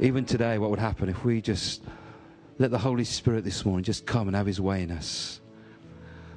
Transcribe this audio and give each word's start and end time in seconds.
even 0.00 0.24
today, 0.24 0.58
what 0.58 0.70
would 0.70 0.78
happen 0.78 1.08
if 1.08 1.24
we 1.24 1.40
just 1.40 1.82
let 2.58 2.70
the 2.70 2.78
Holy 2.78 3.04
Spirit 3.04 3.44
this 3.44 3.64
morning 3.64 3.84
just 3.84 4.06
come 4.06 4.28
and 4.28 4.36
have 4.36 4.46
his 4.46 4.60
way 4.60 4.82
in 4.82 4.90
us. 4.90 5.40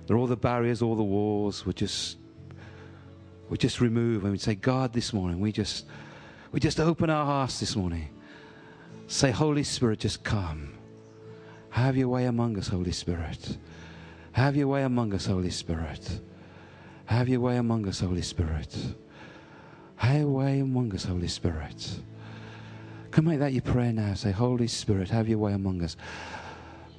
There 0.08 0.16
are 0.16 0.20
all 0.20 0.28
the 0.28 0.36
barriers, 0.36 0.82
all 0.82 0.96
the 0.96 1.04
walls, 1.04 1.66
we 1.66 1.74
just 1.74 2.18
we 3.50 3.58
just 3.58 3.80
remove 3.80 4.24
and 4.24 4.32
we 4.32 4.38
say, 4.38 4.56
God, 4.56 4.94
this 4.94 5.14
morning, 5.14 5.40
we 5.40 5.52
just 5.52 5.86
we 6.52 6.60
just 6.60 6.80
open 6.80 7.10
our 7.10 7.26
hearts 7.26 7.60
this 7.60 7.76
morning. 7.76 8.10
Say, 9.08 9.32
Holy 9.32 9.64
Spirit, 9.64 10.00
just 10.00 10.24
come. 10.24 10.74
Have 11.70 11.98
your 11.98 12.08
way 12.08 12.26
among 12.26 12.58
us, 12.58 12.70
Holy 12.70 12.92
Spirit. 12.92 13.58
Have 14.32 14.56
your 14.56 14.68
way 14.68 14.84
among 14.84 15.14
us, 15.14 15.26
Holy 15.26 15.52
Spirit. 15.52 16.22
Have 17.06 17.30
your 17.30 17.40
way 17.40 17.58
among 17.58 17.88
us, 17.88 18.00
Holy 18.00 18.22
Spirit. 18.22 18.76
Have 19.98 20.18
your 20.18 20.30
way 20.30 20.60
among 20.60 20.94
us, 20.94 21.06
Holy 21.06 21.28
Spirit. 21.28 22.00
Come 23.16 23.24
make 23.28 23.40
that 23.40 23.54
your 23.54 23.62
prayer 23.62 23.94
now. 23.94 24.14
Say, 24.14 24.32
Holy 24.32 24.68
Spirit, 24.68 25.10
have 25.10 25.30
your 25.30 25.38
way 25.38 25.54
among 25.54 25.82
us. 25.82 25.96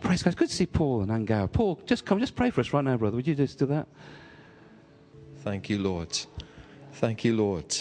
Praise 0.00 0.22
God. 0.22 0.34
Good 0.34 0.48
to 0.48 0.54
see 0.54 0.64
Paul 0.64 1.02
and 1.02 1.10
Angara. 1.10 1.46
Paul, 1.46 1.78
just 1.84 2.06
come, 2.06 2.20
just 2.20 2.34
pray 2.34 2.48
for 2.48 2.62
us 2.62 2.72
right 2.72 2.82
now, 2.82 2.96
brother. 2.96 3.16
Would 3.16 3.26
you 3.26 3.34
just 3.34 3.58
do 3.58 3.66
that? 3.66 3.86
Thank 5.40 5.68
you, 5.68 5.78
Lord. 5.78 6.18
Thank 6.94 7.22
you, 7.22 7.36
Lord. 7.36 7.76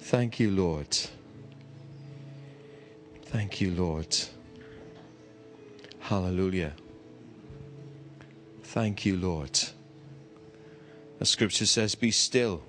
Thank 0.00 0.40
you, 0.40 0.50
Lord. 0.50 0.98
Thank 3.26 3.60
you, 3.60 3.70
Lord. 3.76 4.16
Hallelujah. 6.00 6.72
Thank 8.64 9.06
you, 9.06 9.16
Lord. 9.16 9.56
The 11.20 11.26
scripture 11.26 11.66
says, 11.66 11.94
Be 11.94 12.10
still. 12.10 12.64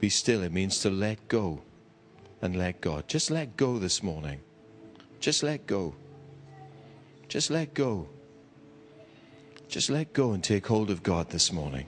Be 0.00 0.10
still. 0.10 0.42
It 0.42 0.52
means 0.52 0.80
to 0.80 0.90
let 0.90 1.28
go 1.28 1.62
and 2.42 2.56
let 2.56 2.80
God. 2.80 3.08
Just 3.08 3.30
let 3.30 3.56
go 3.56 3.78
this 3.78 4.02
morning. 4.02 4.40
Just 5.20 5.42
let 5.42 5.66
go. 5.66 5.94
Just 7.28 7.50
let 7.50 7.74
go. 7.74 8.08
Just 9.68 9.90
let 9.90 10.12
go 10.12 10.32
and 10.32 10.42
take 10.44 10.66
hold 10.66 10.90
of 10.90 11.02
God 11.02 11.30
this 11.30 11.52
morning. 11.52 11.86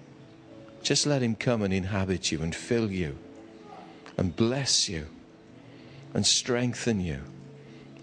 Just 0.83 1.07
let 1.07 1.23
Him 1.23 1.35
come 1.35 1.63
and 1.63 1.73
inhabit 1.73 2.33
you 2.33 2.43
and 2.43 2.55
fill 2.55 2.91
you 2.91 3.17
and 4.17 4.35
bless 4.35 4.89
you 4.89 5.07
and 6.15 6.27
strengthen 6.27 7.01
you 7.01 7.23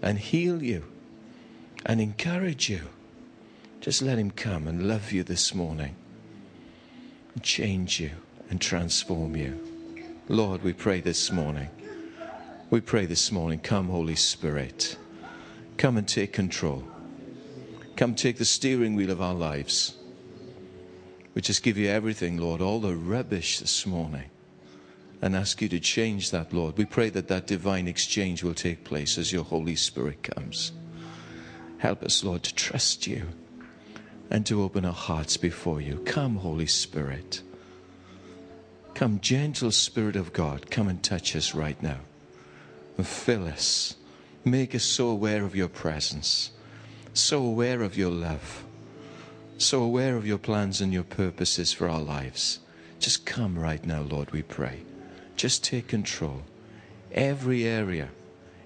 and 0.02 0.18
heal 0.18 0.62
you 0.62 0.84
and 1.84 2.00
encourage 2.00 2.70
you. 2.70 2.82
Just 3.80 4.02
let 4.02 4.18
Him 4.18 4.30
come 4.30 4.66
and 4.66 4.88
love 4.88 5.12
you 5.12 5.22
this 5.22 5.54
morning 5.54 5.94
and 7.34 7.42
change 7.42 8.00
you 8.00 8.12
and 8.48 8.60
transform 8.60 9.36
you. 9.36 9.60
Lord, 10.28 10.62
we 10.62 10.72
pray 10.72 11.00
this 11.00 11.30
morning. 11.30 11.68
We 12.68 12.80
pray 12.80 13.06
this 13.06 13.30
morning, 13.30 13.60
come, 13.60 13.90
Holy 13.90 14.16
Spirit. 14.16 14.98
Come 15.76 15.96
and 15.96 16.08
take 16.08 16.32
control. 16.32 16.82
Come 17.94 18.16
take 18.16 18.38
the 18.38 18.44
steering 18.44 18.96
wheel 18.96 19.10
of 19.10 19.22
our 19.22 19.34
lives. 19.34 19.94
We 21.32 21.42
just 21.42 21.62
give 21.62 21.78
you 21.78 21.88
everything, 21.88 22.38
Lord, 22.38 22.60
all 22.60 22.80
the 22.80 22.96
rubbish 22.96 23.60
this 23.60 23.86
morning, 23.86 24.30
and 25.22 25.36
ask 25.36 25.62
you 25.62 25.68
to 25.68 25.78
change 25.78 26.32
that, 26.32 26.52
Lord. 26.52 26.76
We 26.76 26.86
pray 26.86 27.08
that 27.10 27.28
that 27.28 27.46
divine 27.46 27.86
exchange 27.86 28.42
will 28.42 28.52
take 28.54 28.82
place 28.82 29.16
as 29.16 29.32
your 29.32 29.44
Holy 29.44 29.76
Spirit 29.76 30.24
comes. 30.24 30.72
Help 31.78 32.02
us, 32.02 32.24
Lord, 32.24 32.42
to 32.42 32.54
trust 32.54 33.06
you 33.06 33.28
and 34.28 34.44
to 34.44 34.60
open 34.64 34.84
our 34.84 34.92
hearts 34.92 35.36
before 35.36 35.80
you. 35.80 36.02
Come, 36.04 36.34
Holy 36.34 36.66
Spirit. 36.66 37.42
Come, 38.94 39.20
gentle 39.20 39.70
Spirit 39.70 40.16
of 40.16 40.32
God, 40.32 40.68
come 40.68 40.88
and 40.88 41.00
touch 41.00 41.36
us 41.36 41.54
right 41.54 41.80
now 41.80 42.00
fill 43.04 43.46
us. 43.46 43.96
Make 44.44 44.74
us 44.74 44.84
so 44.84 45.08
aware 45.08 45.44
of 45.44 45.56
your 45.56 45.68
presence, 45.68 46.52
so 47.12 47.44
aware 47.44 47.82
of 47.82 47.96
your 47.96 48.10
love, 48.10 48.64
so 49.58 49.82
aware 49.82 50.16
of 50.16 50.26
your 50.26 50.38
plans 50.38 50.80
and 50.80 50.92
your 50.92 51.02
purposes 51.02 51.72
for 51.72 51.88
our 51.88 52.00
lives. 52.00 52.60
Just 53.00 53.26
come 53.26 53.58
right 53.58 53.84
now, 53.84 54.02
Lord, 54.02 54.30
we 54.30 54.42
pray. 54.42 54.82
Just 55.36 55.64
take 55.64 55.88
control. 55.88 56.42
Every 57.12 57.66
area, 57.66 58.10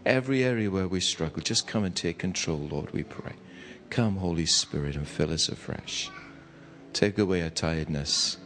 every 0.05 0.45
area 0.45 0.71
where 0.71 0.87
we 0.87 1.01
struggle, 1.01 1.43
just 1.43 1.67
come 1.67 1.85
and 1.85 1.97
take 1.97 2.19
control, 2.19 2.59
Lord, 2.59 2.93
we 2.93 3.03
pray. 3.03 3.33
Come, 3.89 4.17
Holy 4.17 4.47
Spirit, 4.47 4.97
and 4.97 5.09
fill 5.09 5.33
us 5.33 5.49
afresh. 5.49 6.11
Take 6.93 7.19
away 7.19 7.43
our 7.43 7.51
tiredness, 7.51 8.37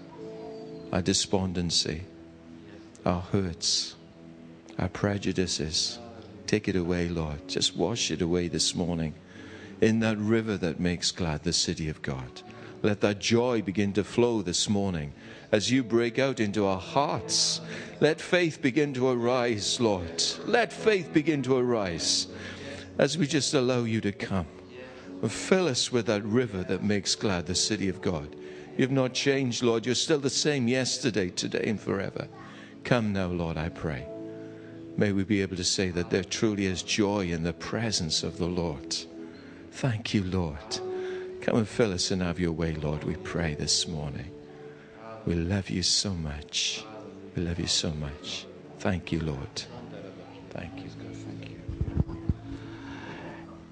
our 0.93 1.03
despondency, 1.03 2.05
our 3.05 3.21
hurts 3.21 3.97
our 4.79 4.89
prejudices. 4.89 5.99
Take 6.47 6.69
it 6.69 6.77
away, 6.77 7.09
Lord. 7.09 7.49
Just 7.49 7.77
wash 7.77 8.11
it 8.11 8.23
away 8.23 8.49
this 8.49 8.75
morning 8.75 9.15
in 9.81 10.01
that 10.01 10.19
river 10.19 10.57
that 10.59 10.81
makes 10.81 11.11
glad 11.11 11.43
the 11.43 11.53
city 11.53 11.89
of 11.89 12.03
God. 12.03 12.43
Let 12.83 13.01
that 13.01 13.19
joy 13.19 13.63
begin 13.63 13.93
to 13.95 14.05
flow 14.05 14.43
this 14.43 14.69
morning 14.69 15.15
as 15.53 15.71
you 15.71 15.83
break 15.83 16.19
out 16.19 16.39
into 16.39 16.67
our 16.67 16.81
hearts. 16.81 17.61
Let 18.01 18.21
faith 18.21 18.61
begin 18.61 18.93
to 18.95 19.09
arise, 19.09 19.81
Lord. 19.81 20.23
Let 20.45 20.73
faith 20.73 21.13
begin 21.13 21.43
to 21.45 21.57
arise 21.57 22.27
as 22.99 23.17
we 23.17 23.27
just 23.27 23.55
allow 23.55 23.85
you 23.85 24.01
to 24.03 24.13
come. 24.13 24.47
And 25.23 25.33
fill 25.33 25.69
us 25.69 25.91
with 25.91 26.07
that 26.07 26.25
river 26.25 26.63
that 26.65 26.83
makes 26.83 27.15
glad 27.15 27.47
the 27.47 27.55
city 27.55 27.89
of 27.89 28.03
God. 28.03 28.37
You've 28.77 28.91
not 28.91 29.15
changed, 29.15 29.63
Lord. 29.63 29.87
You're 29.87 29.95
still 29.95 30.19
the 30.19 30.29
same 30.29 30.69
yesterday, 30.69 31.31
today, 31.31 31.65
and 31.67 31.81
forever. 31.81 32.29
Come 32.83 33.15
now, 33.15 33.29
Lord, 33.29 33.57
I 33.57 33.71
pray. 33.71 34.07
May 34.97 35.13
we 35.13 35.25
be 35.25 35.43
able 35.43 35.57
to 35.57 35.65
say 35.65 35.91
that 35.91 36.11
there 36.11 36.23
truly 36.23 36.67
is 36.67 36.83
joy 36.83 37.27
in 37.27 37.43
the 37.43 37.53
presence 37.53 38.23
of 38.23 38.39
the 38.39 38.47
Lord. 38.47 38.97
Thank 39.73 40.15
you, 40.15 40.23
Lord. 40.23 40.59
Come 41.41 41.57
and 41.57 41.69
fill 41.69 41.93
us 41.93 42.11
and 42.13 42.23
have 42.23 42.39
your 42.39 42.53
way, 42.53 42.75
Lord, 42.75 43.03
we 43.03 43.17
pray 43.17 43.55
this 43.55 43.89
morning. 43.89 44.31
We 45.27 45.35
love 45.35 45.69
you 45.69 45.83
so 45.83 46.15
much. 46.15 46.85
We 47.35 47.43
love 47.43 47.59
you 47.59 47.67
so 47.67 47.91
much. 47.91 48.47
Thank 48.79 49.11
you, 49.11 49.21
Lord. 49.21 49.63
Thank 50.51 50.77
you. 50.77 50.89
Thank 50.89 51.51
you. 51.51 51.61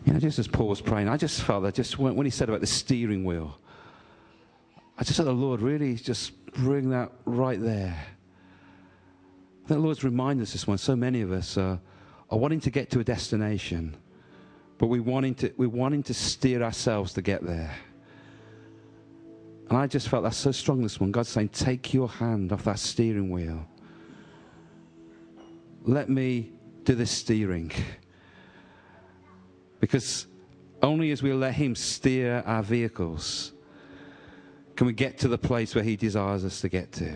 You 0.05 0.15
know, 0.15 0.19
just 0.19 0.41
as 0.41 0.49
Paul 0.49 0.69
was 0.69 0.81
praying, 0.81 1.09
I 1.09 1.17
just 1.17 1.43
felt 1.43 1.63
that 1.63 1.75
just 1.75 1.99
when, 1.99 2.17
when 2.17 2.27
he 2.27 2.31
said 2.31 2.49
about 2.49 2.61
the 2.61 2.67
steering 2.67 3.25
wheel, 3.25 3.57
I 4.99 5.05
just 5.05 5.17
felt 5.17 5.27
the 5.27 5.33
Lord 5.33 5.61
really 5.61 5.95
just 5.95 6.45
bring 6.53 6.91
that 6.91 7.13
right 7.25 7.61
there. 7.61 7.97
The 9.73 9.79
Lord's 9.79 10.05
reminded 10.05 10.43
us 10.43 10.53
this 10.53 10.67
one. 10.67 10.77
So 10.77 10.95
many 10.95 11.23
of 11.23 11.33
us 11.33 11.57
uh, 11.57 11.79
are 12.31 12.39
wanting 12.39 12.61
to 12.61 12.71
get 12.71 12.91
to 12.91 13.01
a 13.01 13.05
destination, 13.05 13.97
but 14.77 14.89
we're 14.89 15.03
wanting 15.03 15.35
to, 15.37 15.51
we're 15.57 15.67
wanting 15.67 16.03
to 16.05 16.15
steer 16.15 16.63
ourselves 16.63 17.15
to 17.15 17.23
get 17.23 17.43
there. 17.43 17.75
And 19.71 19.79
I 19.79 19.87
just 19.87 20.11
felt 20.11 20.25
that 20.25 20.35
so 20.35 20.53
strong 20.53 20.83
this 20.83 21.01
one. 21.01 21.11
God's 21.11 21.31
saying, 21.31 21.49
Take 21.49 21.95
your 21.95 22.07
hand 22.07 22.53
off 22.53 22.65
that 22.65 22.81
steering 22.81 23.31
wheel. 23.31 23.67
Let 25.85 26.11
me 26.11 26.53
do 26.85 26.95
the 26.95 27.07
steering. 27.07 27.73
Because 29.81 30.27
only 30.83 31.13
as 31.13 31.23
we 31.23 31.33
let 31.33 31.55
Him 31.55 31.75
steer 31.75 32.43
our 32.45 32.63
vehicles 32.63 33.53
can 34.77 34.87
we 34.87 34.93
get 34.93 35.17
to 35.21 35.29
the 35.29 35.39
place 35.39 35.75
where 35.75 35.83
He 35.83 35.97
desires 35.97 36.45
us 36.45 36.61
to 36.61 36.69
get 36.69 36.93
to. 36.93 37.15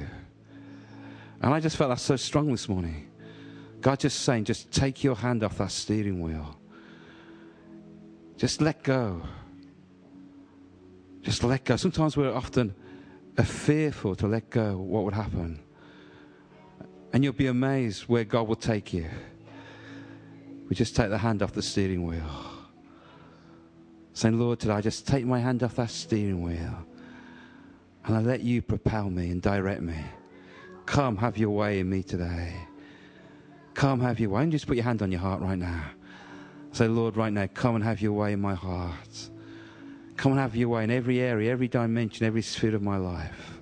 And 1.40 1.52
I 1.52 1.60
just 1.60 1.76
felt 1.76 1.90
that 1.90 2.00
so 2.00 2.16
strong 2.16 2.50
this 2.50 2.68
morning. 2.68 3.10
God 3.80 4.00
just 4.00 4.20
saying, 4.20 4.44
just 4.44 4.70
take 4.70 5.04
your 5.04 5.14
hand 5.14 5.44
off 5.44 5.58
that 5.58 5.70
steering 5.70 6.20
wheel. 6.20 6.58
Just 8.36 8.60
let 8.60 8.82
go. 8.82 9.22
Just 11.22 11.44
let 11.44 11.64
go. 11.64 11.76
Sometimes 11.76 12.16
we're 12.16 12.32
often 12.32 12.74
fearful 13.44 14.14
to 14.16 14.26
let 14.26 14.50
go 14.50 14.78
what 14.78 15.04
would 15.04 15.14
happen. 15.14 15.60
And 17.12 17.22
you'll 17.22 17.32
be 17.32 17.46
amazed 17.46 18.04
where 18.04 18.24
God 18.24 18.48
will 18.48 18.56
take 18.56 18.92
you. 18.92 19.08
We 20.68 20.74
just 20.74 20.96
take 20.96 21.10
the 21.10 21.18
hand 21.18 21.42
off 21.42 21.52
the 21.52 21.62
steering 21.62 22.04
wheel. 22.04 22.28
Saying, 24.14 24.38
Lord, 24.38 24.58
today 24.58 24.74
I 24.74 24.80
just 24.80 25.06
take 25.06 25.26
my 25.26 25.38
hand 25.38 25.62
off 25.62 25.76
that 25.76 25.90
steering 25.90 26.42
wheel 26.42 26.86
and 28.06 28.16
I 28.16 28.20
let 28.20 28.40
you 28.40 28.62
propel 28.62 29.10
me 29.10 29.30
and 29.30 29.42
direct 29.42 29.82
me. 29.82 29.96
Come, 30.86 31.16
have 31.18 31.36
your 31.36 31.50
way 31.50 31.80
in 31.80 31.90
me 31.90 32.02
today. 32.02 32.54
Come, 33.74 34.00
have 34.00 34.18
your 34.18 34.30
way. 34.30 34.44
And 34.44 34.52
just 34.52 34.66
put 34.66 34.76
your 34.76 34.84
hand 34.84 35.02
on 35.02 35.10
your 35.10 35.20
heart 35.20 35.42
right 35.42 35.58
now. 35.58 35.84
Say, 36.72 36.88
Lord, 36.88 37.16
right 37.16 37.32
now, 37.32 37.46
come 37.48 37.74
and 37.74 37.84
have 37.84 38.00
your 38.00 38.12
way 38.12 38.32
in 38.32 38.40
my 38.40 38.54
heart. 38.54 39.30
Come 40.16 40.32
and 40.32 40.40
have 40.40 40.56
your 40.56 40.70
way 40.70 40.84
in 40.84 40.90
every 40.90 41.20
area, 41.20 41.52
every 41.52 41.68
dimension, 41.68 42.26
every 42.26 42.42
sphere 42.42 42.74
of 42.74 42.82
my 42.82 42.96
life. 42.96 43.58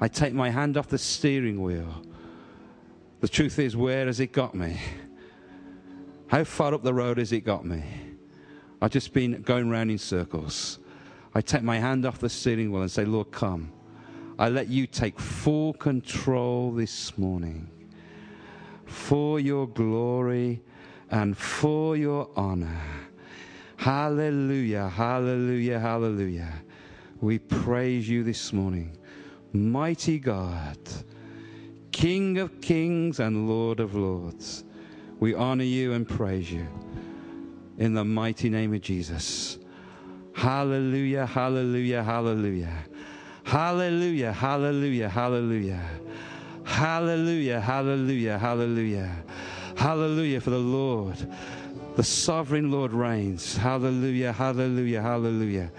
I 0.00 0.08
take 0.08 0.34
my 0.34 0.50
hand 0.50 0.76
off 0.76 0.88
the 0.88 0.98
steering 0.98 1.62
wheel. 1.62 2.02
The 3.20 3.28
truth 3.28 3.58
is, 3.58 3.76
where 3.76 4.06
has 4.06 4.20
it 4.20 4.32
got 4.32 4.54
me? 4.54 4.78
How 6.26 6.44
far 6.44 6.74
up 6.74 6.82
the 6.82 6.94
road 6.94 7.18
has 7.18 7.32
it 7.32 7.40
got 7.40 7.64
me? 7.64 7.82
I've 8.82 8.90
just 8.90 9.12
been 9.12 9.42
going 9.42 9.70
round 9.70 9.90
in 9.90 9.98
circles. 9.98 10.78
I 11.34 11.40
take 11.40 11.62
my 11.62 11.78
hand 11.78 12.04
off 12.04 12.18
the 12.18 12.28
steering 12.28 12.70
wheel 12.70 12.82
and 12.82 12.90
say, 12.90 13.04
Lord, 13.04 13.30
come. 13.30 13.72
I 14.38 14.48
let 14.48 14.68
you 14.68 14.86
take 14.86 15.18
full 15.20 15.74
control 15.74 16.72
this 16.72 17.16
morning 17.16 17.70
for 18.84 19.38
your 19.38 19.68
glory 19.68 20.60
and 21.10 21.36
for 21.36 21.96
your 21.96 22.28
honor. 22.36 22.80
Hallelujah, 23.76 24.88
hallelujah, 24.88 25.78
hallelujah. 25.78 26.52
We 27.20 27.38
praise 27.38 28.08
you 28.08 28.24
this 28.24 28.52
morning. 28.52 28.96
Mighty 29.52 30.18
God, 30.18 30.78
King 31.92 32.38
of 32.38 32.60
kings 32.60 33.20
and 33.20 33.48
Lord 33.48 33.78
of 33.78 33.94
lords, 33.94 34.64
we 35.20 35.34
honor 35.34 35.64
you 35.64 35.92
and 35.92 36.08
praise 36.08 36.50
you 36.50 36.66
in 37.78 37.94
the 37.94 38.04
mighty 38.04 38.50
name 38.50 38.74
of 38.74 38.80
Jesus. 38.80 39.58
Hallelujah, 40.34 41.24
hallelujah, 41.24 42.02
hallelujah. 42.02 42.84
Hallelujah, 43.44 44.32
hallelujah, 44.32 45.08
hallelujah. 45.08 45.80
Hallelujah, 46.64 47.60
hallelujah, 47.60 48.38
hallelujah. 48.38 49.12
Hallelujah 49.76 50.40
for 50.40 50.50
the 50.50 50.58
Lord. 50.58 51.16
The 51.96 52.02
sovereign 52.02 52.70
Lord 52.70 52.92
reigns. 52.92 53.56
Hallelujah, 53.56 54.32
hallelujah, 54.32 55.02
hallelujah. 55.02 55.70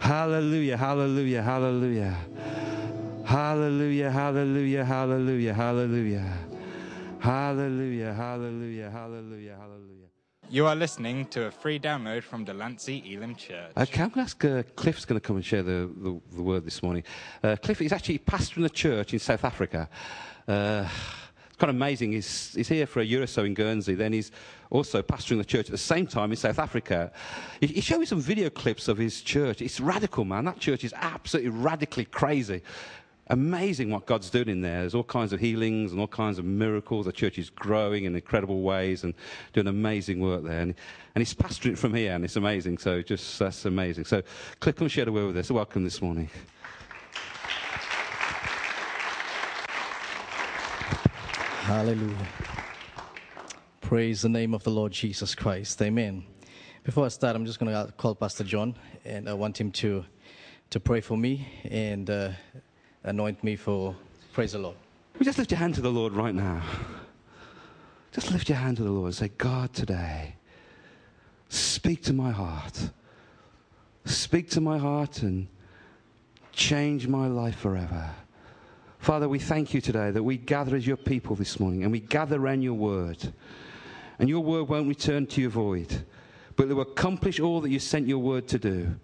Hallelujah, 0.00 0.76
hallelujah, 0.76 1.42
hallelujah. 1.42 2.16
Hallelujah, 3.24 4.10
hallelujah, 4.10 4.84
hallelujah, 4.84 5.54
hallelujah. 5.54 6.38
Hallelujah, 7.20 8.12
hallelujah, 8.12 8.90
hallelujah, 8.90 9.56
hallelujah. 9.56 10.03
You 10.50 10.66
are 10.66 10.76
listening 10.76 11.26
to 11.26 11.46
a 11.46 11.50
free 11.50 11.80
download 11.80 12.22
from 12.22 12.44
Delancey 12.44 13.02
Elim 13.12 13.34
Church. 13.34 13.72
Okay, 13.76 14.02
I'm 14.02 14.10
going 14.10 14.26
to 14.26 14.30
ask 14.30 14.44
uh, 14.44 14.62
Cliff's 14.76 15.04
going 15.04 15.20
to 15.20 15.26
come 15.26 15.36
and 15.36 15.44
share 15.44 15.62
the, 15.62 15.90
the, 15.96 16.20
the 16.36 16.42
word 16.42 16.64
this 16.64 16.82
morning. 16.82 17.02
Uh, 17.42 17.56
Cliff 17.56 17.80
is 17.80 17.92
actually 17.92 18.18
pastoring 18.18 18.64
a 18.64 18.68
church 18.68 19.14
in 19.14 19.18
South 19.18 19.44
Africa. 19.44 19.88
Uh, 20.46 20.86
it's 21.48 21.56
kind 21.56 21.70
of 21.70 21.76
amazing. 21.76 22.12
He's, 22.12 22.52
he's 22.54 22.68
here 22.68 22.86
for 22.86 23.00
a 23.00 23.04
year 23.04 23.22
or 23.22 23.26
so 23.26 23.44
in 23.44 23.54
Guernsey. 23.54 23.94
Then 23.94 24.12
he's 24.12 24.30
also 24.70 25.02
pastoring 25.02 25.38
the 25.38 25.44
church 25.44 25.66
at 25.66 25.72
the 25.72 25.78
same 25.78 26.06
time 26.06 26.30
in 26.30 26.36
South 26.36 26.58
Africa. 26.58 27.10
He, 27.60 27.68
he 27.68 27.80
showed 27.80 27.98
me 27.98 28.06
some 28.06 28.20
video 28.20 28.50
clips 28.50 28.86
of 28.86 28.98
his 28.98 29.22
church. 29.22 29.62
It's 29.62 29.80
radical, 29.80 30.24
man. 30.24 30.44
That 30.44 30.60
church 30.60 30.84
is 30.84 30.92
absolutely 30.96 31.50
radically 31.50 32.04
crazy. 32.04 32.62
Amazing 33.28 33.90
what 33.90 34.04
God's 34.04 34.28
doing 34.28 34.48
in 34.48 34.60
there. 34.60 34.80
There's 34.80 34.94
all 34.94 35.02
kinds 35.02 35.32
of 35.32 35.40
healings 35.40 35.92
and 35.92 36.00
all 36.00 36.06
kinds 36.06 36.38
of 36.38 36.44
miracles. 36.44 37.06
The 37.06 37.12
church 37.12 37.38
is 37.38 37.48
growing 37.48 38.04
in 38.04 38.14
incredible 38.14 38.60
ways 38.60 39.02
and 39.02 39.14
doing 39.54 39.66
amazing 39.66 40.20
work 40.20 40.44
there. 40.44 40.60
And, 40.60 40.74
and 41.14 41.22
he's 41.22 41.32
pastoring 41.32 41.78
from 41.78 41.94
here, 41.94 42.12
and 42.12 42.22
it's 42.22 42.36
amazing. 42.36 42.76
So 42.78 43.00
just 43.00 43.38
that's 43.38 43.64
amazing. 43.64 44.04
So 44.04 44.22
click 44.60 44.78
and 44.82 44.90
share 44.90 45.06
the 45.06 45.12
word 45.12 45.28
with 45.28 45.38
us. 45.38 45.50
Welcome 45.50 45.84
this 45.84 46.02
morning. 46.02 46.28
Hallelujah. 51.62 52.28
Praise 53.80 54.20
the 54.20 54.28
name 54.28 54.52
of 54.52 54.64
the 54.64 54.70
Lord 54.70 54.92
Jesus 54.92 55.34
Christ. 55.34 55.80
Amen. 55.80 56.24
Before 56.82 57.06
I 57.06 57.08
start, 57.08 57.36
I'm 57.36 57.46
just 57.46 57.58
going 57.58 57.72
to 57.72 57.90
call 57.92 58.14
Pastor 58.14 58.44
John, 58.44 58.74
and 59.06 59.30
I 59.30 59.32
want 59.32 59.58
him 59.58 59.72
to, 59.72 60.04
to 60.68 60.78
pray 60.78 61.00
for 61.00 61.16
me 61.16 61.48
and 61.64 62.10
uh, 62.10 62.30
anoint 63.04 63.44
me 63.44 63.54
for 63.56 63.94
praise 64.32 64.52
the 64.52 64.58
Lord. 64.58 64.76
We 65.18 65.24
just 65.24 65.38
lift 65.38 65.50
your 65.50 65.58
hand 65.58 65.74
to 65.76 65.80
the 65.80 65.90
Lord 65.90 66.12
right 66.12 66.34
now. 66.34 66.62
Just 68.12 68.32
lift 68.32 68.48
your 68.48 68.58
hand 68.58 68.78
to 68.78 68.82
the 68.82 68.90
Lord 68.90 69.06
and 69.06 69.14
say, 69.14 69.30
God, 69.38 69.72
today, 69.72 70.36
speak 71.48 72.02
to 72.04 72.12
my 72.12 72.30
heart. 72.30 72.90
Speak 74.04 74.50
to 74.50 74.60
my 74.60 74.78
heart 74.78 75.22
and 75.22 75.46
change 76.52 77.06
my 77.06 77.26
life 77.26 77.56
forever. 77.56 78.10
Father, 78.98 79.28
we 79.28 79.38
thank 79.38 79.74
you 79.74 79.80
today 79.80 80.10
that 80.10 80.22
we 80.22 80.36
gather 80.36 80.76
as 80.76 80.86
your 80.86 80.96
people 80.96 81.36
this 81.36 81.60
morning 81.60 81.82
and 81.82 81.92
we 81.92 82.00
gather 82.00 82.40
around 82.40 82.62
your 82.62 82.74
word. 82.74 83.32
And 84.18 84.28
your 84.28 84.44
word 84.44 84.68
won't 84.68 84.88
return 84.88 85.26
to 85.26 85.40
you 85.40 85.50
void, 85.50 86.04
but 86.56 86.70
it 86.70 86.74
will 86.74 86.82
accomplish 86.82 87.40
all 87.40 87.60
that 87.60 87.70
you 87.70 87.80
sent 87.80 88.06
your 88.06 88.18
word 88.18 88.46
to 88.48 88.58
do. 88.58 88.94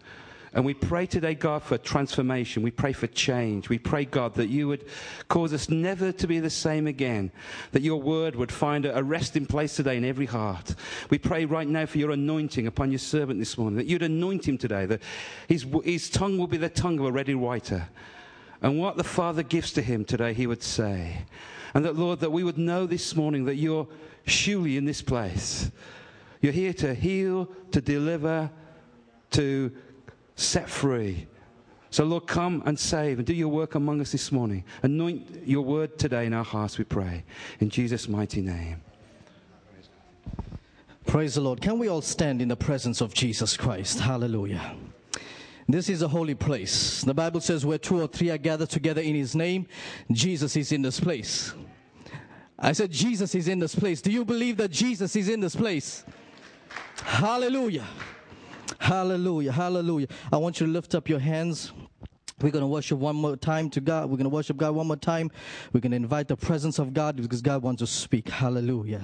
And 0.52 0.64
we 0.64 0.74
pray 0.74 1.06
today, 1.06 1.34
God, 1.34 1.62
for 1.62 1.78
transformation. 1.78 2.64
We 2.64 2.72
pray 2.72 2.92
for 2.92 3.06
change. 3.06 3.68
We 3.68 3.78
pray, 3.78 4.04
God, 4.04 4.34
that 4.34 4.48
you 4.48 4.66
would 4.66 4.84
cause 5.28 5.52
us 5.52 5.68
never 5.68 6.10
to 6.10 6.26
be 6.26 6.40
the 6.40 6.50
same 6.50 6.88
again. 6.88 7.30
That 7.70 7.82
your 7.82 8.00
word 8.00 8.34
would 8.34 8.50
find 8.50 8.84
a 8.84 9.02
resting 9.02 9.46
place 9.46 9.76
today 9.76 9.96
in 9.96 10.04
every 10.04 10.26
heart. 10.26 10.74
We 11.08 11.18
pray 11.18 11.44
right 11.44 11.68
now 11.68 11.86
for 11.86 11.98
your 11.98 12.10
anointing 12.10 12.66
upon 12.66 12.90
your 12.90 12.98
servant 12.98 13.38
this 13.38 13.56
morning. 13.56 13.76
That 13.76 13.86
you'd 13.86 14.02
anoint 14.02 14.48
him 14.48 14.58
today. 14.58 14.86
That 14.86 15.02
his, 15.46 15.64
his 15.84 16.10
tongue 16.10 16.36
will 16.36 16.48
be 16.48 16.56
the 16.56 16.68
tongue 16.68 16.98
of 16.98 17.04
a 17.04 17.12
ready 17.12 17.34
writer. 17.34 17.88
And 18.60 18.80
what 18.80 18.96
the 18.96 19.04
Father 19.04 19.44
gives 19.44 19.72
to 19.74 19.82
him 19.82 20.04
today, 20.04 20.34
he 20.34 20.48
would 20.48 20.64
say. 20.64 21.18
And 21.74 21.84
that, 21.84 21.96
Lord, 21.96 22.18
that 22.20 22.32
we 22.32 22.42
would 22.42 22.58
know 22.58 22.86
this 22.86 23.14
morning 23.14 23.44
that 23.44 23.54
you're 23.54 23.86
surely 24.26 24.76
in 24.76 24.84
this 24.84 25.00
place. 25.00 25.70
You're 26.40 26.52
here 26.52 26.72
to 26.74 26.92
heal, 26.92 27.48
to 27.70 27.80
deliver, 27.80 28.50
to 29.30 29.72
set 30.40 30.68
free. 30.68 31.26
So, 31.90 32.04
Lord, 32.04 32.26
come 32.26 32.62
and 32.66 32.78
save 32.78 33.18
and 33.18 33.26
do 33.26 33.34
your 33.34 33.48
work 33.48 33.74
among 33.74 34.00
us 34.00 34.12
this 34.12 34.30
morning. 34.30 34.64
Anoint 34.82 35.46
your 35.46 35.62
word 35.62 35.98
today 35.98 36.26
in 36.26 36.32
our 36.32 36.44
hearts, 36.44 36.78
we 36.78 36.84
pray. 36.84 37.24
In 37.58 37.68
Jesus' 37.68 38.08
mighty 38.08 38.40
name. 38.40 38.80
Praise 41.06 41.34
the 41.34 41.40
Lord. 41.40 41.60
Can 41.60 41.78
we 41.78 41.88
all 41.88 42.02
stand 42.02 42.40
in 42.40 42.46
the 42.46 42.56
presence 42.56 43.00
of 43.00 43.12
Jesus 43.12 43.56
Christ? 43.56 43.98
Hallelujah. 43.98 44.76
This 45.66 45.88
is 45.88 46.02
a 46.02 46.08
holy 46.08 46.34
place. 46.34 47.02
The 47.02 47.14
Bible 47.14 47.40
says 47.40 47.66
where 47.66 47.78
two 47.78 48.00
or 48.00 48.06
three 48.06 48.30
are 48.30 48.38
gathered 48.38 48.70
together 48.70 49.00
in 49.00 49.14
his 49.14 49.34
name, 49.34 49.66
Jesus 50.12 50.56
is 50.56 50.70
in 50.70 50.82
this 50.82 51.00
place. 51.00 51.54
I 52.58 52.72
said, 52.72 52.90
Jesus 52.92 53.34
is 53.34 53.48
in 53.48 53.58
this 53.58 53.74
place. 53.74 54.00
Do 54.02 54.12
you 54.12 54.24
believe 54.24 54.56
that 54.58 54.70
Jesus 54.70 55.16
is 55.16 55.28
in 55.28 55.40
this 55.40 55.56
place? 55.56 56.04
Hallelujah. 57.02 57.86
Hallelujah. 58.80 59.52
Hallelujah. 59.52 60.08
I 60.32 60.38
want 60.38 60.58
you 60.58 60.66
to 60.66 60.72
lift 60.72 60.94
up 60.94 61.08
your 61.08 61.18
hands. 61.18 61.72
We're 62.40 62.50
going 62.50 62.62
to 62.62 62.66
worship 62.66 62.98
one 62.98 63.14
more 63.16 63.36
time 63.36 63.68
to 63.70 63.80
God. 63.80 64.08
We're 64.08 64.16
going 64.16 64.24
to 64.24 64.30
worship 64.30 64.56
God 64.56 64.74
one 64.74 64.86
more 64.86 64.96
time. 64.96 65.30
We're 65.72 65.80
going 65.80 65.90
to 65.90 65.96
invite 65.96 66.28
the 66.28 66.36
presence 66.36 66.78
of 66.78 66.94
God 66.94 67.16
because 67.16 67.42
God 67.42 67.62
wants 67.62 67.80
to 67.80 67.86
speak. 67.86 68.30
Hallelujah. 68.30 69.02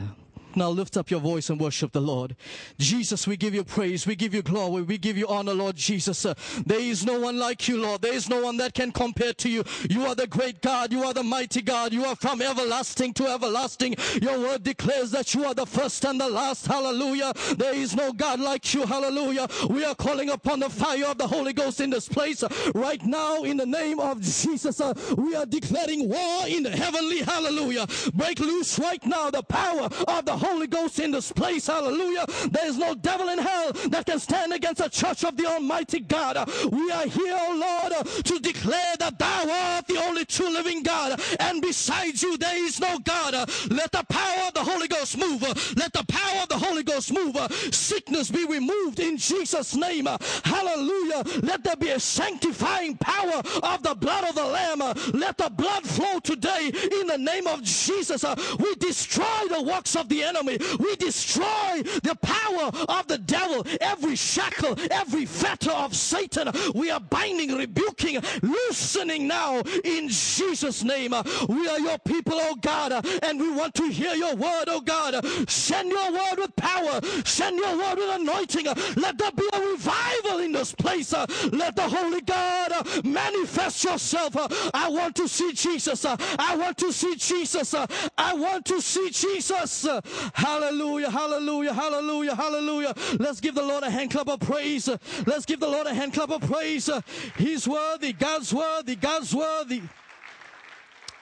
Now 0.57 0.71
lift 0.71 0.97
up 0.97 1.11
your 1.11 1.21
voice 1.21 1.51
and 1.51 1.61
worship 1.61 1.93
the 1.93 2.01
Lord. 2.01 2.35
Jesus, 2.79 3.27
we 3.27 3.37
give 3.37 3.55
you 3.55 3.63
praise. 3.63 4.07
We 4.07 4.17
give 4.17 4.35
you 4.35 4.43
glory. 4.43 4.83
We 4.83 4.97
give 4.97 5.19
you 5.19 5.29
honor, 5.29 5.53
Lord 5.53 5.77
Jesus. 5.77 6.23
There 6.65 6.81
is 6.81 7.05
no 7.05 7.21
one 7.21 7.39
like 7.39 7.69
you, 7.69 7.81
Lord. 7.81 8.01
There 8.01 8.15
is 8.15 8.29
no 8.29 8.41
one 8.41 8.57
that 8.57 8.75
can 8.75 8.91
compare 8.91 9.35
to 9.35 9.51
you. 9.51 9.65
You 9.91 10.07
are 10.07 10.15
the 10.15 10.27
great 10.27 10.63
God. 10.63 10.93
You 10.93 11.05
are 11.05 11.13
the 11.13 11.23
mighty 11.23 11.61
God. 11.61 11.93
You 11.93 12.05
are 12.07 12.17
from 12.17 12.41
everlasting 12.41 13.13
to 13.15 13.27
everlasting. 13.27 13.97
Your 14.23 14.39
word 14.39 14.63
declares 14.63 15.11
that 15.11 15.35
you 15.35 15.45
are 15.45 15.55
the 15.55 15.67
first 15.67 16.05
and 16.05 16.21
the 16.21 16.29
last. 16.29 16.67
Hallelujah. 16.67 17.33
There 17.57 17.75
is 17.75 17.95
no 17.95 18.13
God 18.13 18.41
like 18.41 18.73
you. 18.73 18.87
Hallelujah. 18.87 19.49
We 19.69 19.85
are 19.85 19.95
calling 19.95 20.31
upon 20.31 20.61
the 20.61 20.71
fire 20.71 21.07
of 21.07 21.19
the 21.19 21.27
Holy 21.27 21.53
Ghost 21.53 21.81
in 21.81 21.91
this 21.91 22.09
place 22.09 22.43
right 22.75 23.05
now 23.05 23.43
in 23.43 23.59
the 23.59 23.67
name 23.67 24.01
of 24.01 24.21
Jesus. 24.23 24.81
We 25.17 25.35
are 25.35 25.47
declaring 25.47 26.09
war 26.09 26.47
in 26.49 26.63
the 26.63 26.71
heavenly. 26.71 27.19
Hallelujah. 27.19 27.87
Break 28.15 28.41
loose 28.41 28.79
right 28.79 29.05
now 29.05 29.31
the 29.31 29.43
power 29.43 29.89
of 30.09 30.25
the 30.25 30.37
Holy 30.47 30.69
Ghost 30.69 31.01
in 31.01 31.11
this 31.11 31.33
place. 31.33 31.67
Hallelujah. 31.67 32.25
There 32.51 32.67
is 32.69 32.79
no 32.79 32.95
devil 32.95 33.29
in 33.29 33.39
hell 33.39 33.73
that 33.89 34.07
can 34.07 34.21
stand 34.21 34.53
against 34.53 34.81
the 34.81 34.89
church 34.89 35.25
of 35.25 35.37
the 35.37 35.47
Almighty 35.47 36.01
God. 36.01 36.49
We 36.71 36.91
are 36.93 37.07
here, 37.07 37.37
oh 37.37 37.83
Lord, 37.83 38.07
to 38.25 38.39
declare 38.39 38.95
that 39.01 39.19
thou 39.19 39.51
art 39.51 39.89
the 39.89 39.99
only 39.99 40.25
true 40.25 40.53
living 40.53 40.85
God. 40.85 41.21
And 41.41 41.61
besides 41.61 42.23
you, 42.23 42.39
there 42.39 42.65
is 42.65 42.79
no 42.79 42.99
God. 43.01 43.35
Let 43.71 43.91
the 43.91 44.05
power 44.09 44.47
of 44.47 44.55
the 44.55 44.63
Holy 44.63 44.87
Ghost 44.87 45.19
move. 45.19 45.43
Let 45.77 45.93
the 45.93 46.05
power 46.05 46.43
of 46.43 46.49
the 46.49 46.59
Holy 46.59 46.85
Ghost 46.85 47.13
move. 47.13 47.37
Sickness 47.73 48.31
be 48.31 48.47
removed 48.47 49.01
in 49.01 49.17
Jesus' 49.17 49.75
name. 49.75 50.07
Hallelujah. 50.45 51.25
Let 51.43 51.65
there 51.65 51.77
be 51.77 51.91
a 51.91 52.01
sanctifying 52.01 52.97
power 52.99 53.43
of 53.65 53.83
the 53.83 53.97
blood 53.97 54.29
of 54.29 54.37
the 54.37 54.45
Lamb. 54.45 54.81
Let 55.13 55.39
the 55.39 55.51
blood 55.51 55.85
flow 55.85 56.21
today 56.21 56.71
in 57.01 57.09
the 57.09 57.19
name 57.19 57.49
of 57.49 57.63
Jesus. 57.65 58.25
We 58.59 58.75
destroy 58.77 59.49
the 59.49 59.63
works 59.63 59.97
of 59.97 60.09
the 60.09 60.23
enemy 60.23 60.36
enemy. 60.37 60.59
We 60.79 60.97
destroy 60.97 61.83
the 62.03 62.17
power 62.21 62.71
of 62.89 63.07
the 63.07 63.19
devil, 63.19 63.67
every 63.81 64.17
shackle, 64.17 64.77
every 64.91 65.27
fetter 65.27 65.71
of 65.71 65.95
Satan. 65.95 66.51
We 66.75 66.91
are 66.91 67.01
binding, 67.01 67.57
rebuking, 67.57 68.21
loosening 68.43 69.27
now 69.27 69.63
in 69.85 70.09
Jesus' 70.09 70.83
name. 70.83 71.15
We 71.49 71.69
are 71.69 71.81
your 71.81 71.99
people, 71.99 72.35
oh 72.37 72.57
God, 72.57 73.05
and 73.23 73.41
we 73.41 73.51
want 73.51 73.75
to 73.77 73.89
hear 73.89 74.15
your 74.15 74.35
word, 74.35 74.65
oh 74.69 74.81
God. 74.81 75.25
Send 75.49 75.91
your 75.91 76.13
word 76.13 76.39
with 76.39 76.57
power, 76.57 77.01
send 77.25 77.59
your 77.59 77.77
word 77.77 77.97
with 77.97 78.21
anointing. 78.21 78.67
Let 78.97 79.19
there 79.19 79.33
be 79.33 79.49
a 79.53 79.61
revival 79.61 80.39
in 80.39 80.53
this 80.53 80.75
place. 80.75 81.13
Let 81.13 81.77
the 81.77 81.89
Holy 81.89 82.21
God 82.21 83.05
manifest 83.05 83.85
yourself. 83.85 84.37
I 84.75 84.89
want 84.89 85.17
to 85.17 85.29
see 85.29 85.53
Jesus. 85.53 86.05
I 86.05 86.57
want 86.57 86.77
to 86.79 86.93
see 86.93 87.17
Jesus. 87.17 87.75
I 88.19 88.35
want 88.35 88.65
to 88.67 88.81
see 88.81 89.11
Jesus. 89.11 89.87
Hallelujah, 90.35 91.11
hallelujah, 91.11 91.73
hallelujah, 91.73 92.35
hallelujah. 92.35 92.95
Let's 93.19 93.41
give 93.41 93.55
the 93.55 93.63
Lord 93.63 93.83
a 93.83 93.91
hand 93.91 94.11
clap 94.11 94.29
of 94.29 94.41
praise. 94.41 94.89
Let's 95.27 95.45
give 95.45 95.61
the 95.61 95.69
Lord 95.69 95.87
a 95.87 95.95
hand 95.95 96.13
clap 96.13 96.31
of 96.31 96.43
praise. 96.43 96.91
He's 97.37 97.67
worthy. 97.67 98.13
God's 98.13 98.53
worthy. 98.53 98.97
God's 98.97 99.35
worthy. 99.35 99.83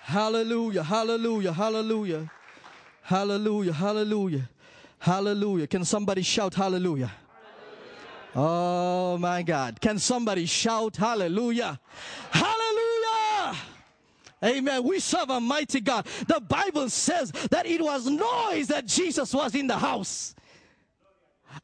Hallelujah, 0.02 0.82
hallelujah, 0.82 1.52
hallelujah. 1.52 2.30
Hallelujah, 3.02 3.72
hallelujah. 3.72 4.48
Hallelujah. 4.98 5.66
Can 5.66 5.84
somebody 5.84 6.22
shout 6.22 6.54
hallelujah? 6.54 7.12
Oh 8.34 9.18
my 9.18 9.42
God. 9.42 9.80
Can 9.80 9.98
somebody 9.98 10.46
shout 10.46 10.96
hallelujah? 10.96 11.78
Hallelujah! 12.30 12.63
Amen. 14.44 14.82
We 14.84 15.00
serve 15.00 15.30
a 15.30 15.40
mighty 15.40 15.80
God. 15.80 16.06
The 16.26 16.40
Bible 16.40 16.90
says 16.90 17.32
that 17.50 17.66
it 17.66 17.80
was 17.80 18.06
noise 18.06 18.68
that 18.68 18.86
Jesus 18.86 19.32
was 19.32 19.54
in 19.54 19.66
the 19.66 19.78
house. 19.78 20.34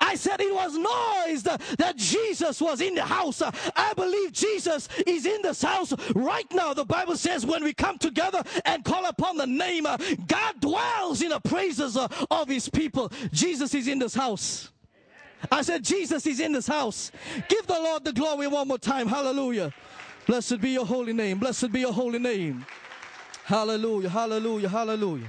I 0.00 0.14
said 0.14 0.40
it 0.40 0.54
was 0.54 0.76
noise 0.76 1.42
that, 1.44 1.60
that, 1.78 1.96
Jesus 1.96 2.60
was 2.60 2.80
in 2.80 2.94
the 2.94 3.02
house. 3.02 3.42
I 3.42 3.92
believe 3.94 4.32
Jesus 4.32 4.88
is 5.06 5.26
in 5.26 5.42
this 5.42 5.62
house 5.62 5.92
right 6.14 6.46
now. 6.52 6.75
The 6.75 6.84
Bible 6.84 7.16
says 7.16 7.44
when 7.44 7.64
we 7.64 7.72
come 7.72 7.99
together 7.99 8.42
and 8.64 8.84
call 8.84 9.06
upon 9.06 9.37
the 9.37 9.46
name, 9.46 9.87
uh, 9.87 9.96
God 10.26 10.60
dwells 10.60 11.22
in 11.22 11.30
the 11.30 11.40
praises 11.40 11.96
uh, 11.96 12.08
of 12.30 12.49
his 12.49 12.68
people. 12.68 13.10
Jesus 13.32 13.75
is 13.75 13.88
in 13.88 13.99
this 13.99 14.14
house. 14.14 14.70
I 15.50 15.62
said, 15.62 15.82
Jesus 15.82 16.26
is 16.26 16.38
in 16.38 16.52
this 16.52 16.66
house. 16.66 17.10
Give 17.49 17.66
the 17.66 17.75
Lord 17.75 18.04
the 18.04 18.12
glory 18.12 18.46
one 18.46 18.68
more 18.68 18.78
time. 18.78 19.08
Hallelujah. 19.08 19.72
Blessed 20.26 20.60
be 20.60 20.70
your 20.70 20.86
holy 20.86 21.12
name. 21.12 21.38
Blessed 21.38 21.72
be 21.72 21.80
your 21.80 21.92
holy 21.92 22.18
name. 22.18 22.64
Hallelujah. 23.44 24.08
Hallelujah. 24.08 24.68
Hallelujah. 24.68 25.28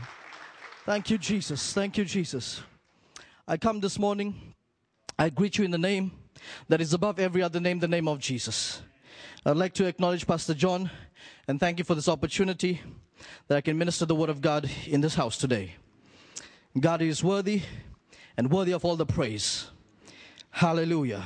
Thank 0.85 1.09
you, 1.09 1.17
Jesus. 1.17 1.73
Thank 1.73 1.97
you, 1.97 2.05
Jesus. 2.05 2.61
I 3.47 3.57
come 3.57 3.79
this 3.79 3.97
morning. 3.97 4.53
I 5.17 5.29
greet 5.29 5.57
you 5.57 5.65
in 5.65 5.71
the 5.71 5.77
name 5.77 6.11
that 6.67 6.81
is 6.81 6.93
above 6.93 7.19
every 7.19 7.41
other 7.41 7.59
name, 7.59 7.79
the 7.79 7.87
name 7.87 8.07
of 8.07 8.19
Jesus. 8.19 8.81
I'd 9.45 9.57
like 9.57 9.73
to 9.75 9.85
acknowledge 9.85 10.27
Pastor 10.27 10.53
John 10.53 10.91
and 11.47 11.59
thank 11.59 11.79
you 11.79 11.85
for 11.85 11.95
this 11.95 12.07
opportunity 12.07 12.81
that 13.47 13.57
I 13.57 13.61
can 13.61 13.77
minister 13.77 14.05
the 14.05 14.15
word 14.15 14.29
of 14.29 14.41
God 14.41 14.69
in 14.85 15.01
this 15.01 15.15
house 15.15 15.37
today. 15.37 15.75
God 16.79 17.01
is 17.01 17.23
worthy 17.23 17.63
and 18.37 18.51
worthy 18.51 18.71
of 18.71 18.85
all 18.85 18.95
the 18.95 19.05
praise. 19.05 19.69
Hallelujah. 20.51 21.23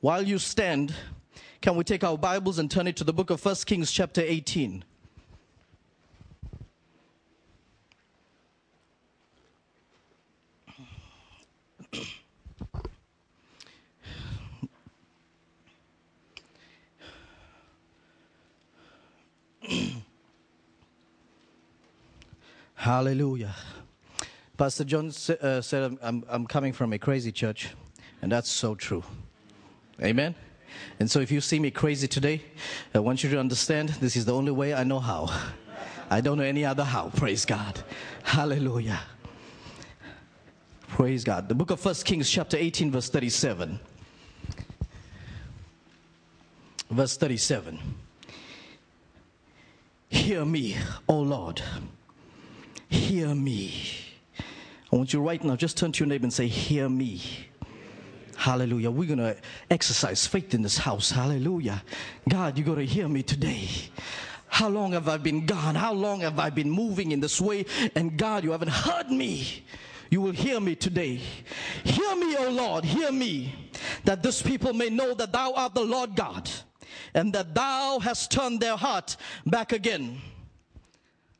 While 0.00 0.22
you 0.22 0.38
stand, 0.38 0.94
can 1.60 1.76
we 1.76 1.84
take 1.84 2.04
our 2.04 2.16
Bibles 2.16 2.58
and 2.58 2.70
turn 2.70 2.86
it 2.86 2.96
to 2.96 3.04
the 3.04 3.12
book 3.12 3.30
of 3.30 3.40
First 3.40 3.66
Kings, 3.66 3.90
chapter 3.92 4.20
18? 4.20 4.84
Hallelujah. 22.74 23.54
Pastor 24.56 24.84
John 24.84 25.08
uh, 25.08 25.60
said, 25.60 25.98
I'm, 26.00 26.24
I'm 26.28 26.46
coming 26.46 26.72
from 26.72 26.92
a 26.92 26.98
crazy 26.98 27.32
church. 27.32 27.70
And 28.22 28.32
that's 28.32 28.50
so 28.50 28.74
true. 28.74 29.04
Amen. 30.02 30.34
And 31.00 31.10
so 31.10 31.20
if 31.20 31.30
you 31.30 31.40
see 31.40 31.58
me 31.58 31.70
crazy 31.70 32.08
today, 32.08 32.42
I 32.94 32.98
want 32.98 33.22
you 33.22 33.30
to 33.30 33.38
understand 33.38 33.90
this 34.00 34.16
is 34.16 34.24
the 34.24 34.34
only 34.34 34.52
way 34.52 34.74
I 34.74 34.84
know 34.84 35.00
how. 35.00 35.30
I 36.10 36.20
don't 36.20 36.38
know 36.38 36.44
any 36.44 36.64
other 36.64 36.84
how. 36.84 37.10
Praise 37.10 37.44
God. 37.44 37.82
Hallelujah. 38.22 39.00
Praise 40.88 41.22
God. 41.22 41.48
The 41.48 41.54
book 41.54 41.70
of 41.70 41.80
First 41.80 42.04
Kings, 42.04 42.30
chapter 42.30 42.56
18, 42.56 42.90
verse 42.90 43.08
37. 43.10 43.78
Verse 46.90 47.16
37. 47.16 47.78
Hear 50.08 50.44
me, 50.44 50.76
O 51.06 51.20
Lord. 51.20 51.62
Hear 52.88 53.34
me. 53.34 53.74
I 54.90 54.96
want 54.96 55.12
you 55.12 55.20
right 55.20 55.42
now, 55.44 55.54
just 55.54 55.76
turn 55.76 55.92
to 55.92 56.00
your 56.00 56.08
neighbor 56.08 56.24
and 56.24 56.32
say, 56.32 56.46
Hear 56.46 56.88
me. 56.88 57.20
Hallelujah. 58.38 58.88
We're 58.92 59.08
going 59.08 59.18
to 59.18 59.36
exercise 59.68 60.24
faith 60.24 60.54
in 60.54 60.62
this 60.62 60.78
house. 60.78 61.10
Hallelujah. 61.10 61.82
God, 62.28 62.56
you 62.56 62.62
got 62.62 62.76
to 62.76 62.86
hear 62.86 63.08
me 63.08 63.24
today. 63.24 63.68
How 64.46 64.68
long 64.68 64.92
have 64.92 65.08
I 65.08 65.16
been 65.16 65.44
gone? 65.44 65.74
How 65.74 65.92
long 65.92 66.20
have 66.20 66.38
I 66.38 66.48
been 66.48 66.70
moving 66.70 67.10
in 67.10 67.18
this 67.18 67.40
way? 67.40 67.66
And 67.96 68.16
God, 68.16 68.44
you 68.44 68.52
haven't 68.52 68.70
heard 68.70 69.10
me. 69.10 69.64
You 70.08 70.20
will 70.20 70.30
hear 70.30 70.60
me 70.60 70.76
today. 70.76 71.20
Hear 71.82 72.14
me, 72.14 72.36
O 72.36 72.48
Lord, 72.50 72.84
hear 72.84 73.10
me, 73.10 73.52
that 74.04 74.22
this 74.22 74.40
people 74.40 74.72
may 74.72 74.88
know 74.88 75.14
that 75.14 75.32
thou 75.32 75.52
art 75.54 75.74
the 75.74 75.84
Lord 75.84 76.14
God, 76.14 76.48
and 77.14 77.32
that 77.32 77.56
thou 77.56 77.98
hast 77.98 78.30
turned 78.30 78.60
their 78.60 78.76
heart 78.76 79.16
back 79.46 79.72
again. 79.72 80.16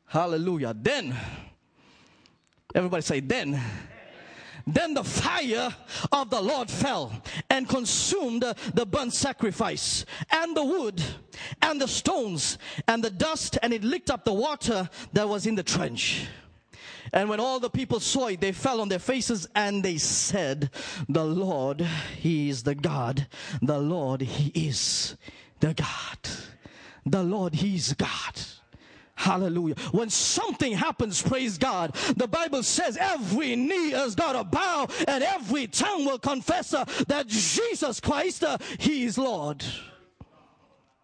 Hallelujah. 0.05 0.75
Then, 0.77 1.15
everybody 2.75 3.03
say, 3.03 3.21
then 3.21 3.57
then 4.73 4.93
the 4.93 5.03
fire 5.03 5.73
of 6.11 6.29
the 6.29 6.41
Lord 6.41 6.69
fell 6.69 7.13
and 7.49 7.67
consumed 7.67 8.43
the 8.73 8.85
burnt 8.85 9.13
sacrifice 9.13 10.05
and 10.31 10.55
the 10.55 10.63
wood 10.63 11.01
and 11.61 11.79
the 11.79 11.87
stones 11.87 12.57
and 12.87 13.03
the 13.03 13.09
dust 13.09 13.57
and 13.61 13.73
it 13.73 13.83
licked 13.83 14.09
up 14.09 14.25
the 14.25 14.33
water 14.33 14.89
that 15.13 15.27
was 15.27 15.45
in 15.45 15.55
the 15.55 15.63
trench. 15.63 16.27
And 17.11 17.29
when 17.29 17.39
all 17.39 17.59
the 17.59 17.69
people 17.69 17.99
saw 17.99 18.27
it, 18.27 18.39
they 18.41 18.51
fell 18.51 18.81
on 18.81 18.89
their 18.89 18.99
faces 18.99 19.47
and 19.55 19.83
they 19.83 19.97
said, 19.97 20.69
The 21.07 21.25
Lord, 21.25 21.81
He 22.17 22.49
is 22.49 22.63
the 22.63 22.75
God. 22.75 23.27
The 23.61 23.79
Lord, 23.79 24.21
He 24.21 24.67
is 24.67 25.15
the 25.59 25.73
God. 25.73 26.29
The 27.05 27.23
Lord, 27.23 27.55
He 27.55 27.75
is 27.75 27.93
God. 27.93 28.35
Hallelujah. 29.19 29.75
When 29.91 30.09
something 30.09 30.71
happens, 30.71 31.21
praise 31.21 31.57
God, 31.57 31.93
the 32.15 32.25
Bible 32.25 32.63
says 32.63 32.95
every 32.95 33.53
knee 33.57 33.91
has 33.91 34.15
got 34.15 34.31
to 34.31 34.45
bow 34.45 34.87
and 35.09 35.21
every 35.21 35.67
tongue 35.67 36.05
will 36.05 36.19
confess 36.19 36.73
uh, 36.73 36.85
that 37.09 37.27
Jesus 37.27 37.99
Christ, 37.99 38.45
uh, 38.45 38.57
He 38.79 39.03
is 39.03 39.17
Lord. 39.17 39.61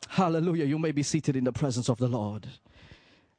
Hallelujah. 0.08 0.64
You 0.64 0.80
may 0.80 0.94
be 0.94 1.04
seated 1.04 1.36
in 1.36 1.44
the 1.44 1.52
presence 1.52 1.90
of 1.90 1.98
the 1.98 2.08
Lord. 2.08 2.48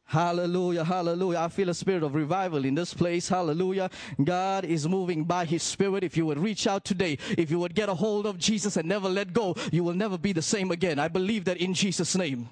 Hallelujah, 0.04 0.84
hallelujah. 0.84 1.38
I 1.38 1.48
feel 1.48 1.70
a 1.70 1.74
spirit 1.74 2.02
of 2.02 2.14
revival 2.14 2.66
in 2.66 2.74
this 2.74 2.92
place. 2.92 3.30
Hallelujah. 3.30 3.88
God 4.22 4.66
is 4.66 4.86
moving 4.86 5.24
by 5.24 5.46
His 5.46 5.62
Spirit. 5.62 6.04
If 6.04 6.18
you 6.18 6.26
would 6.26 6.38
reach 6.38 6.66
out 6.66 6.84
today, 6.84 7.16
if 7.38 7.50
you 7.50 7.58
would 7.60 7.74
get 7.74 7.88
a 7.88 7.94
hold 7.94 8.26
of 8.26 8.36
Jesus 8.36 8.76
and 8.76 8.86
never 8.86 9.08
let 9.08 9.32
go, 9.32 9.56
you 9.72 9.82
will 9.82 9.94
never 9.94 10.18
be 10.18 10.34
the 10.34 10.42
same 10.42 10.70
again. 10.70 10.98
I 10.98 11.08
believe 11.08 11.46
that 11.46 11.56
in 11.56 11.72
Jesus' 11.72 12.14
name. 12.14 12.50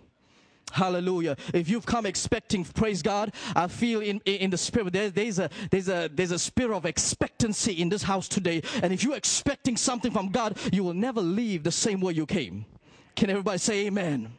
Hallelujah. 0.72 1.36
If 1.52 1.68
you've 1.68 1.86
come 1.86 2.04
expecting, 2.06 2.64
praise 2.64 3.00
God, 3.02 3.32
I 3.54 3.68
feel 3.68 4.00
in, 4.00 4.20
in 4.24 4.50
the 4.50 4.58
spirit, 4.58 4.92
there, 4.92 5.10
there's, 5.10 5.38
a, 5.38 5.48
there's, 5.70 5.88
a, 5.88 6.10
there's 6.12 6.32
a 6.32 6.38
spirit 6.38 6.76
of 6.76 6.84
expectancy 6.84 7.80
in 7.80 7.88
this 7.88 8.02
house 8.02 8.26
today. 8.28 8.62
And 8.82 8.92
if 8.92 9.04
you're 9.04 9.16
expecting 9.16 9.76
something 9.76 10.10
from 10.10 10.30
God, 10.30 10.58
you 10.72 10.82
will 10.82 10.94
never 10.94 11.20
leave 11.20 11.62
the 11.62 11.72
same 11.72 12.00
way 12.00 12.14
you 12.14 12.26
came. 12.26 12.66
Can 13.14 13.30
everybody 13.30 13.58
say 13.58 13.86
amen? 13.86 14.32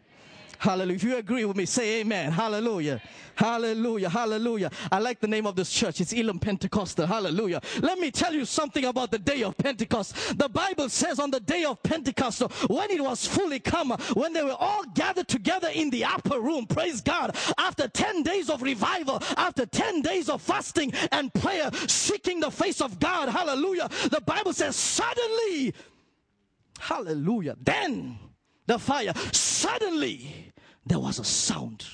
Hallelujah. 0.65 0.95
If 0.95 1.03
you 1.03 1.17
agree 1.17 1.45
with 1.45 1.55
me, 1.55 1.67
say 1.67 2.01
amen. 2.01 2.31
Hallelujah. 2.31 2.99
Hallelujah. 3.35 4.09
Hallelujah. 4.09 4.71
I 4.91 4.97
like 4.97 5.19
the 5.19 5.27
name 5.27 5.45
of 5.45 5.55
this 5.55 5.71
church. 5.71 6.01
It's 6.01 6.11
Elim 6.11 6.39
Pentecostal. 6.39 7.05
Hallelujah. 7.05 7.61
Let 7.81 7.99
me 7.99 8.09
tell 8.09 8.33
you 8.33 8.45
something 8.45 8.83
about 8.83 9.11
the 9.11 9.19
day 9.19 9.43
of 9.43 9.55
Pentecost. 9.59 10.15
The 10.39 10.49
Bible 10.49 10.89
says 10.89 11.19
on 11.19 11.29
the 11.29 11.39
day 11.39 11.65
of 11.65 11.83
Pentecost, 11.83 12.41
when 12.67 12.89
it 12.89 12.99
was 12.99 13.27
fully 13.27 13.59
come, 13.59 13.91
when 14.15 14.33
they 14.33 14.43
were 14.43 14.57
all 14.59 14.83
gathered 14.95 15.27
together 15.27 15.69
in 15.71 15.91
the 15.91 16.03
upper 16.03 16.39
room, 16.39 16.65
praise 16.65 16.99
God, 16.99 17.35
after 17.59 17.87
10 17.87 18.23
days 18.23 18.49
of 18.49 18.63
revival, 18.63 19.21
after 19.37 19.67
10 19.67 20.01
days 20.01 20.29
of 20.29 20.41
fasting 20.41 20.91
and 21.11 21.31
prayer, 21.35 21.69
seeking 21.85 22.39
the 22.39 22.49
face 22.49 22.81
of 22.81 22.99
God. 22.99 23.29
Hallelujah. 23.29 23.87
The 24.09 24.21
Bible 24.21 24.51
says, 24.53 24.75
suddenly, 24.75 25.75
hallelujah, 26.79 27.55
then 27.61 28.17
the 28.65 28.79
fire, 28.79 29.13
suddenly 29.31 30.53
there 30.85 30.99
was 30.99 31.19
a 31.19 31.23
sound. 31.23 31.85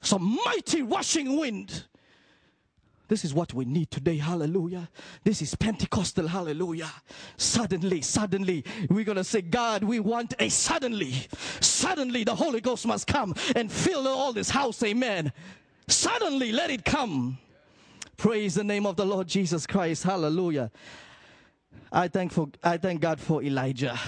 Some 0.00 0.38
mighty 0.44 0.82
rushing 0.82 1.38
wind. 1.38 1.84
This 3.10 3.24
is 3.24 3.34
what 3.34 3.52
we 3.52 3.64
need 3.64 3.90
today. 3.90 4.18
Hallelujah. 4.18 4.88
This 5.24 5.42
is 5.42 5.56
Pentecostal. 5.56 6.28
Hallelujah. 6.28 6.90
Suddenly, 7.36 8.02
suddenly, 8.02 8.64
we're 8.88 9.04
going 9.04 9.16
to 9.16 9.24
say, 9.24 9.42
God, 9.42 9.82
we 9.82 9.98
want 9.98 10.34
a 10.38 10.48
suddenly. 10.48 11.26
Suddenly, 11.60 12.22
the 12.22 12.36
Holy 12.36 12.60
Ghost 12.60 12.86
must 12.86 13.08
come 13.08 13.34
and 13.56 13.70
fill 13.70 14.06
all 14.06 14.32
this 14.32 14.48
house. 14.48 14.80
Amen. 14.84 15.32
Suddenly, 15.88 16.52
let 16.52 16.70
it 16.70 16.84
come. 16.84 17.38
Praise 18.16 18.54
the 18.54 18.62
name 18.62 18.86
of 18.86 18.94
the 18.94 19.04
Lord 19.04 19.26
Jesus 19.26 19.66
Christ. 19.66 20.04
Hallelujah. 20.04 20.70
I 21.90 22.06
thank 22.06 22.30
for 22.30 22.48
I 22.62 22.76
thank 22.76 23.00
God 23.00 23.18
for 23.18 23.42
Elijah. 23.42 23.98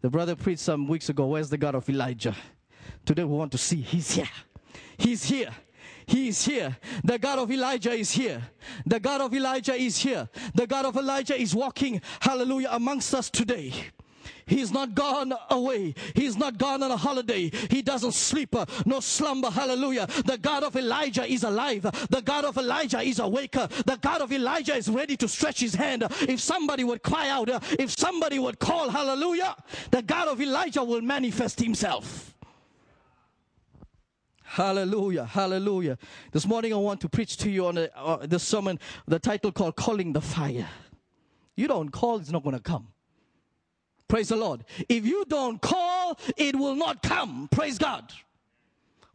The 0.00 0.08
brother 0.08 0.36
preached 0.36 0.60
some 0.60 0.88
weeks 0.88 1.10
ago, 1.10 1.26
Where's 1.26 1.50
the 1.50 1.58
God 1.58 1.74
of 1.74 1.86
Elijah? 1.90 2.34
Today 3.06 3.24
we 3.24 3.36
want 3.36 3.52
to 3.52 3.58
see 3.58 3.80
He's 3.80 4.10
here. 4.10 4.28
He's 4.98 5.24
here. 5.24 5.50
He 6.06 6.28
is 6.28 6.44
here. 6.44 6.76
The 7.02 7.18
God 7.18 7.38
of 7.38 7.50
Elijah 7.50 7.92
is 7.92 8.12
here. 8.12 8.42
The 8.84 9.00
God 9.00 9.20
of 9.20 9.34
Elijah 9.34 9.74
is 9.74 9.98
here. 9.98 10.28
The 10.54 10.66
God 10.66 10.84
of 10.84 10.96
Elijah 10.96 11.40
is 11.40 11.54
walking, 11.54 12.00
hallelujah, 12.20 12.68
amongst 12.72 13.12
us 13.14 13.28
today. 13.28 13.72
He's 14.46 14.70
not 14.70 14.94
gone 14.94 15.34
away. 15.50 15.94
He's 16.14 16.36
not 16.36 16.58
gone 16.58 16.82
on 16.84 16.92
a 16.92 16.96
holiday. 16.96 17.50
He 17.68 17.82
doesn't 17.82 18.12
sleep 18.12 18.54
uh, 18.54 18.64
no 18.84 19.00
slumber. 19.00 19.50
Hallelujah. 19.50 20.06
The 20.24 20.38
God 20.38 20.62
of 20.62 20.76
Elijah 20.76 21.24
is 21.24 21.42
alive. 21.42 21.82
The 22.10 22.22
God 22.22 22.44
of 22.44 22.56
Elijah 22.56 23.00
is 23.00 23.18
awake. 23.18 23.52
The 23.52 23.98
God 24.00 24.20
of 24.20 24.32
Elijah 24.32 24.76
is 24.76 24.88
ready 24.88 25.16
to 25.16 25.26
stretch 25.26 25.60
his 25.60 25.74
hand. 25.74 26.04
If 26.28 26.40
somebody 26.40 26.84
would 26.84 27.02
cry 27.02 27.28
out, 27.28 27.50
uh, 27.50 27.58
if 27.78 27.90
somebody 27.98 28.38
would 28.38 28.60
call, 28.60 28.88
hallelujah, 28.88 29.56
the 29.90 30.02
God 30.02 30.28
of 30.28 30.40
Elijah 30.40 30.84
will 30.84 31.02
manifest 31.02 31.60
himself. 31.60 32.35
Hallelujah, 34.56 35.26
hallelujah. 35.26 35.98
This 36.32 36.46
morning 36.46 36.72
I 36.72 36.76
want 36.76 37.02
to 37.02 37.10
preach 37.10 37.36
to 37.36 37.50
you 37.50 37.66
on 37.66 37.76
a, 37.76 37.90
uh, 37.94 38.24
the 38.24 38.38
sermon, 38.38 38.80
the 39.06 39.18
title 39.18 39.52
called 39.52 39.76
Calling 39.76 40.14
the 40.14 40.22
Fire. 40.22 40.66
You 41.56 41.68
don't 41.68 41.90
call, 41.90 42.16
it's 42.16 42.30
not 42.30 42.42
going 42.42 42.56
to 42.56 42.62
come. 42.62 42.88
Praise 44.08 44.30
the 44.30 44.36
Lord. 44.36 44.64
If 44.88 45.04
you 45.04 45.26
don't 45.28 45.60
call, 45.60 46.18
it 46.38 46.56
will 46.56 46.74
not 46.74 47.02
come. 47.02 47.50
Praise 47.52 47.76
God. 47.76 48.10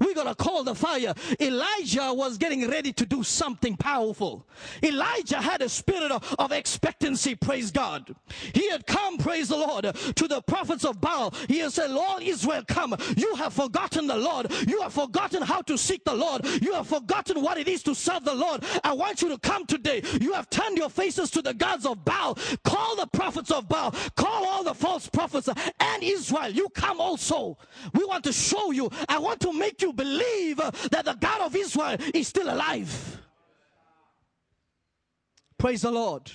We're 0.01 0.15
going 0.15 0.27
to 0.27 0.35
call 0.35 0.63
the 0.63 0.75
fire. 0.75 1.13
Elijah 1.39 2.11
was 2.13 2.37
getting 2.37 2.67
ready 2.67 2.91
to 2.93 3.05
do 3.05 3.21
something 3.23 3.77
powerful. 3.77 4.45
Elijah 4.83 5.37
had 5.37 5.61
a 5.61 5.69
spirit 5.69 6.11
of, 6.11 6.51
expectancy, 6.51 7.35
praise 7.35 7.71
God. 7.71 8.13
He 8.53 8.69
had 8.69 8.85
come, 8.85 9.17
praise 9.17 9.49
the 9.49 9.57
Lord, 9.57 9.83
to 9.83 10.27
the 10.27 10.41
prophets 10.41 10.83
of 10.83 10.99
Baal. 10.99 11.33
He 11.47 11.59
had 11.59 11.71
said, 11.71 11.91
Lord 11.91 12.23
Israel, 12.23 12.63
come. 12.67 12.95
You 13.15 13.35
have 13.35 13.53
forgotten 13.53 14.07
the 14.07 14.17
Lord. 14.17 14.51
You 14.67 14.81
have 14.81 14.93
forgotten 14.93 15.41
how 15.43 15.61
to 15.61 15.77
seek 15.77 16.03
the 16.03 16.15
Lord. 16.15 16.45
You 16.61 16.73
have 16.73 16.87
forgotten 16.87 17.41
what 17.41 17.57
it 17.57 17.67
is 17.67 17.83
to 17.83 17.95
serve 17.95 18.25
the 18.25 18.33
Lord. 18.33 18.63
I 18.83 18.93
want 18.93 19.21
you 19.21 19.29
to 19.29 19.37
come 19.37 19.65
today. 19.65 20.01
You 20.19 20.33
have 20.33 20.49
turned 20.49 20.77
your 20.77 20.89
faces 20.89 21.29
to 21.31 21.41
the 21.41 21.53
gods 21.53 21.85
of 21.85 22.03
Baal. 22.03 22.37
Call 22.63 22.95
the 22.95 23.07
prophets 23.07 23.51
of 23.51 23.69
Baal. 23.69 23.93
Call 24.15 24.45
all 24.45 24.63
the 24.63 24.73
false 24.73 25.07
prophets 25.07 25.47
and 25.47 26.03
Israel. 26.03 26.49
You 26.49 26.69
come 26.69 26.99
also. 26.99 27.57
We 27.93 28.03
want 28.03 28.23
to 28.25 28.33
show 28.33 28.71
you. 28.71 28.89
I 29.07 29.19
want 29.19 29.39
to 29.41 29.53
make 29.53 29.81
you 29.81 29.90
believe 29.93 30.57
that 30.57 31.05
the 31.05 31.17
God 31.19 31.41
of 31.41 31.55
Israel 31.55 31.97
is 32.13 32.27
still 32.27 32.53
alive. 32.53 33.21
Praise 35.57 35.81
the 35.83 35.91
Lord. 35.91 36.31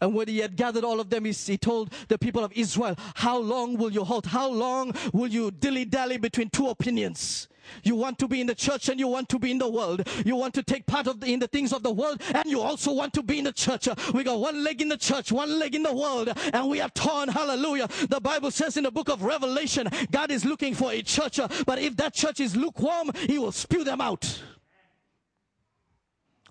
And 0.00 0.14
when 0.14 0.28
he 0.28 0.38
had 0.38 0.56
gathered 0.56 0.82
all 0.82 0.98
of 0.98 1.10
them, 1.10 1.26
he, 1.26 1.32
he, 1.32 1.58
told 1.58 1.92
the 2.08 2.18
people 2.18 2.42
of 2.42 2.52
Israel, 2.54 2.96
How 3.14 3.38
long 3.38 3.76
will 3.76 3.92
you 3.92 4.02
halt? 4.02 4.26
How 4.26 4.48
long 4.48 4.94
will 5.12 5.28
you 5.28 5.50
dilly 5.50 5.84
dally 5.84 6.16
between 6.16 6.48
two 6.48 6.68
opinions? 6.68 7.48
You 7.82 7.94
want 7.94 8.18
to 8.18 8.28
be 8.28 8.40
in 8.40 8.46
the 8.46 8.54
church 8.54 8.88
and 8.88 8.98
you 8.98 9.08
want 9.08 9.28
to 9.30 9.38
be 9.38 9.50
in 9.50 9.58
the 9.58 9.68
world. 9.68 10.06
You 10.24 10.36
want 10.36 10.54
to 10.54 10.62
take 10.62 10.86
part 10.86 11.06
of 11.06 11.20
the, 11.20 11.32
in 11.32 11.40
the 11.40 11.46
things 11.48 11.72
of 11.72 11.82
the 11.82 11.92
world 11.92 12.22
and 12.34 12.46
you 12.46 12.60
also 12.60 12.92
want 12.92 13.12
to 13.14 13.22
be 13.22 13.38
in 13.38 13.44
the 13.44 13.52
church. 13.52 13.88
We 14.12 14.24
got 14.24 14.38
one 14.38 14.62
leg 14.62 14.80
in 14.80 14.88
the 14.88 14.96
church, 14.96 15.32
one 15.32 15.58
leg 15.58 15.74
in 15.74 15.82
the 15.82 15.94
world, 15.94 16.32
and 16.52 16.68
we 16.68 16.80
are 16.80 16.90
torn. 16.90 17.28
Hallelujah. 17.28 17.88
The 18.08 18.20
Bible 18.20 18.50
says 18.50 18.76
in 18.76 18.84
the 18.84 18.90
book 18.90 19.08
of 19.08 19.22
Revelation, 19.22 19.88
God 20.10 20.30
is 20.30 20.44
looking 20.44 20.74
for 20.74 20.92
a 20.92 21.02
church, 21.02 21.38
but 21.66 21.78
if 21.78 21.96
that 21.96 22.14
church 22.14 22.40
is 22.40 22.56
lukewarm, 22.56 23.10
He 23.14 23.38
will 23.38 23.52
spew 23.52 23.84
them 23.84 24.00
out. 24.00 24.42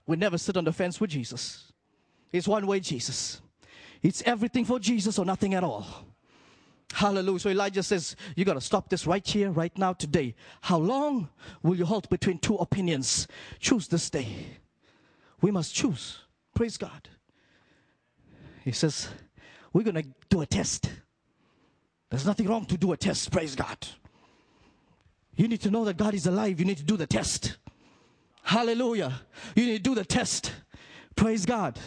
We 0.05 0.15
never 0.15 0.37
sit 0.37 0.57
on 0.57 0.63
the 0.63 0.73
fence 0.73 0.99
with 0.99 1.11
Jesus. 1.11 1.71
It's 2.31 2.47
one 2.47 2.65
way 2.65 2.79
Jesus. 2.79 3.41
It's 4.01 4.23
everything 4.25 4.65
for 4.65 4.79
Jesus 4.79 5.19
or 5.19 5.25
nothing 5.25 5.53
at 5.53 5.63
all. 5.63 6.08
Hallelujah. 6.93 7.39
So 7.39 7.49
Elijah 7.49 7.83
says, 7.83 8.15
You 8.35 8.45
got 8.45 8.55
to 8.55 8.61
stop 8.61 8.89
this 8.89 9.05
right 9.05 9.25
here, 9.25 9.51
right 9.51 9.75
now, 9.77 9.93
today. 9.93 10.35
How 10.61 10.77
long 10.77 11.29
will 11.61 11.75
you 11.75 11.85
halt 11.85 12.09
between 12.09 12.39
two 12.39 12.55
opinions? 12.55 13.27
Choose 13.59 13.87
this 13.87 14.09
day. 14.09 14.47
We 15.41 15.51
must 15.51 15.73
choose. 15.73 16.19
Praise 16.55 16.77
God. 16.77 17.09
He 18.63 18.71
says, 18.71 19.09
We're 19.71 19.83
going 19.83 20.01
to 20.01 20.09
do 20.29 20.41
a 20.41 20.45
test. 20.45 20.89
There's 22.09 22.25
nothing 22.25 22.47
wrong 22.47 22.65
to 22.65 22.77
do 22.77 22.91
a 22.91 22.97
test. 22.97 23.31
Praise 23.31 23.55
God. 23.55 23.77
You 25.35 25.47
need 25.47 25.61
to 25.61 25.71
know 25.71 25.85
that 25.85 25.95
God 25.95 26.13
is 26.15 26.25
alive. 26.25 26.59
You 26.59 26.65
need 26.65 26.77
to 26.77 26.83
do 26.83 26.97
the 26.97 27.07
test. 27.07 27.57
Hallelujah. 28.43 29.21
You 29.55 29.67
need 29.67 29.77
to 29.77 29.83
do 29.83 29.95
the 29.95 30.03
test. 30.03 30.51
Praise 31.15 31.45
God. 31.45 31.79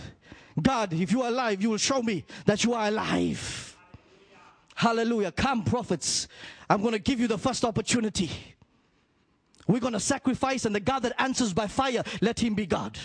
God, 0.60 0.92
if 0.92 1.10
you 1.10 1.22
are 1.22 1.28
alive, 1.28 1.60
you 1.60 1.70
will 1.70 1.78
show 1.78 2.02
me 2.02 2.24
that 2.46 2.62
you 2.62 2.72
are 2.72 2.86
alive. 2.86 3.71
Hallelujah. 4.74 5.32
Come, 5.32 5.64
prophets. 5.64 6.28
I'm 6.68 6.80
going 6.80 6.92
to 6.92 6.98
give 6.98 7.20
you 7.20 7.28
the 7.28 7.38
first 7.38 7.64
opportunity. 7.64 8.30
We're 9.66 9.80
going 9.80 9.92
to 9.92 10.00
sacrifice, 10.00 10.64
and 10.64 10.74
the 10.74 10.80
God 10.80 11.00
that 11.00 11.20
answers 11.20 11.52
by 11.52 11.66
fire, 11.66 12.02
let 12.20 12.40
him 12.40 12.54
be 12.54 12.66
God. 12.66 12.98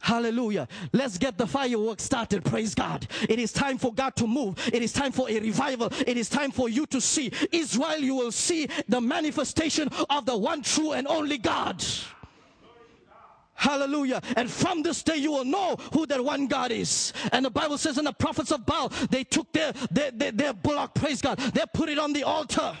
Hallelujah. 0.00 0.68
Let's 0.92 1.18
get 1.18 1.38
the 1.38 1.46
fireworks 1.46 2.04
started. 2.04 2.44
Praise 2.44 2.74
God. 2.74 3.06
It 3.28 3.38
is 3.38 3.52
time 3.52 3.78
for 3.78 3.92
God 3.92 4.14
to 4.16 4.26
move. 4.26 4.56
It 4.72 4.82
is 4.82 4.92
time 4.92 5.10
for 5.10 5.28
a 5.28 5.40
revival. 5.40 5.88
It 6.06 6.16
is 6.16 6.28
time 6.28 6.52
for 6.52 6.68
you 6.68 6.86
to 6.86 7.00
see. 7.00 7.32
Israel, 7.50 7.98
you 7.98 8.14
will 8.14 8.30
see 8.30 8.68
the 8.88 9.00
manifestation 9.00 9.88
of 10.08 10.24
the 10.24 10.36
one 10.36 10.62
true 10.62 10.92
and 10.92 11.08
only 11.08 11.38
God. 11.38 11.84
Hallelujah. 13.58 14.22
And 14.36 14.48
from 14.48 14.82
this 14.82 15.02
day 15.02 15.16
you 15.16 15.32
will 15.32 15.44
know 15.44 15.76
who 15.92 16.06
that 16.06 16.24
one 16.24 16.46
God 16.46 16.70
is. 16.70 17.12
And 17.32 17.44
the 17.44 17.50
Bible 17.50 17.76
says 17.76 17.98
in 17.98 18.04
the 18.04 18.12
prophets 18.12 18.52
of 18.52 18.64
Baal, 18.64 18.88
they 19.10 19.24
took 19.24 19.52
their, 19.52 19.72
their, 19.90 20.12
their, 20.12 20.30
their 20.30 20.52
bullock, 20.52 20.94
praise 20.94 21.20
God, 21.20 21.38
they 21.38 21.64
put 21.74 21.88
it 21.88 21.98
on 21.98 22.12
the 22.12 22.22
altar. 22.22 22.76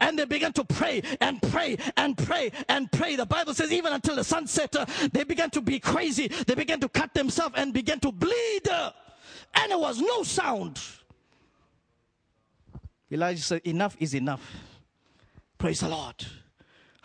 And 0.00 0.16
they 0.16 0.24
began 0.24 0.52
to 0.54 0.64
pray 0.64 1.02
and 1.20 1.42
pray 1.42 1.76
and 1.96 2.16
pray 2.16 2.52
and 2.68 2.90
pray. 2.90 3.16
The 3.16 3.26
Bible 3.26 3.52
says 3.52 3.72
even 3.72 3.92
until 3.92 4.14
the 4.14 4.24
sunset, 4.24 4.74
uh, 4.76 4.86
they 5.12 5.24
began 5.24 5.50
to 5.50 5.60
be 5.60 5.80
crazy. 5.80 6.28
They 6.28 6.54
began 6.54 6.78
to 6.80 6.88
cut 6.88 7.12
themselves 7.12 7.56
and 7.58 7.74
began 7.74 7.98
to 8.00 8.12
bleed. 8.12 8.68
And 9.54 9.70
there 9.70 9.78
was 9.78 10.00
no 10.00 10.22
sound. 10.22 10.80
Elijah 13.10 13.42
said, 13.42 13.62
enough 13.64 13.96
is 13.98 14.14
enough. 14.14 14.42
Praise 15.58 15.80
the 15.80 15.88
Lord. 15.88 16.24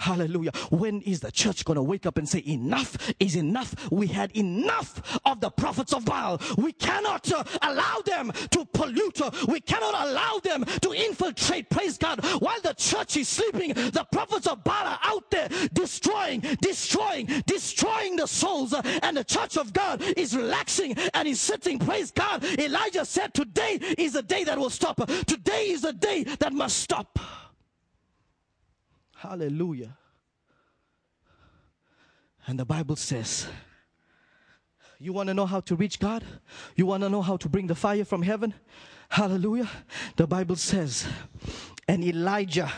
Hallelujah. 0.01 0.51
When 0.71 1.01
is 1.01 1.19
the 1.19 1.31
church 1.31 1.63
going 1.63 1.75
to 1.75 1.83
wake 1.83 2.07
up 2.07 2.17
and 2.17 2.27
say, 2.27 2.43
enough 2.47 2.97
is 3.19 3.35
enough? 3.35 3.75
We 3.91 4.07
had 4.07 4.35
enough 4.35 5.19
of 5.25 5.39
the 5.41 5.51
prophets 5.51 5.93
of 5.93 6.05
Baal. 6.05 6.41
We 6.57 6.73
cannot 6.73 7.31
uh, 7.31 7.43
allow 7.61 7.99
them 8.03 8.31
to 8.49 8.65
pollute. 8.65 9.21
Uh, 9.21 9.29
we 9.47 9.59
cannot 9.59 10.07
allow 10.07 10.39
them 10.39 10.65
to 10.81 10.91
infiltrate. 10.93 11.69
Praise 11.69 11.99
God. 11.99 12.25
While 12.41 12.59
the 12.61 12.73
church 12.73 13.15
is 13.15 13.29
sleeping, 13.29 13.73
the 13.75 14.07
prophets 14.11 14.47
of 14.47 14.63
Baal 14.63 14.87
are 14.87 14.99
out 15.03 15.29
there 15.29 15.49
destroying, 15.71 16.39
destroying, 16.61 17.27
destroying 17.45 18.15
the 18.15 18.25
souls. 18.25 18.73
Uh, 18.73 18.81
and 19.03 19.15
the 19.15 19.23
church 19.23 19.55
of 19.55 19.71
God 19.71 20.01
is 20.17 20.35
relaxing 20.35 20.95
and 21.13 21.27
is 21.27 21.39
sitting. 21.39 21.77
Praise 21.77 22.09
God. 22.09 22.43
Elijah 22.43 23.05
said, 23.05 23.35
today 23.35 23.77
is 23.99 24.13
the 24.13 24.23
day 24.23 24.45
that 24.45 24.57
will 24.57 24.71
stop. 24.71 24.97
Today 25.27 25.69
is 25.69 25.83
the 25.83 25.93
day 25.93 26.23
that 26.23 26.53
must 26.53 26.79
stop. 26.79 27.19
Hallelujah. 29.21 29.95
And 32.47 32.57
the 32.57 32.65
Bible 32.65 32.95
says, 32.95 33.45
you 34.97 35.13
want 35.13 35.27
to 35.27 35.35
know 35.35 35.45
how 35.45 35.59
to 35.59 35.75
reach 35.75 35.99
God? 35.99 36.23
You 36.75 36.87
want 36.87 37.03
to 37.03 37.09
know 37.09 37.21
how 37.21 37.37
to 37.37 37.47
bring 37.47 37.67
the 37.67 37.75
fire 37.75 38.03
from 38.03 38.23
heaven? 38.23 38.51
Hallelujah. 39.09 39.69
The 40.15 40.25
Bible 40.25 40.55
says, 40.55 41.07
and 41.87 42.03
Elijah, 42.03 42.71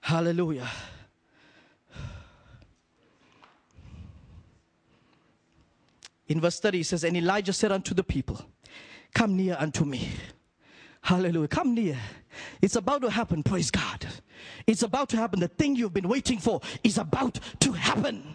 hallelujah. 0.00 0.70
In 6.28 6.40
verse 6.40 6.60
30, 6.60 6.80
it 6.80 6.84
says, 6.84 7.04
And 7.04 7.14
Elijah 7.14 7.52
said 7.52 7.72
unto 7.72 7.92
the 7.92 8.04
people, 8.04 8.40
Come 9.12 9.36
near 9.36 9.54
unto 9.60 9.84
me. 9.84 10.08
Hallelujah. 11.02 11.48
Come 11.48 11.74
near. 11.74 11.98
It's 12.62 12.76
about 12.76 13.02
to 13.02 13.10
happen. 13.10 13.42
Praise 13.42 13.70
God. 13.70 14.06
It's 14.66 14.82
about 14.82 15.08
to 15.10 15.16
happen. 15.16 15.40
The 15.40 15.48
thing 15.48 15.76
you've 15.76 15.94
been 15.94 16.08
waiting 16.08 16.38
for 16.38 16.60
is 16.84 16.98
about 16.98 17.38
to 17.60 17.72
happen. 17.72 18.34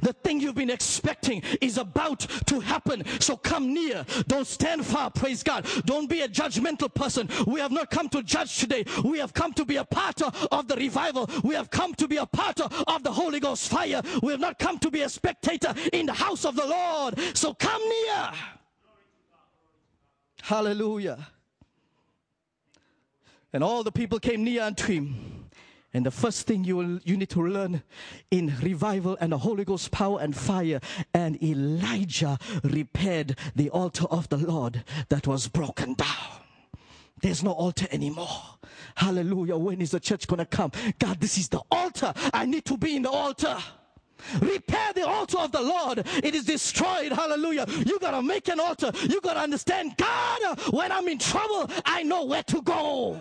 The 0.00 0.14
thing 0.14 0.40
you've 0.40 0.54
been 0.54 0.70
expecting 0.70 1.42
is 1.60 1.76
about 1.76 2.20
to 2.46 2.60
happen. 2.60 3.04
So 3.20 3.36
come 3.36 3.74
near. 3.74 4.06
Don't 4.26 4.46
stand 4.46 4.86
far. 4.86 5.10
Praise 5.10 5.42
God. 5.42 5.66
Don't 5.84 6.08
be 6.08 6.22
a 6.22 6.28
judgmental 6.28 6.92
person. 6.94 7.28
We 7.46 7.60
have 7.60 7.72
not 7.72 7.90
come 7.90 8.08
to 8.10 8.22
judge 8.22 8.58
today. 8.58 8.86
We 9.04 9.18
have 9.18 9.34
come 9.34 9.52
to 9.54 9.66
be 9.66 9.76
a 9.76 9.84
part 9.84 10.22
of 10.22 10.68
the 10.68 10.76
revival. 10.76 11.28
We 11.44 11.54
have 11.56 11.68
come 11.68 11.94
to 11.94 12.08
be 12.08 12.16
a 12.16 12.24
part 12.24 12.60
of 12.60 13.02
the 13.02 13.12
Holy 13.12 13.38
Ghost 13.38 13.68
fire. 13.68 14.00
We 14.22 14.32
have 14.32 14.40
not 14.40 14.58
come 14.58 14.78
to 14.78 14.90
be 14.90 15.02
a 15.02 15.10
spectator 15.10 15.74
in 15.92 16.06
the 16.06 16.14
house 16.14 16.46
of 16.46 16.56
the 16.56 16.66
Lord. 16.66 17.18
So 17.34 17.52
come 17.52 17.82
near. 17.82 18.30
Hallelujah. 20.42 21.18
And 23.52 23.62
all 23.62 23.82
the 23.82 23.92
people 23.92 24.18
came 24.18 24.44
near 24.44 24.62
unto 24.62 24.92
him. 24.92 25.42
And 25.94 26.06
the 26.06 26.10
first 26.10 26.46
thing 26.46 26.64
you 26.64 26.76
will, 26.76 27.00
you 27.04 27.18
need 27.18 27.28
to 27.30 27.46
learn 27.46 27.82
in 28.30 28.54
revival 28.62 29.18
and 29.20 29.32
the 29.32 29.38
Holy 29.38 29.64
Ghost 29.64 29.90
power 29.90 30.20
and 30.20 30.34
fire. 30.34 30.80
And 31.12 31.42
Elijah 31.42 32.38
repaired 32.64 33.36
the 33.54 33.68
altar 33.68 34.06
of 34.10 34.28
the 34.30 34.38
Lord 34.38 34.84
that 35.10 35.26
was 35.26 35.48
broken 35.48 35.94
down. 35.94 36.40
There's 37.20 37.42
no 37.42 37.52
altar 37.52 37.86
anymore. 37.90 38.56
Hallelujah. 38.94 39.56
When 39.56 39.80
is 39.82 39.90
the 39.90 40.00
church 40.00 40.26
going 40.26 40.38
to 40.38 40.46
come? 40.46 40.72
God, 40.98 41.20
this 41.20 41.36
is 41.36 41.48
the 41.48 41.60
altar. 41.70 42.14
I 42.32 42.46
need 42.46 42.64
to 42.64 42.78
be 42.78 42.96
in 42.96 43.02
the 43.02 43.10
altar. 43.10 43.56
Repair 44.40 44.92
the 44.94 45.06
altar 45.06 45.38
of 45.38 45.52
the 45.52 45.60
Lord. 45.60 46.06
It 46.22 46.34
is 46.34 46.44
destroyed. 46.44 47.12
Hallelujah. 47.12 47.66
You 47.84 47.98
got 47.98 48.12
to 48.12 48.22
make 48.22 48.48
an 48.48 48.60
altar. 48.60 48.92
You 49.02 49.20
got 49.20 49.34
to 49.34 49.40
understand 49.40 49.94
God, 49.96 50.58
when 50.72 50.90
I'm 50.90 51.06
in 51.08 51.18
trouble, 51.18 51.70
I 51.84 52.02
know 52.02 52.24
where 52.24 52.42
to 52.44 52.62
go. 52.62 53.20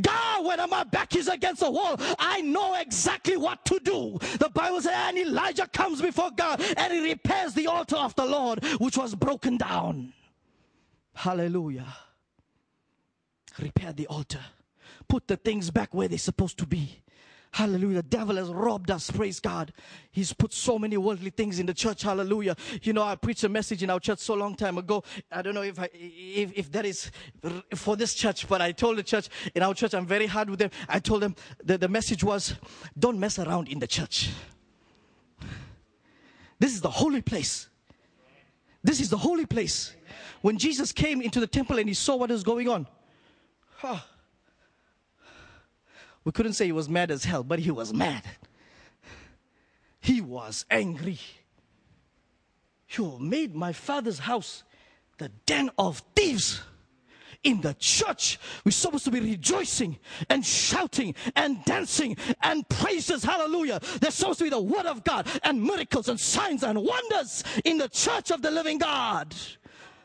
God, 0.00 0.44
when 0.44 0.70
my 0.70 0.84
back 0.84 1.16
is 1.16 1.28
against 1.28 1.60
the 1.60 1.70
wall, 1.70 1.96
I 2.18 2.40
know 2.40 2.74
exactly 2.74 3.36
what 3.36 3.64
to 3.66 3.78
do. 3.80 4.18
The 4.38 4.50
Bible 4.50 4.80
says, 4.80 4.92
and 4.94 5.18
Elijah 5.18 5.66
comes 5.66 6.02
before 6.02 6.30
God 6.36 6.62
and 6.76 6.92
he 6.92 7.10
repairs 7.10 7.54
the 7.54 7.66
altar 7.66 7.96
of 7.96 8.14
the 8.14 8.26
Lord, 8.26 8.64
which 8.78 8.96
was 8.96 9.14
broken 9.14 9.56
down. 9.56 10.12
Hallelujah. 11.14 11.86
Repair 13.58 13.92
the 13.92 14.06
altar. 14.06 14.40
Put 15.08 15.26
the 15.26 15.36
things 15.36 15.70
back 15.70 15.92
where 15.92 16.08
they're 16.08 16.18
supposed 16.18 16.58
to 16.58 16.66
be. 16.66 17.02
Hallelujah. 17.52 17.96
The 17.96 18.02
devil 18.04 18.36
has 18.36 18.48
robbed 18.48 18.90
us. 18.90 19.10
Praise 19.10 19.40
God. 19.40 19.72
He's 20.12 20.32
put 20.32 20.52
so 20.52 20.78
many 20.78 20.96
worldly 20.96 21.30
things 21.30 21.58
in 21.58 21.66
the 21.66 21.74
church. 21.74 22.02
Hallelujah. 22.02 22.56
You 22.82 22.92
know, 22.92 23.02
I 23.02 23.16
preached 23.16 23.42
a 23.42 23.48
message 23.48 23.82
in 23.82 23.90
our 23.90 23.98
church 23.98 24.20
so 24.20 24.34
long 24.34 24.54
time 24.54 24.78
ago. 24.78 25.02
I 25.32 25.42
don't 25.42 25.54
know 25.54 25.62
if 25.62 25.78
I, 25.78 25.88
if, 25.92 26.52
if 26.56 26.72
that 26.72 26.86
is 26.86 27.10
for 27.74 27.96
this 27.96 28.14
church, 28.14 28.48
but 28.48 28.60
I 28.60 28.70
told 28.70 28.98
the 28.98 29.02
church 29.02 29.28
in 29.54 29.62
our 29.62 29.74
church, 29.74 29.94
I'm 29.94 30.06
very 30.06 30.26
hard 30.26 30.48
with 30.48 30.60
them. 30.60 30.70
I 30.88 31.00
told 31.00 31.22
them 31.22 31.34
that 31.64 31.80
the 31.80 31.88
message 31.88 32.22
was, 32.22 32.54
don't 32.96 33.18
mess 33.18 33.38
around 33.38 33.68
in 33.68 33.80
the 33.80 33.88
church. 33.88 34.30
This 36.60 36.72
is 36.72 36.80
the 36.80 36.90
holy 36.90 37.22
place. 37.22 37.68
This 38.84 39.00
is 39.00 39.10
the 39.10 39.18
holy 39.18 39.46
place. 39.46 39.94
When 40.40 40.56
Jesus 40.56 40.92
came 40.92 41.20
into 41.20 41.40
the 41.40 41.46
temple 41.46 41.78
and 41.78 41.88
he 41.88 41.94
saw 41.94 42.16
what 42.16 42.30
was 42.30 42.44
going 42.44 42.68
on, 42.68 42.86
huh, 43.76 43.98
we 46.24 46.32
couldn't 46.32 46.52
say 46.52 46.66
he 46.66 46.72
was 46.72 46.88
mad 46.88 47.10
as 47.10 47.24
hell, 47.24 47.42
but 47.42 47.58
he 47.58 47.70
was 47.70 47.92
mad. 47.92 48.22
He 50.00 50.20
was 50.20 50.64
angry. 50.70 51.18
You 52.90 53.18
made 53.20 53.54
my 53.54 53.72
father's 53.72 54.18
house 54.20 54.64
the 55.18 55.30
den 55.46 55.70
of 55.78 56.02
thieves. 56.16 56.62
In 57.42 57.62
the 57.62 57.72
church, 57.78 58.38
we're 58.66 58.72
supposed 58.72 59.04
to 59.04 59.10
be 59.10 59.20
rejoicing 59.20 59.98
and 60.28 60.44
shouting 60.44 61.14
and 61.36 61.64
dancing 61.64 62.16
and 62.42 62.68
praises. 62.68 63.24
Hallelujah. 63.24 63.80
There's 63.98 64.14
supposed 64.14 64.40
to 64.40 64.44
be 64.44 64.50
the 64.50 64.60
word 64.60 64.84
of 64.84 65.04
God 65.04 65.26
and 65.42 65.62
miracles 65.62 66.10
and 66.10 66.20
signs 66.20 66.62
and 66.62 66.78
wonders 66.78 67.42
in 67.64 67.78
the 67.78 67.88
church 67.88 68.30
of 68.30 68.42
the 68.42 68.50
living 68.50 68.76
God. 68.76 69.34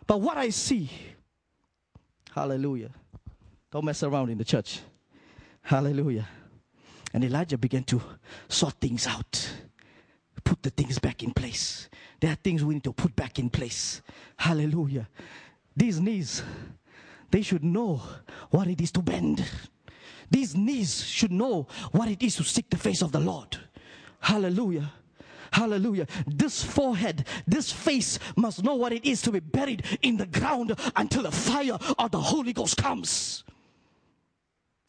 But 0.07 0.21
what 0.21 0.37
I 0.37 0.49
see, 0.49 0.89
hallelujah, 2.33 2.91
don't 3.69 3.83
mess 3.83 4.01
around 4.03 4.29
in 4.29 4.37
the 4.37 4.45
church. 4.45 4.79
Hallelujah. 5.65 6.27
And 7.11 7.23
Elijah 7.23 7.57
began 7.57 7.83
to 7.85 7.99
sort 8.47 8.75
things 8.75 9.07
out, 9.07 9.49
put 10.43 10.61
the 10.61 10.69
things 10.69 10.99
back 10.99 11.23
in 11.23 11.31
place. 11.31 11.89
There 12.19 12.31
are 12.31 12.35
things 12.35 12.63
we 12.63 12.75
need 12.75 12.83
to 12.83 12.93
put 12.93 13.15
back 13.15 13.39
in 13.39 13.49
place. 13.49 14.03
Hallelujah. 14.37 15.09
These 15.75 15.99
knees, 15.99 16.43
they 17.31 17.41
should 17.41 17.63
know 17.63 17.99
what 18.51 18.67
it 18.67 18.79
is 18.79 18.91
to 18.91 19.01
bend. 19.01 19.43
These 20.29 20.55
knees 20.55 21.03
should 21.03 21.31
know 21.31 21.65
what 21.91 22.09
it 22.09 22.21
is 22.21 22.35
to 22.35 22.43
seek 22.43 22.69
the 22.69 22.77
face 22.77 23.01
of 23.01 23.11
the 23.11 23.19
Lord. 23.19 23.57
Hallelujah. 24.19 24.91
Hallelujah. 25.51 26.05
This 26.27 26.63
forehead, 26.63 27.25
this 27.47 27.71
face 27.71 28.19
must 28.35 28.63
know 28.63 28.75
what 28.75 28.93
it 28.93 29.03
is 29.03 29.19
to 29.23 29.31
be 29.31 29.39
buried 29.39 29.83
in 30.03 30.17
the 30.17 30.27
ground 30.27 30.79
until 30.95 31.23
the 31.23 31.31
fire 31.31 31.79
of 31.97 32.11
the 32.11 32.21
Holy 32.21 32.53
Ghost 32.53 32.77
comes 32.77 33.43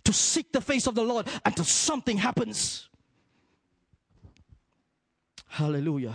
to 0.07 0.13
seek 0.13 0.53
the 0.53 0.61
face 0.61 0.87
of 0.87 0.95
the 0.95 1.03
Lord 1.03 1.27
until 1.45 1.65
something 1.65 2.17
happens. 2.17 2.89
Hallelujah. 5.49 6.15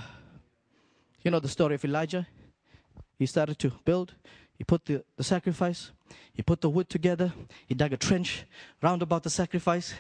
You 1.24 1.32
know 1.32 1.40
the 1.40 1.50
story 1.50 1.76
of 1.76 1.86
Elijah? 1.86 2.28
He 3.20 3.26
started 3.26 3.60
to 3.60 3.72
build, 3.86 4.16
he 4.58 4.64
put 4.64 4.86
the, 4.86 5.04
the 5.16 5.24
sacrifice, 5.24 5.92
he 6.34 6.42
put 6.42 6.62
the 6.62 6.70
wood 6.70 6.90
together, 6.90 7.34
he 7.68 7.76
dug 7.76 7.94
a 7.94 7.98
trench 7.98 8.46
round 8.82 9.02
about 9.02 9.24
the 9.24 9.30
sacrifice. 9.30 9.94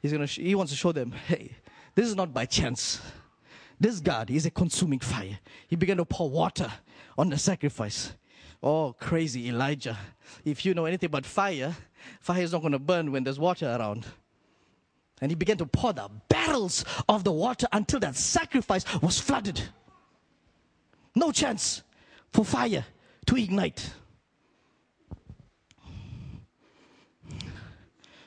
He's 0.00 0.12
gonna 0.12 0.26
sh- 0.26 0.38
he 0.38 0.54
wants 0.54 0.72
to 0.72 0.78
show 0.78 0.92
them, 0.92 1.12
hey, 1.12 1.52
this 1.94 2.08
is 2.08 2.16
not 2.16 2.32
by 2.32 2.46
chance. 2.46 3.00
This 3.78 4.00
God 4.00 4.30
is 4.30 4.46
a 4.46 4.50
consuming 4.50 5.00
fire. 5.00 5.38
He 5.68 5.76
began 5.76 5.98
to 5.98 6.04
pour 6.04 6.30
water 6.30 6.72
on 7.18 7.28
the 7.28 7.38
sacrifice. 7.38 8.14
Oh, 8.62 8.94
crazy 8.98 9.48
Elijah. 9.48 9.98
If 10.44 10.64
you 10.64 10.74
know 10.74 10.86
anything 10.86 11.08
about 11.08 11.26
fire, 11.26 11.76
fire 12.20 12.42
is 12.42 12.52
not 12.52 12.60
going 12.60 12.72
to 12.72 12.78
burn 12.78 13.12
when 13.12 13.24
there's 13.24 13.38
water 13.38 13.66
around. 13.66 14.06
And 15.20 15.30
he 15.30 15.34
began 15.34 15.56
to 15.58 15.66
pour 15.66 15.92
the 15.92 16.10
barrels 16.28 16.84
of 17.08 17.24
the 17.24 17.32
water 17.32 17.66
until 17.72 18.00
that 18.00 18.16
sacrifice 18.16 18.84
was 19.00 19.18
flooded. 19.18 19.62
No 21.14 21.32
chance 21.32 21.82
for 22.32 22.44
fire 22.44 22.84
to 23.26 23.36
ignite. 23.36 23.90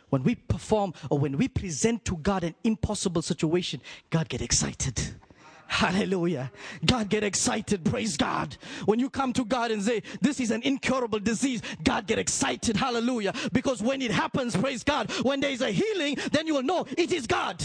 When 0.10 0.24
we 0.24 0.34
perform 0.34 0.94
or 1.12 1.20
when 1.20 1.38
we 1.38 1.48
present 1.48 2.04
to 2.06 2.18
God 2.18 2.44
an 2.44 2.56
impossible 2.64 3.22
situation, 3.22 3.80
God 4.10 4.28
get 4.28 4.42
excited. 4.42 5.00
Hallelujah. 5.70 6.52
God 6.84 7.10
get 7.10 7.24
excited. 7.24 7.86
Praise 7.86 8.18
God. 8.18 8.58
When 8.86 9.00
you 9.00 9.08
come 9.08 9.32
to 9.34 9.46
God 9.46 9.70
and 9.70 9.82
say, 9.82 10.02
this 10.20 10.40
is 10.40 10.50
an 10.50 10.64
incurable 10.64 11.20
disease, 11.20 11.62
God 11.84 12.08
get 12.08 12.18
excited. 12.18 12.76
Hallelujah. 12.76 13.34
Because 13.54 13.82
when 13.82 14.02
it 14.02 14.10
happens, 14.10 14.58
praise 14.58 14.84
God, 14.84 15.12
when 15.22 15.40
there 15.40 15.52
is 15.52 15.62
a 15.62 15.70
healing, 15.70 16.18
then 16.32 16.48
you 16.48 16.56
will 16.56 16.64
know 16.64 16.88
it 16.98 17.12
is 17.12 17.28
God. 17.28 17.64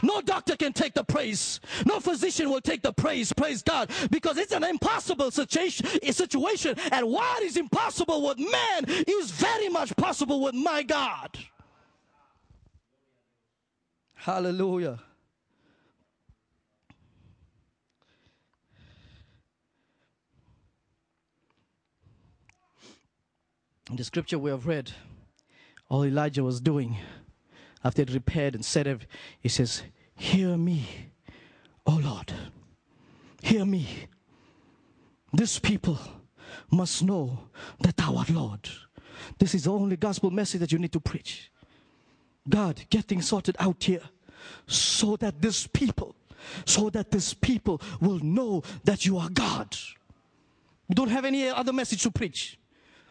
No 0.00 0.20
doctor 0.20 0.56
can 0.56 0.72
take 0.72 0.94
the 0.94 1.02
praise. 1.02 1.58
No 1.84 1.98
physician 1.98 2.50
will 2.50 2.60
take 2.60 2.82
the 2.82 2.92
praise. 2.92 3.32
Praise 3.32 3.62
God. 3.62 3.90
Because 4.12 4.38
it's 4.38 4.52
an 4.52 4.62
impossible 4.62 5.32
situation, 5.32 5.88
eh, 6.04 6.12
situation. 6.12 6.76
And 6.92 7.08
what 7.08 7.42
is 7.42 7.56
impossible 7.56 8.28
with 8.28 8.38
man 8.38 8.84
is 9.08 9.32
very 9.32 9.68
much 9.68 9.94
possible 9.96 10.40
with 10.40 10.54
my 10.54 10.84
God. 10.84 11.36
Hallelujah. 14.14 15.00
In 23.90 23.96
the 23.96 24.04
scripture 24.04 24.38
we 24.38 24.50
have 24.50 24.66
read, 24.66 24.92
all 25.88 26.04
Elijah 26.04 26.44
was 26.44 26.60
doing 26.60 26.98
after 27.82 28.04
he 28.04 28.12
repaired 28.12 28.54
and 28.54 28.64
said 28.64 29.06
he 29.40 29.48
says, 29.48 29.82
Hear 30.14 30.56
me, 30.58 30.86
O 31.86 31.92
Lord, 31.92 32.32
hear 33.42 33.64
me. 33.64 33.86
This 35.32 35.58
people 35.58 35.98
must 36.70 37.02
know 37.02 37.38
that 37.80 37.96
thou 37.96 38.16
art 38.16 38.30
Lord. 38.30 38.68
This 39.38 39.54
is 39.54 39.64
the 39.64 39.72
only 39.72 39.96
gospel 39.96 40.30
message 40.30 40.60
that 40.60 40.72
you 40.72 40.78
need 40.78 40.92
to 40.92 41.00
preach. 41.00 41.50
God, 42.48 42.82
get 42.90 43.06
things 43.06 43.28
sorted 43.28 43.56
out 43.58 43.82
here 43.82 44.02
so 44.66 45.16
that 45.16 45.40
this 45.40 45.66
people, 45.66 46.14
so 46.66 46.90
that 46.90 47.10
this 47.10 47.32
people 47.32 47.80
will 48.00 48.18
know 48.18 48.62
that 48.84 49.06
you 49.06 49.16
are 49.18 49.30
God. 49.30 49.76
We 50.88 50.94
don't 50.94 51.10
have 51.10 51.24
any 51.24 51.48
other 51.48 51.72
message 51.72 52.02
to 52.02 52.10
preach. 52.10 52.58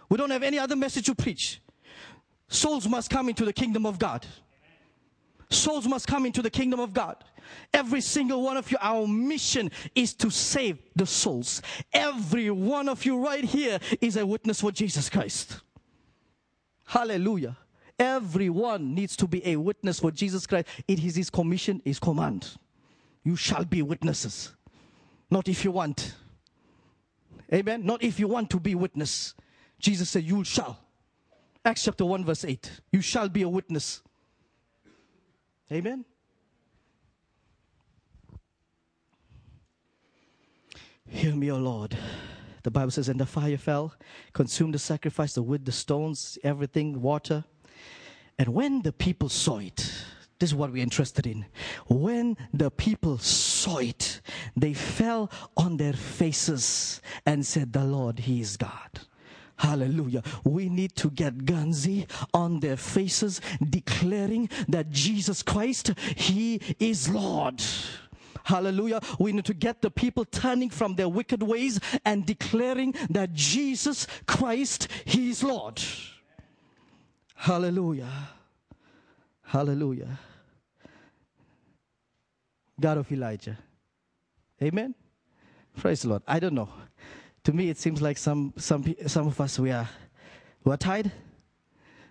We 0.10 0.18
don't 0.18 0.30
have 0.30 0.44
any 0.44 0.60
other 0.60 0.76
message 0.76 1.06
to 1.08 1.16
preach. 1.16 1.62
Souls 2.48 2.88
must 2.88 3.10
come 3.10 3.30
into 3.30 3.46
the 3.46 3.54
kingdom 3.54 3.86
of 3.86 4.00
God. 4.00 4.26
Souls 5.50 5.88
must 5.88 6.08
come 6.08 6.26
into 6.26 6.42
the 6.42 6.50
kingdom 6.50 6.80
of 6.80 6.94
God. 6.94 7.24
Every 7.74 8.02
single 8.02 8.42
one 8.42 8.58
of 8.58 8.70
you, 8.72 8.78
our 8.82 9.08
mission 9.08 9.72
is 9.96 10.14
to 10.16 10.30
save 10.30 10.80
the 10.96 11.06
souls. 11.06 11.62
Every 11.94 12.50
one 12.50 12.90
of 12.90 13.06
you 13.06 13.24
right 13.24 13.44
here 13.44 13.80
is 14.02 14.18
a 14.18 14.26
witness 14.26 14.62
for 14.62 14.72
Jesus 14.72 15.10
Christ. 15.10 15.62
Hallelujah. 16.86 17.58
Everyone 18.00 18.94
needs 18.94 19.16
to 19.18 19.28
be 19.28 19.46
a 19.46 19.56
witness 19.56 20.00
for 20.00 20.12
Jesus 20.12 20.46
Christ. 20.46 20.68
It 20.88 21.04
is 21.04 21.16
his 21.16 21.30
commission, 21.30 21.82
his 21.84 22.00
command. 22.00 22.58
You 23.24 23.36
shall 23.36 23.66
be 23.66 23.82
witnesses. 23.82 24.54
Not 25.30 25.48
if 25.48 25.66
you 25.66 25.72
want. 25.72 26.14
Amen. 27.54 27.86
Not 27.86 28.04
if 28.04 28.20
you 28.20 28.28
want 28.28 28.50
to 28.52 28.60
be 28.60 28.76
witness. 28.76 29.34
Jesus 29.80 30.10
said, 30.10 30.24
You 30.24 30.44
shall. 30.44 30.80
Acts 31.64 31.84
chapter 31.84 32.06
1, 32.06 32.26
verse 32.26 32.46
8. 32.46 32.72
You 32.92 33.02
shall 33.02 33.30
be 33.30 33.42
a 33.42 33.50
witness. 33.50 34.02
Amen. 35.72 36.06
Hear 41.10 41.36
me, 41.36 41.52
O 41.52 41.58
Lord. 41.58 41.98
The 42.64 42.72
Bible 42.72 42.92
says, 42.92 43.10
And 43.10 43.20
the 43.20 43.26
fire 43.26 43.58
fell, 43.58 43.94
consumed 44.34 44.74
the 44.74 44.80
sacrifice, 44.80 45.34
the 45.34 45.42
wood, 45.42 45.66
the 45.66 45.72
stones, 45.72 46.38
everything, 46.44 47.02
water. 47.02 47.44
And 48.38 48.50
when 48.50 48.82
the 48.82 48.94
people 48.94 49.30
saw 49.30 49.58
it, 49.58 49.92
this 50.40 50.52
is 50.52 50.56
what 50.56 50.72
we're 50.72 50.84
interested 50.84 51.26
in. 51.26 51.46
When 51.88 52.38
the 52.54 52.70
people 52.70 53.18
saw 53.18 53.78
it, 53.78 54.22
they 54.56 54.74
fell 54.74 55.32
on 55.56 55.78
their 55.78 55.94
faces 55.94 57.02
and 57.26 57.46
said, 57.46 57.74
The 57.74 57.84
Lord, 57.84 58.20
He 58.20 58.42
is 58.42 58.58
God. 58.58 59.00
Hallelujah. 59.58 60.24
We 60.44 60.70
need 60.70 60.96
to 60.98 61.10
get 61.10 61.46
Guernsey 61.46 62.08
on 62.34 62.60
their 62.60 62.78
faces, 62.78 63.42
declaring 63.68 64.50
that 64.68 64.92
Jesus 64.92 65.42
Christ, 65.42 65.94
He 66.16 66.62
is 66.80 67.10
Lord. 67.10 67.62
Hallelujah. 68.44 69.02
We 69.20 69.34
need 69.34 69.46
to 69.46 69.54
get 69.54 69.82
the 69.82 69.92
people 69.92 70.24
turning 70.26 70.70
from 70.70 70.96
their 70.96 71.10
wicked 71.10 71.44
ways 71.44 71.80
and 72.06 72.26
declaring 72.26 72.94
that 73.10 73.34
Jesus 73.34 74.08
Christ, 74.26 74.88
He 75.06 75.32
is 75.32 75.44
Lord. 75.44 75.82
Hallelujah. 77.36 78.30
Hallelujah. 79.44 80.20
God 82.80 83.00
of 83.00 83.12
Elijah. 83.12 83.58
Amen. 84.62 84.94
Praise 85.76 86.04
the 86.04 86.10
Lord. 86.10 86.24
I 86.28 86.40
don't 86.40 86.54
know. 86.54 86.70
To 87.48 87.54
me, 87.54 87.70
it 87.70 87.78
seems 87.78 88.02
like 88.02 88.18
some 88.18 88.54
some 88.58 88.84
some 89.06 89.28
of 89.28 89.40
us 89.40 89.58
we 89.58 89.72
are 89.72 89.88
we 90.66 90.74
are 90.74 90.76
tired. 90.76 91.10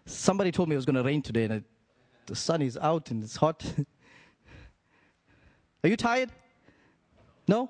Somebody 0.06 0.50
told 0.50 0.70
me 0.70 0.76
it 0.76 0.78
was 0.78 0.86
going 0.86 0.96
to 0.96 1.02
rain 1.02 1.20
today, 1.20 1.44
and 1.44 1.52
it, 1.52 1.64
the 2.24 2.34
sun 2.34 2.62
is 2.62 2.78
out 2.78 3.10
and 3.10 3.22
it's 3.22 3.36
hot. 3.36 3.62
are 5.84 5.90
you 5.90 5.96
tired? 5.98 6.30
No. 7.46 7.68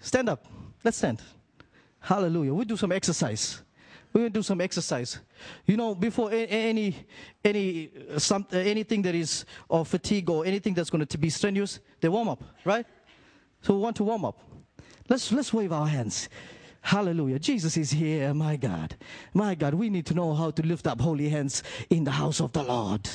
Stand 0.00 0.28
up. 0.28 0.44
Let's 0.82 0.96
stand. 0.96 1.22
Hallelujah. 2.00 2.52
We 2.52 2.64
do 2.64 2.76
some 2.76 2.90
exercise. 2.90 3.62
We're 4.12 4.22
going 4.22 4.32
to 4.32 4.38
do 4.40 4.42
some 4.42 4.60
exercise. 4.60 5.20
You 5.66 5.76
know, 5.76 5.94
before 5.94 6.32
any 6.32 6.96
any 7.44 7.90
uh, 8.12 8.18
some 8.18 8.44
uh, 8.52 8.56
anything 8.56 9.02
that 9.02 9.14
is 9.14 9.44
of 9.70 9.86
fatigue 9.86 10.28
or 10.30 10.44
anything 10.44 10.74
that's 10.74 10.90
going 10.90 11.06
to 11.06 11.18
be 11.18 11.30
strenuous, 11.30 11.78
they 12.00 12.08
warm 12.08 12.26
up, 12.26 12.42
right? 12.64 12.86
So 13.60 13.74
we 13.74 13.82
want 13.82 13.94
to 13.98 14.02
warm 14.02 14.24
up. 14.24 14.40
Let's 15.08 15.30
let's 15.30 15.54
wave 15.54 15.70
our 15.70 15.86
hands. 15.86 16.28
Hallelujah. 16.84 17.38
Jesus 17.38 17.78
is 17.78 17.92
here, 17.92 18.34
my 18.34 18.56
God. 18.56 18.94
My 19.32 19.54
God, 19.54 19.72
we 19.72 19.88
need 19.88 20.04
to 20.04 20.14
know 20.14 20.34
how 20.34 20.50
to 20.50 20.62
lift 20.62 20.86
up 20.86 21.00
holy 21.00 21.30
hands 21.30 21.62
in 21.88 22.04
the 22.04 22.10
house 22.10 22.42
of 22.42 22.52
the 22.52 22.62
Lord. 22.62 23.08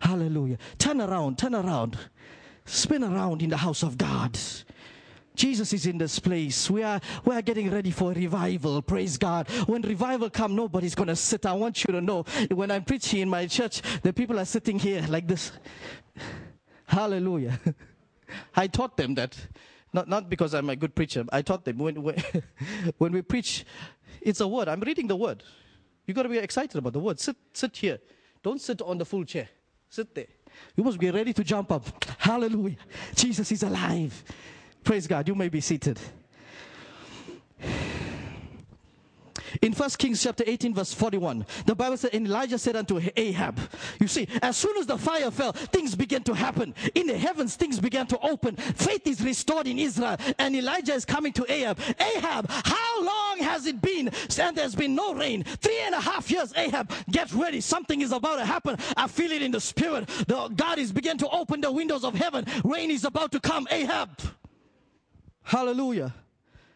Hallelujah. 0.00 0.58
Turn 0.76 1.00
around, 1.00 1.38
turn 1.38 1.54
around. 1.54 1.96
Spin 2.66 3.02
around 3.02 3.40
in 3.40 3.48
the 3.48 3.56
house 3.56 3.82
of 3.82 3.96
God. 3.96 4.38
Jesus 5.34 5.72
is 5.72 5.86
in 5.86 5.96
this 5.96 6.18
place. 6.18 6.68
We 6.68 6.82
are 6.82 7.00
we 7.24 7.34
are 7.34 7.40
getting 7.40 7.70
ready 7.70 7.90
for 7.90 8.12
revival. 8.12 8.82
Praise 8.82 9.16
God. 9.16 9.48
When 9.66 9.80
revival 9.80 10.28
come, 10.28 10.54
nobody's 10.54 10.94
gonna 10.94 11.16
sit. 11.16 11.46
I 11.46 11.54
want 11.54 11.82
you 11.82 11.94
to 11.94 12.02
know 12.02 12.24
when 12.50 12.70
I'm 12.70 12.84
preaching 12.84 13.20
in 13.20 13.30
my 13.30 13.46
church, 13.46 13.80
the 14.02 14.12
people 14.12 14.38
are 14.38 14.44
sitting 14.44 14.78
here 14.78 15.02
like 15.08 15.26
this. 15.26 15.50
Hallelujah. 16.84 17.58
I 18.54 18.66
taught 18.66 18.98
them 18.98 19.14
that. 19.14 19.34
Not, 19.94 20.08
not 20.08 20.28
because 20.28 20.54
I'm 20.54 20.68
a 20.70 20.76
good 20.76 20.94
preacher. 20.96 21.24
I 21.32 21.40
taught 21.40 21.64
them 21.64 21.78
when, 21.78 22.02
when, 22.02 22.16
when 22.98 23.12
we 23.12 23.22
preach, 23.22 23.64
it's 24.20 24.40
a 24.40 24.48
word. 24.48 24.66
I'm 24.68 24.80
reading 24.80 25.06
the 25.06 25.14
word. 25.14 25.44
You've 26.04 26.16
got 26.16 26.24
to 26.24 26.28
be 26.28 26.38
excited 26.38 26.76
about 26.76 26.92
the 26.92 26.98
word. 26.98 27.20
Sit, 27.20 27.36
sit 27.52 27.76
here. 27.76 27.98
Don't 28.42 28.60
sit 28.60 28.82
on 28.82 28.98
the 28.98 29.04
full 29.04 29.24
chair. 29.24 29.48
Sit 29.88 30.12
there. 30.12 30.26
You 30.74 30.82
must 30.82 30.98
be 30.98 31.10
ready 31.12 31.32
to 31.32 31.44
jump 31.44 31.70
up. 31.70 31.86
Hallelujah. 32.18 32.76
Jesus 33.14 33.50
is 33.52 33.62
alive. 33.62 34.24
Praise 34.82 35.06
God. 35.06 35.28
You 35.28 35.36
may 35.36 35.48
be 35.48 35.60
seated. 35.60 36.00
In 39.62 39.72
1 39.72 39.90
Kings 39.98 40.22
chapter 40.22 40.44
18, 40.46 40.74
verse 40.74 40.92
41, 40.92 41.46
the 41.66 41.74
Bible 41.74 41.96
said, 41.96 42.14
And 42.14 42.26
Elijah 42.26 42.58
said 42.58 42.76
unto 42.76 43.00
Ahab, 43.16 43.58
You 44.00 44.08
see, 44.08 44.28
as 44.42 44.56
soon 44.56 44.76
as 44.78 44.86
the 44.86 44.98
fire 44.98 45.30
fell, 45.30 45.52
things 45.52 45.94
began 45.94 46.22
to 46.24 46.34
happen. 46.34 46.74
In 46.94 47.06
the 47.06 47.16
heavens, 47.16 47.56
things 47.56 47.78
began 47.80 48.06
to 48.08 48.18
open. 48.20 48.56
Faith 48.56 49.06
is 49.06 49.20
restored 49.22 49.66
in 49.66 49.78
Israel. 49.78 50.16
And 50.38 50.54
Elijah 50.56 50.94
is 50.94 51.04
coming 51.04 51.32
to 51.34 51.50
Ahab. 51.50 51.78
Ahab, 52.00 52.50
how 52.50 53.04
long 53.04 53.38
has 53.38 53.66
it 53.66 53.80
been? 53.80 54.10
And 54.38 54.56
there's 54.56 54.74
been 54.74 54.94
no 54.94 55.14
rain. 55.14 55.44
Three 55.44 55.80
and 55.80 55.94
a 55.94 56.00
half 56.00 56.30
years, 56.30 56.52
Ahab, 56.56 56.90
get 57.10 57.32
ready. 57.32 57.60
Something 57.60 58.00
is 58.00 58.12
about 58.12 58.36
to 58.36 58.44
happen. 58.44 58.76
I 58.96 59.06
feel 59.06 59.30
it 59.32 59.42
in 59.42 59.50
the 59.50 59.60
spirit. 59.60 60.08
The, 60.26 60.48
God 60.54 60.78
is 60.78 60.92
beginning 60.92 61.18
to 61.18 61.28
open 61.28 61.60
the 61.60 61.72
windows 61.72 62.04
of 62.04 62.14
heaven. 62.14 62.46
Rain 62.64 62.90
is 62.90 63.04
about 63.04 63.32
to 63.32 63.40
come. 63.40 63.66
Ahab. 63.70 64.20
Hallelujah. 65.42 66.14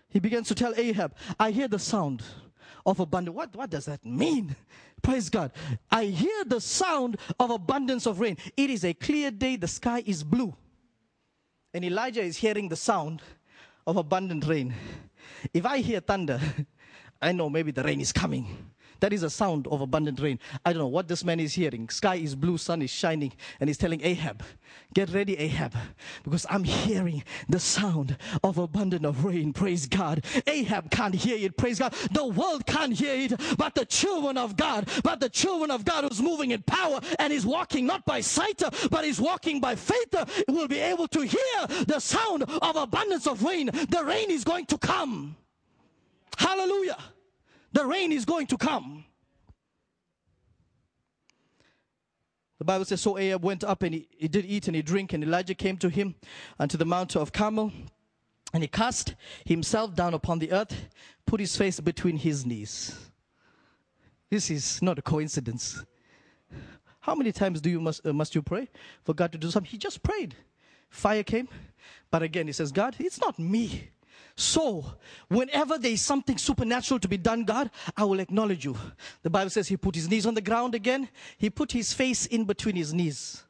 He 0.09 0.21
begins 0.21 0.49
to 0.49 0.55
tell 0.55 0.75
Ahab, 0.77 1.15
I 1.39 1.51
hear 1.51 1.69
the 1.69 1.79
sound 1.79 2.23
of 2.89 3.01
abundance. 3.01 3.37
What, 3.37 3.55
what 3.55 3.71
does 3.71 3.85
that 3.85 4.05
mean? 4.05 4.57
Praise 5.03 5.29
God. 5.29 5.53
I 5.91 6.07
hear 6.07 6.45
the 6.45 6.61
sound 6.61 7.19
of 7.39 7.51
abundance 7.51 8.07
of 8.07 8.19
rain. 8.19 8.37
It 8.57 8.71
is 8.71 8.85
a 8.85 8.95
clear 8.95 9.31
day, 9.31 9.57
the 9.57 9.69
sky 9.69 10.03
is 10.07 10.25
blue. 10.25 10.55
And 11.75 11.85
Elijah 11.85 12.23
is 12.23 12.39
hearing 12.39 12.69
the 12.69 12.77
sound 12.77 13.21
of 13.87 13.99
abundant 13.99 14.47
rain. 14.47 14.75
If 15.53 15.67
I 15.67 15.79
hear 15.79 16.01
thunder, 16.01 16.41
I 17.23 17.33
know 17.33 17.51
maybe 17.51 17.73
the 17.73 17.83
rain 17.83 18.01
is 18.01 18.13
coming. 18.13 18.71
That 19.01 19.13
is 19.13 19.23
a 19.23 19.31
sound 19.31 19.67
of 19.69 19.81
abundant 19.81 20.21
rain. 20.21 20.39
I 20.65 20.73
don't 20.73 20.81
know 20.81 20.89
what 20.89 21.09
this 21.09 21.25
man 21.25 21.41
is 21.41 21.55
hearing. 21.55 21.89
Sky 21.89 22.17
is 22.17 22.35
blue, 22.35 22.59
sun 22.59 22.83
is 22.83 22.91
shining, 22.91 23.33
and 23.61 23.69
he's 23.69 23.79
telling 23.79 24.03
Ahab, 24.03 24.43
Get 24.95 25.13
ready, 25.13 25.37
Ahab, 25.39 25.75
because 26.25 26.47
I'm 26.49 26.65
hearing 26.65 27.23
the 27.49 27.61
sound 27.61 28.17
of 28.43 28.57
abundant 28.57 29.05
of 29.05 29.25
rain. 29.25 29.53
Praise 29.53 29.87
God. 29.87 30.25
Ahab 30.47 30.91
can't 30.91 31.15
hear 31.15 31.37
it. 31.37 31.57
Praise 31.59 31.79
God. 31.79 31.93
The 32.13 32.27
world 32.27 32.67
can't 32.67 32.95
hear 32.95 33.15
it, 33.15 33.41
but 33.59 33.75
the 33.75 33.85
children 33.85 34.39
of 34.39 34.57
God, 34.57 34.89
but 35.05 35.21
the 35.21 35.29
children 35.29 35.71
of 35.71 35.85
God 35.85 36.05
who's 36.05 36.23
moving 36.23 36.53
in 36.53 36.63
power 36.63 37.01
and 37.19 37.33
is 37.33 37.45
walking 37.45 37.87
not 37.87 38.07
by 38.07 38.21
sight, 38.21 38.63
but 38.91 39.05
is 39.05 39.21
walking 39.21 39.61
by 39.61 39.75
faith, 39.75 40.15
will 40.49 40.69
be 40.69 40.79
able 40.79 41.09
to 41.09 41.21
hear 41.21 41.67
the 41.87 42.01
sound 42.01 42.45
of 42.45 42.77
abundance 42.77 43.27
of 43.27 43.43
rain. 43.43 43.67
The 43.67 44.03
rain 44.05 44.31
is 44.31 44.43
going 44.43 44.67
to 44.67 44.79
come. 44.79 45.37
Hallelujah. 46.39 46.97
The 47.73 47.85
rain 47.87 48.13
is 48.13 48.25
going 48.25 48.47
to 48.49 48.57
come. 48.57 49.05
The 52.59 52.65
Bible 52.65 52.85
says, 52.85 53.01
So 53.01 53.19
Ahab 53.19 53.45
went 53.45 53.63
up 53.63 53.83
and 53.83 53.95
he, 53.95 54.09
he 54.17 54.29
did 54.29 54.45
eat 54.45 54.67
and 54.67 54.75
he 54.75 54.83
drink, 54.83 55.13
and 55.13 55.23
Elijah 55.23 55.55
came 55.55 55.77
to 55.79 55.89
him 55.89 56.15
unto 56.59 56.77
the 56.77 56.85
mount 56.85 57.15
of 57.17 57.33
Carmel, 57.33 57.73
and 58.53 58.63
he 58.63 58.69
cast 58.69 59.15
himself 59.45 59.95
down 59.95 60.15
upon 60.15 60.39
the 60.39 60.51
earth, 60.53 60.89
put 61.25 61.41
his 61.41 61.57
face 61.57 61.79
between 61.79 62.17
his 62.17 62.45
knees. 62.45 62.97
This 64.31 64.51
is 64.51 64.83
not 64.83 64.99
a 64.99 65.03
coincidence. 65.03 65.85
How 67.01 67.15
many 67.15 67.33
times 67.33 67.61
do 67.61 67.71
you 67.71 67.81
must, 67.81 68.05
uh, 68.05 68.13
must 68.13 68.35
you 68.35 68.43
pray 68.43 68.69
for 69.05 69.15
God 69.15 69.33
to 69.33 69.39
do 69.39 69.51
something? 69.51 69.71
He 69.71 69.79
just 69.79 70.03
prayed. 70.03 70.35
Fire 70.91 71.23
came, 71.23 71.49
but 72.11 72.23
again 72.23 72.47
he 72.47 72.53
says, 72.53 72.73
God, 72.73 72.97
it's 72.99 73.21
not 73.21 73.39
me. 73.39 73.91
So, 74.39 74.85
whenever 75.27 75.79
there 75.79 75.91
is 75.91 76.01
something 76.01 76.39
supernatural 76.39 77.01
to 77.01 77.09
be 77.09 77.17
done, 77.17 77.43
God, 77.43 77.73
I 77.97 78.05
will 78.05 78.21
acknowledge 78.21 78.65
you. 78.65 78.77
The 79.25 79.31
Bible 79.31 79.51
says 79.51 79.67
he 79.67 79.77
put 79.77 79.97
his 79.97 80.09
knees 80.09 80.27
on 80.27 80.35
the 80.35 80.41
ground 80.41 80.77
again. 80.77 81.09
He 81.39 81.51
put 81.51 81.73
his 81.73 81.93
face 81.93 82.25
in 82.27 82.45
between 82.45 82.77
his 82.77 82.95
knees. 82.95 83.43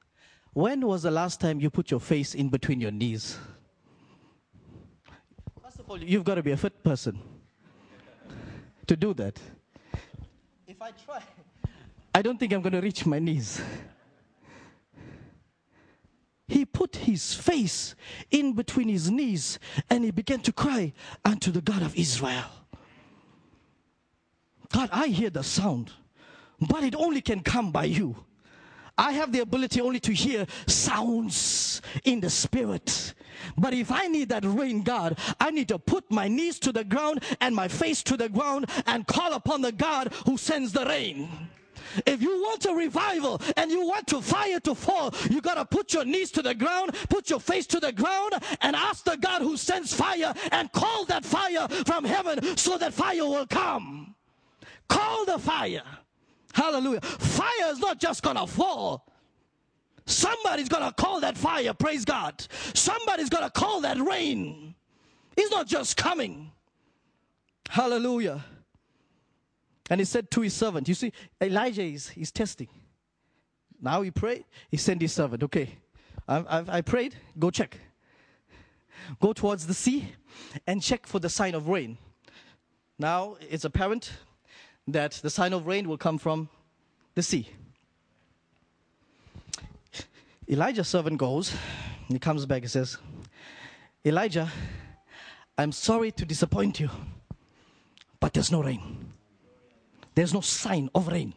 When 0.55 0.81
was 0.87 1.03
the 1.03 1.11
last 1.11 1.43
time 1.43 1.61
you 1.61 1.69
put 1.69 1.91
your 1.91 2.01
face 2.01 2.35
in 2.35 2.49
between 2.49 2.81
your 2.81 2.91
knees? 2.91 3.37
First 5.63 5.79
of 5.81 5.91
all, 5.91 6.03
you've 6.03 6.25
got 6.25 6.37
to 6.37 6.43
be 6.43 6.53
a 6.53 6.57
fit 6.57 6.83
person 6.83 7.21
to 8.87 8.97
do 8.97 9.13
that. 9.13 9.39
If 10.67 10.81
I 10.81 10.93
try, 10.93 11.23
I 12.15 12.23
don't 12.23 12.41
think 12.41 12.55
I'm 12.55 12.63
going 12.63 12.73
to 12.73 12.81
reach 12.81 13.05
my 13.05 13.19
knees. 13.19 13.61
He 16.49 16.65
put 16.65 16.97
his 16.97 17.35
face 17.35 17.95
in 18.31 18.55
between 18.55 18.89
his 18.89 19.11
knees 19.11 19.59
and 19.91 20.03
he 20.03 20.11
began 20.11 20.41
to 20.41 20.53
cry 20.53 20.95
unto 21.25 21.51
the 21.51 21.61
God 21.61 21.83
of 21.83 21.95
Israel. 21.95 22.47
God, 24.73 24.89
I 24.91 25.09
hear 25.09 25.31
the 25.31 25.45
sound, 25.45 25.93
but 26.61 26.83
it 26.83 26.95
only 26.95 27.21
can 27.21 27.41
come 27.41 27.71
by 27.71 27.85
you. 27.85 28.17
I 28.97 29.13
have 29.13 29.31
the 29.31 29.41
ability 29.41 29.81
only 29.81 30.01
to 30.01 30.13
hear 30.13 30.47
sounds 30.67 31.81
in 32.05 32.21
the 32.21 32.31
spirit. 32.31 33.15
But 33.57 33.73
if 33.73 33.93
I 33.93 34.09
need 34.09 34.31
that 34.31 34.45
rain, 34.45 34.83
God, 34.83 35.19
I 35.39 35.53
need 35.53 35.69
to 35.69 35.79
put 35.79 36.11
my 36.11 36.27
knees 36.27 36.59
to 36.61 36.73
the 36.73 36.83
ground 36.83 37.23
and 37.41 37.55
my 37.55 37.69
face 37.69 38.03
to 38.05 38.17
the 38.17 38.29
ground 38.29 38.69
and 38.87 39.07
call 39.07 39.35
upon 39.35 39.63
the 39.63 39.71
God 39.71 40.13
who 40.27 40.37
sends 40.37 40.73
the 40.73 40.85
rain. 40.85 41.29
If 42.07 42.23
you 42.23 42.43
want 42.43 42.65
a 42.67 42.73
revival 42.75 43.41
and 43.57 43.71
you 43.71 43.87
want 43.87 44.07
to 44.09 44.21
fire 44.21 44.61
to 44.61 44.75
fall, 44.75 45.15
you 45.31 45.41
got 45.41 45.55
to 45.55 45.65
put 45.65 45.93
your 45.93 46.05
knees 46.05 46.31
to 46.33 46.43
the 46.43 46.55
ground, 46.55 46.95
put 47.09 47.31
your 47.31 47.41
face 47.41 47.67
to 47.69 47.81
the 47.81 47.93
ground, 47.93 48.35
and 48.61 48.77
ask 48.77 49.05
the 49.05 49.17
God 49.17 49.43
who 49.43 49.57
sends 49.57 49.93
fire 49.93 50.35
and 50.53 50.71
call 50.73 51.05
that 51.07 51.25
fire 51.25 51.69
from 51.87 52.05
heaven 52.05 52.57
so 52.57 52.79
that 52.79 52.93
fire 52.93 53.25
will 53.25 53.47
come. 53.47 54.15
Call 54.89 55.25
the 55.25 55.39
fire. 55.39 55.83
Hallelujah. 56.53 57.01
Fire 57.01 57.71
is 57.71 57.79
not 57.79 58.01
just 58.01 58.23
going 58.23 58.37
to 58.37 58.47
fall. 58.47 59.07
Somebody's 60.07 60.71
going 60.71 60.85
to 60.85 60.93
call 60.93 61.21
that 61.21 61.37
fire, 61.37 61.75
praise 61.75 62.05
God. 62.05 62.47
Somebody's 62.73 63.29
going 63.29 63.45
to 63.45 63.51
call 63.51 63.83
that 63.83 63.99
rain. 63.99 64.75
It's 65.37 65.51
not 65.51 65.67
just 65.67 65.97
coming. 65.97 66.51
Hallelujah. 67.69 68.43
And 69.91 70.01
he 70.01 70.05
said 70.05 70.31
to 70.33 70.41
his 70.43 70.55
servant, 70.55 70.89
You 70.89 70.95
see, 70.95 71.13
Elijah 71.41 71.83
is 71.83 72.11
he's 72.11 72.31
testing. 72.31 72.69
Now 73.81 74.03
he 74.03 74.11
prayed, 74.11 74.45
he 74.71 74.77
sent 74.77 75.01
his 75.01 75.13
servant, 75.13 75.43
Okay, 75.45 75.79
I've, 76.27 76.47
I've, 76.49 76.69
I 76.69 76.81
prayed, 76.81 77.17
go 77.39 77.51
check. 77.51 77.79
Go 79.21 79.33
towards 79.33 79.67
the 79.67 79.75
sea 79.75 80.13
and 80.67 80.83
check 80.83 81.07
for 81.07 81.19
the 81.19 81.29
sign 81.29 81.55
of 81.55 81.69
rain. 81.69 81.97
Now 82.99 83.37
it's 83.49 83.65
apparent 83.65 84.13
that 84.89 85.13
the 85.13 85.31
sign 85.31 85.53
of 85.53 85.67
rain 85.67 85.89
will 85.89 85.99
come 85.99 86.19
from 86.19 86.49
the 87.15 87.23
sea. 87.23 87.49
Elijah's 90.51 90.89
servant 90.89 91.19
goes, 91.19 91.55
he 92.09 92.19
comes 92.19 92.47
back 92.47 92.63
and 92.63 92.71
says, 92.71 92.97
Elijah, 94.05 94.51
I'm 95.57 95.73
sorry 95.73 96.11
to 96.13 96.25
disappoint 96.25 96.81
you, 96.81 96.89
but 98.19 98.33
there's 98.33 98.51
no 98.51 98.63
rain. 98.63 99.08
There's 100.19 100.35
no 100.35 100.41
sign 100.41 100.91
of 100.97 101.07
rain. 101.07 101.33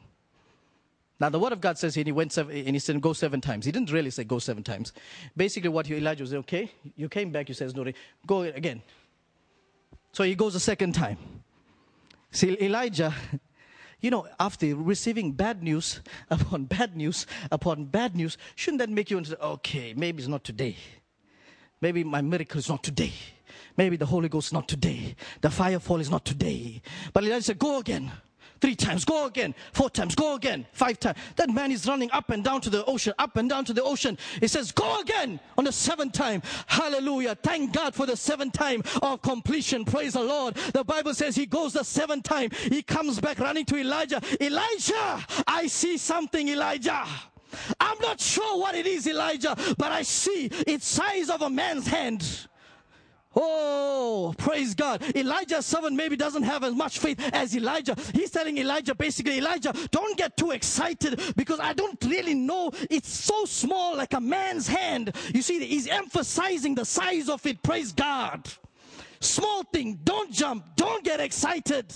Now, 1.19 1.29
the 1.29 1.37
word 1.37 1.53
of 1.53 1.61
God 1.61 1.77
says 1.77 1.93
here, 1.93 2.03
he 2.03 2.11
went 2.11 2.33
seven, 2.33 2.57
and 2.57 2.75
he 2.75 2.79
said, 2.79 2.99
go 2.99 3.13
seven 3.13 3.39
times. 3.39 3.63
He 3.63 3.71
didn't 3.71 3.91
really 3.91 4.09
say 4.09 4.23
go 4.23 4.39
seven 4.39 4.63
times. 4.63 4.91
Basically, 5.37 5.69
what 5.69 5.87
Elijah 5.91 6.23
was 6.23 6.33
okay, 6.33 6.71
you 6.95 7.07
came 7.07 7.29
back, 7.29 7.47
you 7.47 7.53
says 7.53 7.75
no 7.75 7.83
rain, 7.83 7.93
go 8.25 8.41
again. 8.41 8.81
So 10.13 10.23
he 10.23 10.33
goes 10.33 10.55
a 10.55 10.59
second 10.59 10.93
time. 10.93 11.19
See, 12.31 12.57
Elijah, 12.59 13.13
you 14.01 14.09
know, 14.09 14.25
after 14.39 14.75
receiving 14.75 15.33
bad 15.33 15.61
news 15.61 16.01
upon 16.31 16.65
bad 16.65 16.97
news 16.97 17.27
upon 17.51 17.85
bad 17.85 18.15
news, 18.15 18.35
shouldn't 18.55 18.79
that 18.79 18.89
make 18.89 19.11
you 19.11 19.23
say, 19.23 19.35
okay, 19.35 19.93
maybe 19.95 20.23
it's 20.23 20.27
not 20.27 20.43
today. 20.43 20.75
Maybe 21.81 22.03
my 22.03 22.21
miracle 22.23 22.57
is 22.57 22.67
not 22.67 22.81
today. 22.81 23.13
Maybe 23.77 23.95
the 23.95 24.07
Holy 24.07 24.27
Ghost 24.27 24.47
is 24.47 24.53
not 24.53 24.67
today. 24.67 25.15
The 25.41 25.51
fire 25.51 25.77
fall 25.77 25.99
is 25.99 26.09
not 26.09 26.25
today. 26.25 26.81
But 27.13 27.25
Elijah 27.25 27.43
said, 27.43 27.59
go 27.59 27.77
again 27.77 28.11
three 28.61 28.75
times, 28.75 29.03
go 29.03 29.25
again, 29.25 29.53
four 29.73 29.89
times, 29.89 30.15
go 30.15 30.35
again, 30.35 30.65
five 30.71 30.99
times. 30.99 31.17
That 31.35 31.49
man 31.49 31.71
is 31.71 31.87
running 31.87 32.11
up 32.11 32.29
and 32.29 32.43
down 32.43 32.61
to 32.61 32.69
the 32.69 32.85
ocean, 32.85 33.13
up 33.19 33.35
and 33.35 33.49
down 33.49 33.65
to 33.65 33.73
the 33.73 33.83
ocean. 33.83 34.17
He 34.39 34.47
says, 34.47 34.71
go 34.71 35.01
again 35.01 35.39
on 35.57 35.65
the 35.65 35.71
seventh 35.71 36.13
time. 36.13 36.41
Hallelujah. 36.67 37.35
Thank 37.35 37.73
God 37.73 37.95
for 37.95 38.05
the 38.05 38.15
seventh 38.15 38.53
time 38.53 38.83
of 39.01 39.21
completion. 39.21 39.83
Praise 39.83 40.13
the 40.13 40.23
Lord. 40.23 40.55
The 40.55 40.83
Bible 40.83 41.13
says 41.13 41.35
he 41.35 41.45
goes 41.45 41.73
the 41.73 41.83
seventh 41.83 42.23
time. 42.23 42.51
He 42.51 42.81
comes 42.83 43.19
back 43.19 43.39
running 43.39 43.65
to 43.65 43.77
Elijah. 43.77 44.21
Elijah, 44.39 45.25
I 45.47 45.67
see 45.67 45.97
something, 45.97 46.47
Elijah. 46.49 47.05
I'm 47.79 47.99
not 47.99 48.21
sure 48.21 48.59
what 48.59 48.75
it 48.75 48.85
is, 48.85 49.07
Elijah, 49.07 49.57
but 49.77 49.91
I 49.91 50.03
see 50.03 50.45
it's 50.67 50.85
size 50.85 51.29
of 51.29 51.41
a 51.41 51.49
man's 51.49 51.87
hand. 51.87 52.47
Oh, 53.33 54.33
praise 54.37 54.75
God. 54.75 55.03
Elijah's 55.15 55.65
servant 55.65 55.95
maybe 55.95 56.17
doesn't 56.17 56.43
have 56.43 56.63
as 56.63 56.75
much 56.75 56.99
faith 56.99 57.17
as 57.33 57.55
Elijah. 57.55 57.95
He's 58.13 58.29
telling 58.29 58.57
Elijah, 58.57 58.93
basically, 58.93 59.37
Elijah, 59.37 59.73
don't 59.89 60.17
get 60.17 60.35
too 60.35 60.51
excited 60.51 61.21
because 61.37 61.59
I 61.59 61.73
don't 61.73 62.03
really 62.03 62.33
know. 62.33 62.71
It's 62.89 63.09
so 63.09 63.45
small, 63.45 63.95
like 63.95 64.13
a 64.13 64.19
man's 64.19 64.67
hand. 64.67 65.15
You 65.33 65.41
see, 65.41 65.63
he's 65.65 65.87
emphasizing 65.87 66.75
the 66.75 66.85
size 66.85 67.29
of 67.29 67.45
it. 67.45 67.63
Praise 67.63 67.93
God. 67.93 68.49
Small 69.21 69.63
thing. 69.63 69.99
Don't 70.03 70.31
jump. 70.31 70.75
Don't 70.75 71.03
get 71.03 71.21
excited. 71.21 71.87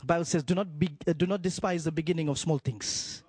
The 0.00 0.04
Bible 0.04 0.26
says, 0.26 0.42
do 0.42 0.54
not, 0.54 0.78
be, 0.78 0.94
uh, 1.06 1.14
do 1.14 1.26
not 1.26 1.40
despise 1.40 1.84
the 1.84 1.92
beginning 1.92 2.28
of 2.28 2.38
small 2.38 2.58
things. 2.58 3.23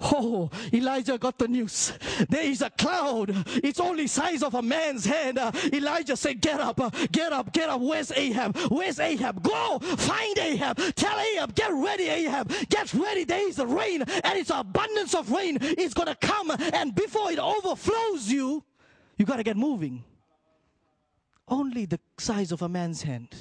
Oh, 0.00 0.50
Elijah 0.72 1.18
got 1.18 1.38
the 1.38 1.48
news. 1.48 1.92
There 2.28 2.44
is 2.44 2.62
a 2.62 2.70
cloud. 2.70 3.32
It's 3.64 3.80
only 3.80 4.06
size 4.06 4.42
of 4.42 4.54
a 4.54 4.62
man's 4.62 5.04
hand. 5.04 5.38
Uh, 5.38 5.50
Elijah 5.72 6.16
said, 6.16 6.40
get 6.40 6.60
up, 6.60 6.80
uh, 6.80 6.90
get 7.10 7.32
up, 7.32 7.52
get 7.52 7.68
up. 7.68 7.80
Where's 7.80 8.12
Ahab? 8.12 8.56
Where's 8.70 9.00
Ahab? 9.00 9.42
Go 9.42 9.78
find 9.80 10.38
Ahab. 10.38 10.78
Tell 10.94 11.18
Ahab, 11.18 11.54
get 11.54 11.72
ready, 11.72 12.08
Ahab. 12.08 12.52
Get 12.68 12.94
ready. 12.94 13.24
There 13.24 13.48
is 13.48 13.58
a 13.58 13.66
rain 13.66 14.02
and 14.02 14.38
it's 14.38 14.50
abundance 14.50 15.14
of 15.14 15.30
rain. 15.30 15.58
It's 15.60 15.94
going 15.94 16.08
to 16.08 16.14
come 16.16 16.50
and 16.50 16.94
before 16.94 17.32
it 17.32 17.38
overflows 17.38 18.30
you, 18.30 18.64
you 19.16 19.26
got 19.26 19.36
to 19.36 19.42
get 19.42 19.56
moving. 19.56 20.04
Only 21.48 21.86
the 21.86 21.98
size 22.18 22.52
of 22.52 22.62
a 22.62 22.68
man's 22.68 23.02
hand 23.02 23.34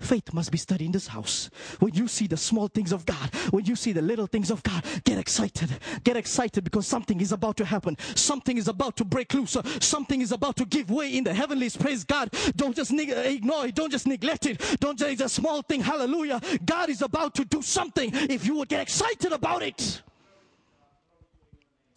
Faith 0.00 0.32
must 0.32 0.50
be 0.50 0.56
studied 0.56 0.86
in 0.86 0.92
this 0.92 1.06
house. 1.06 1.50
When 1.78 1.92
you 1.94 2.08
see 2.08 2.26
the 2.26 2.36
small 2.36 2.68
things 2.68 2.90
of 2.90 3.04
God, 3.04 3.34
when 3.50 3.66
you 3.66 3.76
see 3.76 3.92
the 3.92 4.00
little 4.00 4.26
things 4.26 4.50
of 4.50 4.62
God, 4.62 4.82
get 5.04 5.18
excited. 5.18 5.70
Get 6.04 6.16
excited 6.16 6.64
because 6.64 6.86
something 6.86 7.20
is 7.20 7.32
about 7.32 7.58
to 7.58 7.66
happen. 7.66 7.98
Something 8.14 8.56
is 8.56 8.66
about 8.66 8.96
to 8.96 9.04
break 9.04 9.32
loose. 9.34 9.58
Something 9.80 10.22
is 10.22 10.32
about 10.32 10.56
to 10.56 10.64
give 10.64 10.90
way 10.90 11.14
in 11.14 11.24
the 11.24 11.34
heavenlies. 11.34 11.76
Praise 11.76 12.02
God. 12.02 12.30
Don't 12.56 12.74
just 12.74 12.92
ignore 12.92 13.66
it. 13.66 13.74
Don't 13.74 13.90
just 13.90 14.06
neglect 14.06 14.46
it. 14.46 14.78
Don't 14.80 14.98
just, 14.98 15.12
it's 15.12 15.22
a 15.22 15.28
small 15.28 15.60
thing. 15.60 15.82
Hallelujah. 15.82 16.40
God 16.64 16.88
is 16.88 17.02
about 17.02 17.34
to 17.34 17.44
do 17.44 17.60
something 17.60 18.10
if 18.14 18.46
you 18.46 18.56
would 18.56 18.68
get 18.68 18.80
excited 18.80 19.32
about 19.32 19.62
it. 19.62 20.00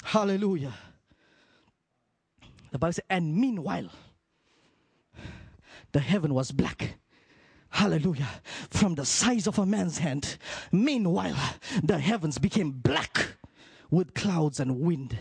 Hallelujah. 0.04 0.74
The 2.72 2.80
Bible 2.80 2.94
says, 2.94 3.06
and 3.10 3.34
meanwhile, 3.34 3.90
the 5.94 6.00
heaven 6.02 6.34
was 6.34 6.52
black 6.52 6.96
Hallelujah. 7.74 8.30
From 8.70 8.94
the 8.94 9.04
size 9.04 9.48
of 9.48 9.58
a 9.58 9.66
man's 9.66 9.98
hand. 9.98 10.38
Meanwhile, 10.72 11.36
the 11.82 11.98
heavens 11.98 12.38
became 12.38 12.70
black 12.70 13.34
with 13.90 14.14
clouds 14.14 14.60
and 14.60 14.80
wind, 14.80 15.18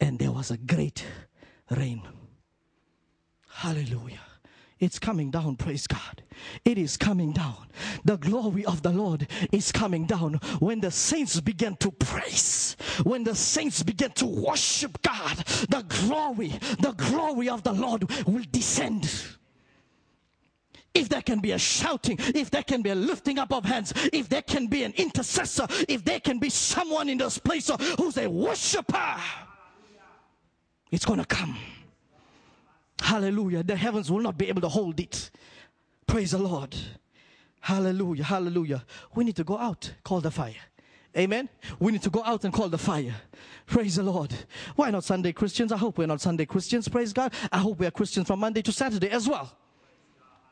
and 0.00 0.20
there 0.20 0.30
was 0.30 0.52
a 0.52 0.56
great 0.56 1.04
rain. 1.68 2.02
Hallelujah. 3.48 4.20
It's 4.78 5.00
coming 5.00 5.32
down, 5.32 5.56
praise 5.56 5.88
God. 5.88 6.22
It 6.64 6.78
is 6.78 6.96
coming 6.96 7.32
down. 7.32 7.66
The 8.04 8.18
glory 8.18 8.64
of 8.64 8.82
the 8.82 8.92
Lord 8.92 9.26
is 9.50 9.72
coming 9.72 10.06
down. 10.06 10.34
When 10.60 10.78
the 10.78 10.92
saints 10.92 11.40
begin 11.40 11.74
to 11.78 11.90
praise, 11.90 12.76
when 13.02 13.24
the 13.24 13.34
saints 13.34 13.82
begin 13.82 14.12
to 14.12 14.26
worship 14.26 15.02
God, 15.02 15.38
the 15.68 15.84
glory, 15.88 16.52
the 16.78 16.92
glory 16.92 17.48
of 17.48 17.64
the 17.64 17.72
Lord 17.72 18.08
will 18.28 18.44
descend 18.52 19.10
if 20.94 21.08
there 21.08 21.22
can 21.22 21.40
be 21.40 21.52
a 21.52 21.58
shouting, 21.58 22.18
if 22.34 22.50
there 22.50 22.62
can 22.62 22.82
be 22.82 22.90
a 22.90 22.94
lifting 22.94 23.38
up 23.38 23.52
of 23.52 23.64
hands, 23.64 23.92
if 24.12 24.28
there 24.28 24.42
can 24.42 24.66
be 24.66 24.82
an 24.84 24.92
intercessor, 24.96 25.66
if 25.88 26.04
there 26.04 26.20
can 26.20 26.38
be 26.38 26.50
someone 26.50 27.08
in 27.08 27.18
this 27.18 27.38
place 27.38 27.70
uh, 27.70 27.76
who's 27.98 28.16
a 28.16 28.28
worshiper, 28.28 29.16
it's 30.90 31.04
going 31.04 31.18
to 31.18 31.26
come. 31.26 31.56
Hallelujah. 33.00 33.62
The 33.62 33.76
heavens 33.76 34.10
will 34.10 34.20
not 34.20 34.36
be 34.36 34.48
able 34.48 34.62
to 34.62 34.68
hold 34.68 34.98
it. 34.98 35.30
Praise 36.06 36.32
the 36.32 36.38
Lord. 36.38 36.74
Hallelujah. 37.60 38.24
Hallelujah. 38.24 38.84
We 39.14 39.24
need 39.24 39.36
to 39.36 39.44
go 39.44 39.58
out, 39.58 39.92
call 40.02 40.20
the 40.20 40.30
fire. 40.30 40.54
Amen. 41.16 41.48
We 41.78 41.92
need 41.92 42.02
to 42.02 42.10
go 42.10 42.22
out 42.24 42.44
and 42.44 42.52
call 42.52 42.68
the 42.68 42.78
fire. 42.78 43.14
Praise 43.66 43.96
the 43.96 44.02
Lord. 44.02 44.32
Why 44.76 44.90
not 44.90 45.04
Sunday 45.04 45.32
Christians? 45.32 45.72
I 45.72 45.76
hope 45.76 45.98
we're 45.98 46.06
not 46.06 46.20
Sunday 46.20 46.46
Christians. 46.46 46.88
Praise 46.88 47.12
God. 47.12 47.32
I 47.50 47.58
hope 47.58 47.78
we 47.78 47.86
are 47.86 47.90
Christians 47.90 48.26
from 48.26 48.40
Monday 48.40 48.62
to 48.62 48.72
Saturday 48.72 49.10
as 49.10 49.28
well. 49.28 49.56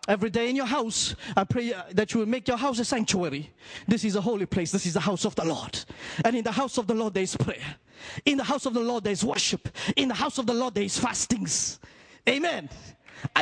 Every 0.09 0.31
day 0.31 0.49
in 0.49 0.57
your 0.57 0.67
house, 0.67 1.17
I 1.37 1.45
pray 1.45 1.73
uh, 1.73 1.83
that 1.93 2.15
you 2.15 2.21
will 2.21 2.27
make 2.27 2.47
your 2.47 2.57
house 2.57 2.79
a 2.79 2.85
sanctuary. 2.85 3.51
This 3.89 4.05
is 4.05 4.15
a 4.15 4.21
holy 4.21 4.47
place. 4.47 4.71
This 4.71 4.87
is 4.87 4.95
the 4.95 5.01
house 5.01 5.25
of 5.25 5.35
the 5.35 5.45
Lord. 5.45 5.85
And 6.25 6.37
in 6.37 6.45
the 6.45 6.53
house 6.53 6.79
of 6.79 6.87
the 6.87 6.95
Lord, 6.95 7.15
there 7.15 7.25
is 7.25 7.37
prayer. 7.37 7.77
In 8.25 8.37
the 8.37 8.45
house 8.45 8.67
of 8.67 8.75
the 8.75 8.81
Lord, 8.81 9.03
there 9.05 9.13
is 9.13 9.25
worship. 9.25 9.69
In 9.97 10.09
the 10.09 10.15
house 10.15 10.39
of 10.39 10.47
the 10.47 10.55
Lord, 10.55 10.75
there 10.75 10.85
is 10.85 10.99
fastings. 10.99 11.81
Amen. 12.29 12.69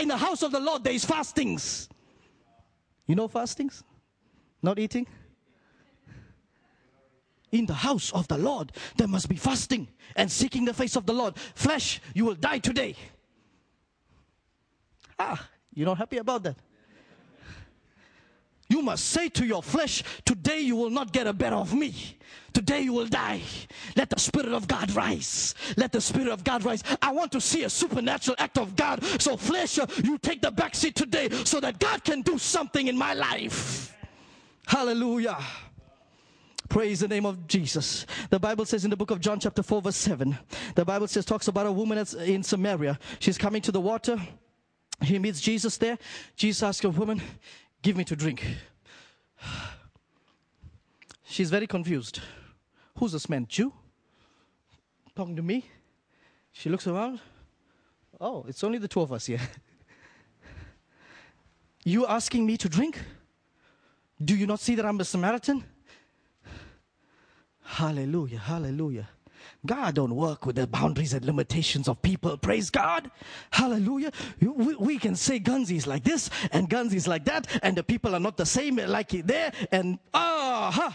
In 0.01 0.09
the 0.09 0.17
house 0.17 0.43
of 0.43 0.53
the 0.53 0.61
Lord, 0.61 0.85
there 0.85 0.95
is 0.95 1.05
fastings. 1.05 1.89
You 3.07 3.15
know 3.15 3.29
fastings? 3.29 3.83
Not 4.63 4.79
eating? 4.79 5.07
In 7.53 7.67
the 7.67 7.75
house 7.75 8.11
of 8.13 8.27
the 8.29 8.39
Lord, 8.39 8.73
there 8.97 9.07
must 9.07 9.29
be 9.29 9.37
fasting 9.37 9.89
and 10.17 10.31
seeking 10.31 10.65
the 10.65 10.75
face 10.75 10.97
of 10.97 11.07
the 11.07 11.13
Lord. 11.13 11.39
Flesh, 11.55 12.01
you 12.15 12.25
will 12.25 12.35
die 12.35 12.59
today. 12.59 12.97
Ah, 15.19 15.49
you're 15.75 15.87
not 15.87 15.99
happy 15.99 16.19
about 16.19 16.43
that? 16.45 16.57
You 18.69 18.83
must 18.83 19.05
say 19.07 19.29
to 19.31 19.45
your 19.45 19.63
flesh, 19.63 20.03
Today 20.25 20.61
you 20.61 20.77
will 20.77 20.91
not 20.91 21.13
get 21.13 21.27
a 21.27 21.33
better 21.33 21.57
of 21.57 21.75
me. 21.75 22.17
Today 22.53 22.83
you 22.83 22.93
will 22.93 23.07
die. 23.07 23.43
Let 23.97 24.11
the 24.11 24.19
Spirit 24.19 24.53
of 24.53 24.67
God 24.67 24.95
rise. 24.95 25.55
Let 25.77 25.93
the 25.93 26.01
Spirit 26.01 26.29
of 26.29 26.45
God 26.45 26.65
rise. 26.65 26.83
I 27.03 27.13
want 27.13 27.33
to 27.33 27.41
see 27.41 27.65
a 27.65 27.71
supernatural 27.71 28.37
act 28.39 28.59
of 28.59 28.75
God. 28.77 29.05
So, 29.21 29.37
flesh, 29.37 29.79
you 30.03 30.19
take 30.19 30.41
the 30.41 30.51
back 30.51 30.75
seat 30.75 30.95
today 30.95 31.29
so 31.45 31.61
that 31.61 31.79
God 31.79 32.05
can 32.05 32.23
do 32.23 32.39
something 32.39 32.87
in 32.87 32.97
my 32.97 33.13
life. 33.13 33.95
Hallelujah. 34.67 35.39
Praise 36.69 37.01
the 37.01 37.09
name 37.09 37.27
of 37.27 37.47
Jesus. 37.47 38.07
The 38.31 38.41
Bible 38.41 38.65
says 38.65 38.85
in 38.85 38.91
the 38.91 38.97
book 38.97 39.11
of 39.11 39.21
John, 39.21 39.39
chapter 39.39 39.63
4, 39.63 39.83
verse 39.83 39.97
7, 39.97 40.37
the 40.75 40.85
Bible 40.85 41.07
says, 41.07 41.25
talks 41.25 41.49
about 41.49 41.67
a 41.67 41.73
woman 41.73 42.05
in 42.25 42.43
Samaria. 42.43 42.99
She's 43.19 43.37
coming 43.37 43.61
to 43.63 43.73
the 43.73 43.81
water. 43.81 44.19
He 45.05 45.19
meets 45.19 45.41
Jesus 45.41 45.77
there. 45.77 45.99
Jesus 46.37 46.63
asks 46.63 46.85
a 46.85 46.91
woman, 46.91 47.21
Give 47.83 47.97
me 47.97 48.05
to 48.05 48.17
drink. 48.17 48.45
She's 51.25 51.51
very 51.51 51.67
confused. 51.67 52.21
Who's 52.99 53.13
this 53.13 53.29
man? 53.29 53.47
Jew? 53.49 53.73
Talking 55.15 55.37
to 55.37 55.43
me? 55.43 55.65
She 56.53 56.71
looks 56.71 56.87
around. 56.87 57.21
Oh, 58.21 58.45
it's 58.49 58.63
only 58.65 58.79
the 58.79 58.89
two 58.89 59.01
of 59.01 59.13
us 59.13 59.27
here. 59.27 59.41
You 61.87 62.07
asking 62.07 62.47
me 62.47 62.57
to 62.57 62.69
drink? 62.69 62.99
Do 64.25 64.35
you 64.35 64.47
not 64.47 64.59
see 64.59 64.75
that 64.75 64.87
I'm 64.87 64.99
a 64.99 65.05
Samaritan? 65.05 65.63
Hallelujah, 67.63 68.39
hallelujah. 68.39 69.09
God 69.67 69.95
don't 69.95 70.15
work 70.15 70.47
with 70.47 70.57
the 70.57 70.67
boundaries 70.67 71.15
and 71.15 71.25
limitations 71.25 71.89
of 71.89 72.01
people. 72.03 72.37
Praise 72.37 72.71
God. 72.71 73.11
Hallelujah. 73.51 74.13
We, 74.41 74.99
can 74.99 75.17
say 75.17 75.39
Guernsey 75.39 75.77
is 75.77 75.87
like 75.87 76.05
this 76.05 76.31
and 76.53 76.69
Guernsey 76.69 76.97
is 76.97 77.09
like 77.09 77.25
that, 77.25 77.47
and 77.63 77.77
the 77.77 77.83
people 77.83 78.15
are 78.15 78.21
not 78.21 78.37
the 78.37 78.47
same 78.47 78.77
like 78.77 79.11
there. 79.11 79.53
And 79.73 79.99
ah, 80.13 80.69
uh-huh. 80.69 80.91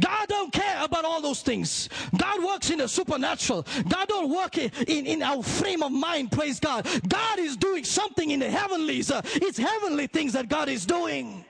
God 0.00 0.28
don't 0.28 0.52
care 0.52 0.84
about 0.84 1.04
all 1.04 1.22
those 1.22 1.42
things. 1.42 1.88
God 2.16 2.44
works 2.44 2.70
in 2.70 2.78
the 2.78 2.88
supernatural. 2.88 3.66
God 3.88 4.08
don't 4.08 4.30
work 4.30 4.58
in, 4.58 4.70
in, 4.86 5.06
in 5.06 5.22
our 5.22 5.42
frame 5.42 5.82
of 5.82 5.90
mind, 5.90 6.32
praise 6.32 6.60
God. 6.60 6.86
God 7.08 7.38
is 7.38 7.56
doing 7.56 7.84
something 7.84 8.30
in 8.30 8.40
the 8.40 8.50
heavenlies. 8.50 9.10
Uh, 9.10 9.22
it's 9.24 9.58
heavenly 9.58 10.06
things 10.06 10.34
that 10.34 10.48
God 10.48 10.68
is 10.68 10.84
doing. 10.84 11.44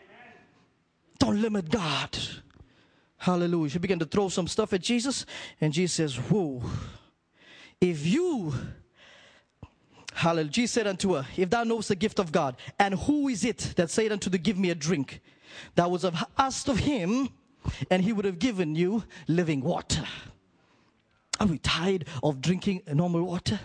Don't 1.18 1.40
limit 1.40 1.70
God. 1.70 2.16
Hallelujah. 3.26 3.70
She 3.70 3.78
began 3.80 3.98
to 3.98 4.04
throw 4.04 4.28
some 4.28 4.46
stuff 4.46 4.72
at 4.72 4.80
Jesus, 4.80 5.26
and 5.60 5.72
Jesus 5.72 5.94
says, 5.94 6.14
Whoa, 6.14 6.62
if 7.80 8.06
you 8.06 8.54
Hallelujah. 10.14 10.52
Jesus 10.52 10.70
said 10.70 10.86
unto 10.86 11.14
her, 11.14 11.26
If 11.36 11.50
thou 11.50 11.64
knowest 11.64 11.88
the 11.88 11.96
gift 11.96 12.20
of 12.20 12.30
God, 12.30 12.56
and 12.78 12.94
who 12.94 13.26
is 13.26 13.44
it 13.44 13.74
that 13.74 13.90
said 13.90 14.12
unto 14.12 14.30
thee, 14.30 14.38
Give 14.38 14.56
me 14.56 14.70
a 14.70 14.76
drink? 14.76 15.20
That 15.74 15.90
was 15.90 16.06
asked 16.38 16.68
of 16.68 16.78
him, 16.78 17.30
and 17.90 18.04
he 18.04 18.12
would 18.12 18.24
have 18.26 18.38
given 18.38 18.76
you 18.76 19.02
living 19.26 19.60
water. 19.60 20.04
Are 21.40 21.48
we 21.48 21.58
tired 21.58 22.06
of 22.22 22.40
drinking 22.40 22.82
normal 22.94 23.24
water? 23.24 23.58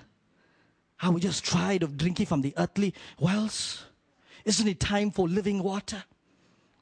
Are 1.04 1.12
we 1.12 1.22
just 1.22 1.46
tired 1.46 1.84
of 1.84 1.98
drinking 1.98 2.26
from 2.26 2.42
the 2.42 2.56
earthly 2.58 2.96
wells? 3.20 3.86
Isn't 4.44 4.68
it 4.68 4.80
time 4.80 5.12
for 5.12 5.30
living 5.30 5.62
water? 5.62 6.04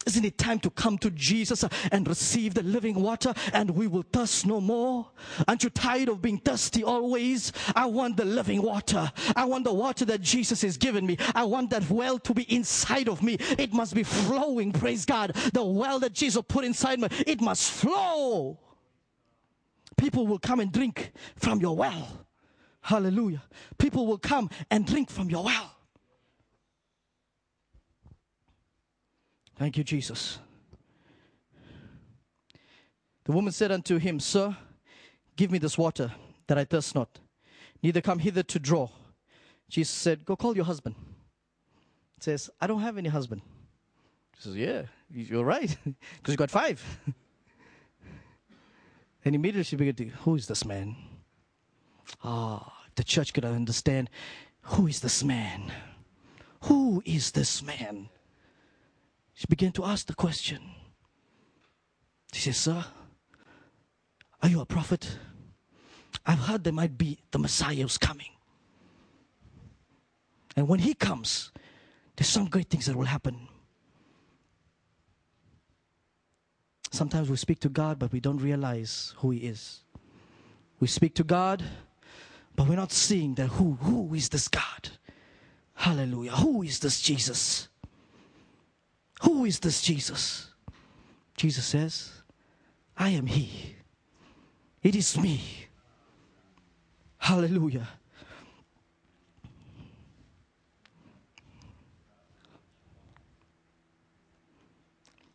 Isn't 0.10 0.26
it 0.26 0.40
time 0.40 0.58
to 0.62 0.72
come 0.72 0.98
to 0.98 1.12
Jesus 1.12 1.64
and 1.92 2.08
receive 2.08 2.56
the 2.56 2.64
living 2.64 2.96
water 2.96 3.32
and 3.54 3.70
we 3.70 3.86
will 3.86 4.04
thirst 4.12 4.44
no 4.44 4.60
more? 4.60 5.08
Aren't 5.48 5.64
you 5.64 5.70
tired 5.70 6.10
of 6.10 6.20
being 6.20 6.40
thirsty 6.40 6.84
always? 6.84 7.54
I 7.76 7.86
want 7.86 8.18
the 8.18 8.26
living 8.26 8.64
water. 8.64 9.12
I 9.36 9.46
want 9.46 9.66
the 9.66 9.74
water 9.74 10.06
that 10.06 10.22
Jesus 10.22 10.64
has 10.64 10.78
given 10.78 11.06
me. 11.06 11.16
I 11.36 11.44
want 11.44 11.70
that 11.70 11.88
well 11.92 12.18
to 12.18 12.34
be 12.34 12.52
inside 12.52 13.08
of 13.08 13.22
me. 13.22 13.38
It 13.60 13.72
must 13.72 13.94
be 13.94 14.02
flowing, 14.02 14.72
praise 14.72 15.06
God. 15.06 15.36
The 15.54 15.64
well 15.64 16.00
that 16.00 16.14
Jesus 16.14 16.44
put 16.48 16.66
inside 16.66 17.00
me, 17.00 17.10
it 17.28 17.40
must 17.40 17.70
flow. 17.70 18.58
People 19.96 20.26
will 20.26 20.40
come 20.40 20.60
and 20.60 20.72
drink 20.72 21.12
from 21.36 21.60
your 21.60 21.76
well. 21.76 22.26
Hallelujah. 22.82 23.44
People 23.78 24.08
will 24.08 24.18
come 24.18 24.50
and 24.72 24.88
drink 24.88 25.12
from 25.12 25.30
your 25.30 25.44
well. 25.44 25.79
Thank 29.60 29.78
you, 29.78 29.84
Jesus. 29.84 30.40
The 33.26 33.34
woman 33.34 33.52
said 33.52 33.74
unto 33.74 33.98
him, 33.98 34.22
Sir, 34.22 34.56
give 35.36 35.52
me 35.52 35.58
this 35.58 35.78
water 35.78 36.14
that 36.48 36.58
I 36.58 36.64
thirst 36.64 36.96
not, 36.96 37.20
neither 37.84 38.00
come 38.00 38.20
hither 38.20 38.42
to 38.42 38.58
draw. 38.58 38.88
Jesus 39.68 39.94
said, 39.94 40.24
Go 40.24 40.38
call 40.38 40.56
your 40.56 40.64
husband. 40.64 40.96
Says, 42.22 42.50
I 42.62 42.68
don't 42.68 42.80
have 42.80 42.98
any 42.98 43.10
husband. 43.10 43.42
She 44.38 44.44
says, 44.44 44.56
Yeah, 44.56 44.84
you're 45.14 45.44
right, 45.44 45.76
because 45.84 46.34
you 46.34 46.38
got 46.38 46.50
five. 46.50 46.82
and 49.26 49.36
immediately 49.36 49.64
she 49.64 49.76
began 49.76 49.94
to, 49.96 50.06
Who 50.24 50.36
is 50.36 50.48
this 50.48 50.64
man? 50.64 50.96
Ah, 52.24 52.82
the 52.96 53.04
church 53.04 53.34
could 53.34 53.44
understand 53.44 54.10
who 54.62 54.88
is 54.88 55.02
this 55.02 55.22
man? 55.22 55.72
Who 56.64 57.04
is 57.06 57.32
this 57.32 57.62
man? 57.62 58.10
She 59.40 59.46
began 59.48 59.72
to 59.72 59.86
ask 59.86 60.06
the 60.06 60.14
question. 60.14 60.60
She 62.34 62.42
says, 62.42 62.58
Sir, 62.58 62.84
are 64.44 64.50
you 64.50 64.60
a 64.60 64.66
prophet? 64.66 65.18
I've 66.26 66.40
heard 66.40 66.66
there 66.66 66.74
might 66.74 66.98
be 66.98 67.20
the 67.32 67.40
Messiah 67.40 67.76
who's 67.76 67.98
coming. 67.98 68.32
And 70.58 70.68
when 70.68 70.80
he 70.80 70.94
comes, 70.94 71.54
there's 72.18 72.28
some 72.28 72.48
great 72.50 72.70
things 72.70 72.88
that 72.88 72.98
will 72.98 73.06
happen. 73.06 73.48
Sometimes 76.92 77.30
we 77.30 77.38
speak 77.38 77.62
to 77.62 77.70
God, 77.70 77.98
but 77.98 78.12
we 78.12 78.20
don't 78.20 78.40
realize 78.40 79.14
who 79.20 79.32
He 79.32 79.48
is. 79.48 79.86
We 80.82 80.90
speak 80.90 81.16
to 81.16 81.24
God, 81.24 81.64
but 82.58 82.68
we're 82.68 82.76
not 82.76 82.92
seeing 82.92 83.36
that 83.36 83.48
who, 83.48 83.78
who 83.80 84.14
is 84.14 84.28
this 84.28 84.50
God? 84.50 84.90
Hallelujah. 85.76 86.32
Who 86.32 86.62
is 86.64 86.80
this 86.80 87.00
Jesus? 87.00 87.69
Who 89.20 89.46
is 89.46 89.60
this 89.60 89.82
Jesus? 89.82 90.50
Jesus 91.36 91.66
says, 91.66 92.12
I 92.98 93.10
am 93.10 93.26
He. 93.26 93.76
It 94.82 94.96
is 94.96 95.18
me. 95.18 95.42
Hallelujah. 97.18 97.88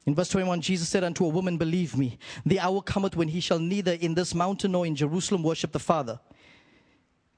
In 0.07 0.15
verse 0.15 0.29
21, 0.29 0.61
Jesus 0.61 0.89
said 0.89 1.03
unto 1.03 1.25
a 1.25 1.29
woman, 1.29 1.57
Believe 1.57 1.97
me, 1.97 2.19
the 2.45 2.61
hour 2.61 2.83
cometh 2.83 3.17
when 3.17 3.29
he 3.29 3.41
shall 3.41 3.59
neither 3.59 3.93
in 3.93 4.15
this 4.15 4.35
mountain 4.35 4.73
nor 4.73 4.87
in 4.87 4.95
Jerusalem 4.95 5.43
worship 5.43 5.73
the 5.73 5.79
Father. 5.79 6.21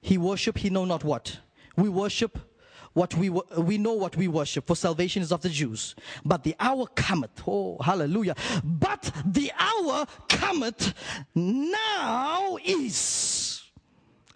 He 0.00 0.18
worship, 0.18 0.58
he 0.58 0.70
know 0.70 0.84
not 0.84 1.04
what. 1.04 1.38
We 1.76 1.88
worship 1.88 2.38
what 2.96 3.14
we, 3.14 3.28
we 3.28 3.76
know 3.76 3.92
what 3.92 4.16
we 4.16 4.26
worship, 4.26 4.66
for 4.66 4.74
salvation 4.74 5.20
is 5.20 5.30
of 5.30 5.42
the 5.42 5.50
Jews. 5.50 5.94
But 6.24 6.44
the 6.44 6.56
hour 6.58 6.86
cometh, 6.94 7.42
oh, 7.46 7.76
hallelujah. 7.82 8.34
But 8.64 9.12
the 9.26 9.52
hour 9.58 10.06
cometh 10.30 10.94
now 11.34 12.56
is 12.64 12.96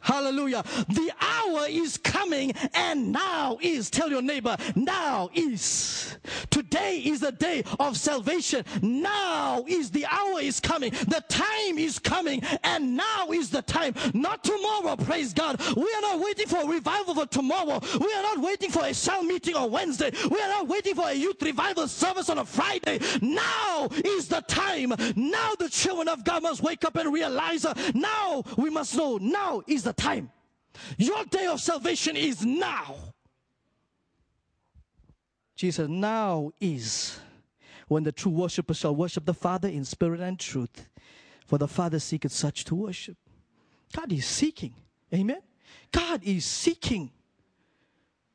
Hallelujah. 0.00 0.64
The 0.88 1.12
hour 1.20 1.66
is 1.68 1.96
coming 1.98 2.52
and 2.74 3.12
now 3.12 3.58
is. 3.60 3.90
Tell 3.90 4.10
your 4.10 4.22
neighbor, 4.22 4.56
now 4.74 5.30
is. 5.34 6.16
Today 6.50 7.02
is 7.04 7.20
the 7.20 7.32
day 7.32 7.64
of 7.78 7.96
salvation. 7.96 8.64
Now 8.82 9.64
is 9.66 9.90
the 9.90 10.06
hour 10.06 10.40
is 10.40 10.60
coming. 10.60 10.90
The 10.90 11.22
time 11.28 11.78
is 11.78 11.98
coming 11.98 12.42
and 12.64 12.96
now 12.96 13.28
is 13.30 13.50
the 13.50 13.62
time. 13.62 13.94
Not 14.14 14.44
tomorrow, 14.44 14.96
praise 14.96 15.32
God. 15.32 15.60
We 15.76 15.82
are 15.82 16.00
not 16.02 16.20
waiting 16.20 16.46
for 16.46 16.62
a 16.62 16.66
revival 16.66 17.14
for 17.14 17.26
tomorrow. 17.26 17.80
We 18.00 18.12
are 18.12 18.22
not 18.22 18.38
waiting 18.40 18.70
for 18.70 18.84
a 18.84 18.94
cell 18.94 19.22
meeting 19.22 19.54
on 19.54 19.70
Wednesday. 19.70 20.10
We 20.30 20.40
are 20.40 20.48
not 20.48 20.68
waiting 20.68 20.94
for 20.94 21.08
a 21.08 21.14
youth 21.14 21.42
revival 21.42 21.88
service 21.88 22.28
on 22.30 22.38
a 22.38 22.44
Friday. 22.44 23.00
Now 23.20 23.88
is 24.04 24.28
the 24.28 24.42
time. 24.42 24.92
Now 25.16 25.54
the 25.58 25.68
children 25.68 26.08
of 26.08 26.24
God 26.24 26.42
must 26.42 26.62
wake 26.62 26.84
up 26.84 26.96
and 26.96 27.12
realize. 27.12 27.64
Uh, 27.64 27.74
now 27.94 28.42
we 28.56 28.70
must 28.70 28.96
know. 28.96 29.18
Now 29.18 29.62
is 29.66 29.84
the 29.84 29.89
the 29.90 30.02
time. 30.02 30.30
Your 30.96 31.24
day 31.24 31.46
of 31.46 31.60
salvation 31.60 32.16
is 32.16 32.44
now. 32.44 32.96
Jesus, 35.56 35.88
now 35.88 36.52
is 36.60 37.18
when 37.88 38.04
the 38.04 38.12
true 38.12 38.32
worshippers 38.32 38.78
shall 38.78 38.94
worship 38.94 39.26
the 39.26 39.34
Father 39.34 39.68
in 39.68 39.84
spirit 39.84 40.20
and 40.20 40.38
truth. 40.38 40.88
For 41.46 41.58
the 41.58 41.68
Father 41.68 41.98
seeketh 41.98 42.32
such 42.32 42.64
to 42.66 42.74
worship. 42.74 43.16
God 43.92 44.12
is 44.12 44.24
seeking. 44.24 44.74
Amen. 45.12 45.42
God 45.90 46.22
is 46.22 46.44
seeking. 46.44 47.10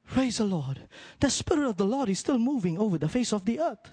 Praise 0.05 0.37
the 0.37 0.43
Lord. 0.43 0.81
The 1.21 1.29
Spirit 1.29 1.69
of 1.69 1.77
the 1.77 1.85
Lord 1.85 2.09
is 2.09 2.19
still 2.19 2.37
moving 2.37 2.77
over 2.77 2.97
the 2.97 3.07
face 3.07 3.31
of 3.31 3.45
the 3.45 3.61
earth. 3.61 3.89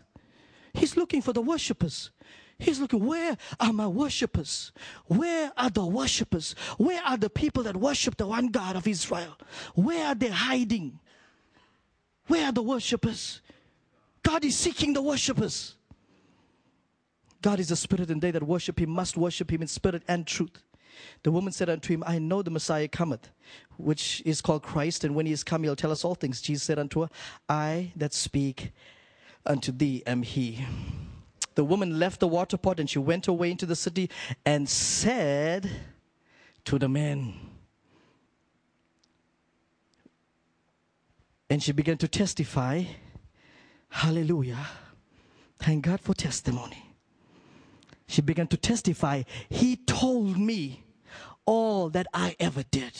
He's 0.74 0.96
looking 0.96 1.22
for 1.22 1.32
the 1.32 1.40
worshippers. 1.40 2.10
He's 2.58 2.78
looking, 2.78 3.04
where 3.04 3.36
are 3.58 3.72
my 3.72 3.86
worshippers? 3.86 4.72
Where 5.06 5.52
are 5.56 5.70
the 5.70 5.84
worshippers? 5.84 6.54
Where 6.78 7.02
are 7.02 7.16
the 7.16 7.30
people 7.30 7.64
that 7.64 7.76
worship 7.76 8.16
the 8.16 8.26
one 8.26 8.48
God 8.48 8.76
of 8.76 8.86
Israel? 8.86 9.36
Where 9.74 10.06
are 10.06 10.14
they 10.14 10.28
hiding? 10.28 11.00
Where 12.28 12.46
are 12.46 12.52
the 12.52 12.62
worshippers? 12.62 13.40
God 14.22 14.44
is 14.44 14.56
seeking 14.56 14.92
the 14.92 15.02
worshippers. 15.02 15.74
God 17.42 17.58
is 17.58 17.72
a 17.72 17.76
spirit, 17.76 18.10
and 18.10 18.22
they 18.22 18.30
that 18.30 18.44
worship 18.44 18.78
him 18.78 18.90
must 18.90 19.16
worship 19.16 19.52
him 19.52 19.62
in 19.62 19.68
spirit 19.68 20.04
and 20.06 20.26
truth. 20.26 20.62
The 21.24 21.32
woman 21.32 21.52
said 21.52 21.68
unto 21.68 21.92
him, 21.92 22.04
I 22.06 22.20
know 22.20 22.42
the 22.42 22.50
Messiah 22.50 22.86
cometh, 22.86 23.28
which 23.76 24.22
is 24.24 24.40
called 24.40 24.62
Christ, 24.62 25.02
and 25.02 25.14
when 25.16 25.26
he 25.26 25.32
is 25.32 25.42
come, 25.42 25.64
he'll 25.64 25.74
tell 25.74 25.90
us 25.90 26.04
all 26.04 26.14
things. 26.14 26.40
Jesus 26.40 26.62
said 26.62 26.78
unto 26.78 27.00
her, 27.00 27.08
I 27.48 27.92
that 27.96 28.14
speak 28.14 28.72
unto 29.44 29.72
thee 29.72 30.04
am 30.06 30.22
he. 30.22 30.64
The 31.54 31.64
woman 31.64 31.98
left 31.98 32.20
the 32.20 32.28
water 32.28 32.56
pot 32.56 32.80
and 32.80 32.88
she 32.88 32.98
went 32.98 33.28
away 33.28 33.50
into 33.50 33.66
the 33.66 33.76
city 33.76 34.10
and 34.44 34.68
said 34.68 35.68
to 36.64 36.78
the 36.78 36.88
men, 36.88 37.34
and 41.50 41.62
she 41.62 41.72
began 41.72 41.98
to 41.98 42.08
testify, 42.08 42.84
Hallelujah. 43.88 44.66
Thank 45.58 45.84
God 45.84 46.00
for 46.00 46.14
testimony. 46.14 46.94
She 48.06 48.22
began 48.22 48.46
to 48.48 48.56
testify, 48.56 49.22
He 49.50 49.76
told 49.76 50.38
me 50.38 50.82
all 51.44 51.90
that 51.90 52.06
I 52.14 52.36
ever 52.40 52.62
did. 52.62 52.92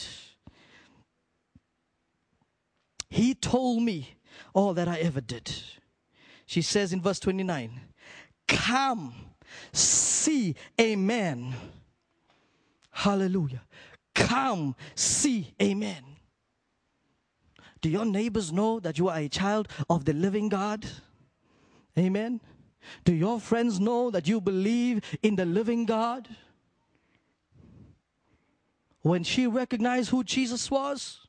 He 3.09 3.33
told 3.33 3.83
me 3.83 4.15
all 4.53 4.73
that 4.73 4.87
I 4.87 4.97
ever 4.97 5.21
did. 5.21 5.51
She 6.45 6.61
says 6.61 6.93
in 6.93 7.01
verse 7.01 7.19
29, 7.19 7.79
Come, 8.53 9.13
see 9.71 10.55
a 10.77 10.95
man. 10.95 11.53
Hallelujah. 12.91 13.61
Come, 14.13 14.75
see 14.95 15.53
a 15.59 15.73
man. 15.73 16.03
Do 17.81 17.89
your 17.89 18.05
neighbors 18.05 18.51
know 18.51 18.79
that 18.79 18.97
you 18.97 19.09
are 19.09 19.17
a 19.17 19.27
child 19.27 19.67
of 19.89 20.05
the 20.05 20.13
living 20.13 20.47
God? 20.47 20.85
Amen. 21.97 22.39
Do 23.03 23.13
your 23.13 23.39
friends 23.39 23.79
know 23.79 24.09
that 24.11 24.27
you 24.27 24.39
believe 24.39 25.03
in 25.21 25.35
the 25.35 25.45
living 25.45 25.85
God? 25.85 26.27
When 29.01 29.23
she 29.23 29.47
recognized 29.47 30.11
who 30.11 30.23
Jesus 30.23 30.71
was, 30.71 31.22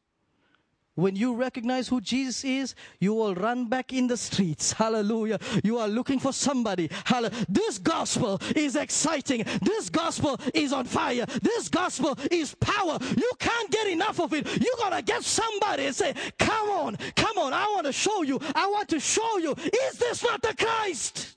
when 0.94 1.16
you 1.16 1.34
recognize 1.34 1.88
who 1.88 2.00
Jesus 2.00 2.44
is, 2.44 2.74
you 3.00 3.14
will 3.14 3.34
run 3.34 3.66
back 3.66 3.92
in 3.92 4.06
the 4.06 4.16
streets. 4.16 4.72
Hallelujah. 4.84 5.38
You 5.62 5.78
are 5.78 5.88
looking 5.88 6.20
for 6.20 6.32
somebody. 6.32 6.88
Hallelujah. 7.04 7.46
This 7.48 7.78
gospel 7.78 8.40
is 8.54 8.76
exciting. 8.76 9.44
This 9.62 9.90
gospel 9.90 10.38
is 10.52 10.72
on 10.72 10.84
fire. 10.84 11.26
This 11.42 11.68
gospel 11.68 12.16
is 12.30 12.54
power. 12.54 12.98
You 13.16 13.30
can't 13.38 13.70
get 13.70 13.88
enough 13.88 14.20
of 14.20 14.32
it. 14.34 14.46
You 14.60 14.74
gotta 14.78 15.02
get 15.02 15.22
somebody 15.22 15.86
and 15.86 15.94
say, 15.94 16.14
Come 16.38 16.70
on, 16.70 16.96
come 17.16 17.38
on. 17.38 17.52
I 17.52 17.66
want 17.74 17.86
to 17.86 17.92
show 17.92 18.22
you. 18.22 18.40
I 18.54 18.66
want 18.68 18.88
to 18.90 19.00
show 19.00 19.38
you. 19.38 19.52
Is 19.52 19.98
this 19.98 20.22
not 20.22 20.42
the 20.42 20.54
Christ? 20.54 21.36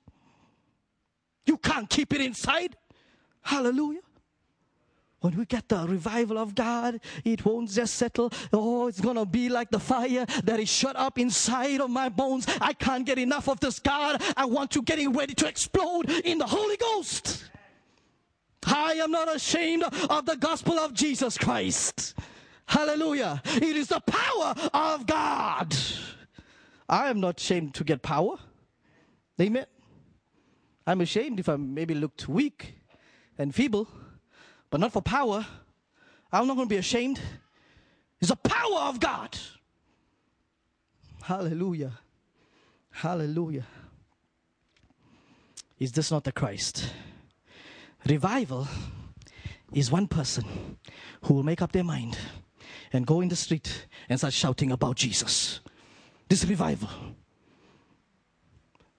You 1.46 1.58
can't 1.58 1.90
keep 1.90 2.14
it 2.14 2.22
inside. 2.22 2.76
Hallelujah. 3.42 4.02
When 5.22 5.36
we 5.36 5.46
get 5.46 5.68
the 5.68 5.88
revival 5.88 6.38
of 6.38 6.54
God, 6.54 7.00
it 7.26 7.44
won't 7.44 7.72
just 7.72 7.96
settle. 7.96 8.32
Oh, 8.54 8.88
it's 8.88 9.02
to 9.02 9.26
be 9.26 9.50
like 9.50 9.72
the 9.72 9.80
fire 9.80 10.26
that 10.44 10.60
is 10.60 10.70
shut 10.70 10.96
up 10.96 11.18
inside 11.18 11.82
of 11.82 11.90
my 11.90 12.08
bones. 12.10 12.46
I 12.62 12.74
can't 12.74 13.06
get 13.06 13.18
enough 13.18 13.50
of 13.50 13.60
this 13.60 13.80
God. 13.80 14.22
I 14.36 14.46
want 14.46 14.70
to 14.72 14.82
getting 14.84 15.12
ready 15.14 15.34
to 15.34 15.48
explode 15.48 16.10
in 16.10 16.38
the 16.38 16.46
Holy 16.46 16.78
Ghost. 16.78 17.46
I 18.66 18.94
am 18.94 19.12
not 19.12 19.34
ashamed 19.34 19.84
of 19.84 20.26
the 20.26 20.36
gospel 20.36 20.78
of 20.78 20.94
Jesus 20.94 21.38
Christ. 21.38 22.14
Hallelujah. 22.68 23.42
It 23.46 23.76
is 23.76 23.88
the 23.88 24.02
power 24.02 24.54
of 24.74 25.08
God. 25.08 25.76
I 26.88 27.10
am 27.10 27.20
not 27.20 27.40
ashamed 27.40 27.74
to 27.76 27.84
get 27.84 28.04
power. 28.04 28.38
Amen. 29.42 29.66
I'm 30.86 31.02
ashamed 31.02 31.40
if 31.40 31.50
I 31.50 31.56
maybe 31.56 31.96
looked 31.96 32.28
weak 32.30 32.76
and 33.38 33.54
feeble 33.54 33.88
but 34.70 34.80
not 34.80 34.94
for 34.94 35.02
power. 35.02 35.46
I'm 36.32 36.48
not 36.48 36.56
going 36.56 36.68
to 36.68 36.74
be 36.74 36.80
ashamed. 36.80 37.20
It's 38.20 38.30
the 38.30 38.36
power 38.36 38.80
of 38.90 39.00
God. 39.00 39.38
Hallelujah. 41.22 41.92
Hallelujah. 42.92 43.66
Is 45.80 45.92
this 45.92 46.12
not 46.12 46.24
the 46.24 46.32
Christ? 46.32 46.92
Revival 48.06 48.68
is 49.74 49.92
one 49.92 50.08
person 50.08 50.78
who 51.24 51.34
will 51.34 51.44
make 51.44 51.62
up 51.62 51.72
their 51.72 51.84
mind 51.84 52.18
and 52.94 53.06
go 53.06 53.22
in 53.22 53.30
the 53.30 53.36
street 53.36 53.86
and 54.10 54.18
start 54.18 54.34
shouting 54.34 54.72
about 54.72 54.96
Jesus. 54.96 55.60
This 56.30 56.46
revival. 56.46 56.90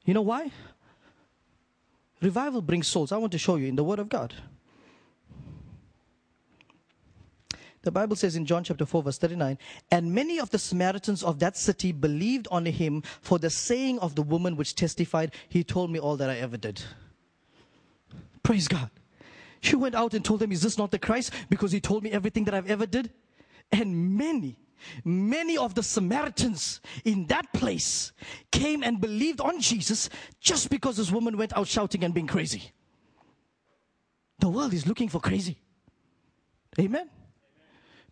You 0.04 0.14
know 0.14 0.22
why? 0.22 0.50
Revival 2.20 2.62
brings 2.62 2.86
souls. 2.86 3.12
I 3.12 3.16
want 3.16 3.32
to 3.32 3.38
show 3.38 3.56
you 3.56 3.66
in 3.66 3.76
the 3.76 3.84
Word 3.84 3.98
of 3.98 4.08
God. 4.08 4.34
The 7.82 7.92
Bible 7.92 8.16
says 8.16 8.34
in 8.34 8.44
John 8.44 8.64
chapter 8.64 8.84
4, 8.84 9.04
verse 9.04 9.18
39, 9.18 9.56
and 9.90 10.12
many 10.12 10.40
of 10.40 10.50
the 10.50 10.58
Samaritans 10.58 11.22
of 11.22 11.38
that 11.38 11.56
city 11.56 11.92
believed 11.92 12.48
on 12.50 12.66
him 12.66 13.02
for 13.20 13.38
the 13.38 13.50
saying 13.50 13.98
of 14.00 14.14
the 14.14 14.22
woman 14.22 14.56
which 14.56 14.74
testified, 14.74 15.32
He 15.48 15.62
told 15.62 15.90
me 15.90 15.98
all 15.98 16.16
that 16.16 16.28
I 16.28 16.36
ever 16.36 16.56
did. 16.56 16.82
Praise 18.42 18.66
God. 18.66 18.90
She 19.60 19.76
went 19.76 19.94
out 19.94 20.14
and 20.14 20.24
told 20.24 20.40
them, 20.40 20.52
Is 20.52 20.62
this 20.62 20.78
not 20.78 20.90
the 20.90 20.98
Christ? 20.98 21.32
Because 21.48 21.72
he 21.72 21.80
told 21.80 22.02
me 22.02 22.10
everything 22.10 22.44
that 22.44 22.54
I've 22.54 22.70
ever 22.70 22.86
did. 22.86 23.10
And 23.70 24.16
many, 24.16 24.58
many 25.04 25.56
of 25.56 25.74
the 25.74 25.82
Samaritans 25.82 26.80
in 27.04 27.26
that 27.26 27.52
place 27.52 28.12
came 28.50 28.82
and 28.82 29.00
believed 29.00 29.40
on 29.40 29.60
Jesus 29.60 30.08
just 30.40 30.70
because 30.70 30.96
this 30.96 31.12
woman 31.12 31.36
went 31.36 31.56
out 31.56 31.68
shouting 31.68 32.02
and 32.02 32.14
being 32.14 32.26
crazy. 32.26 32.72
The 34.40 34.48
world 34.48 34.72
is 34.72 34.86
looking 34.86 35.08
for 35.08 35.20
crazy. 35.20 35.58
Amen 36.78 37.10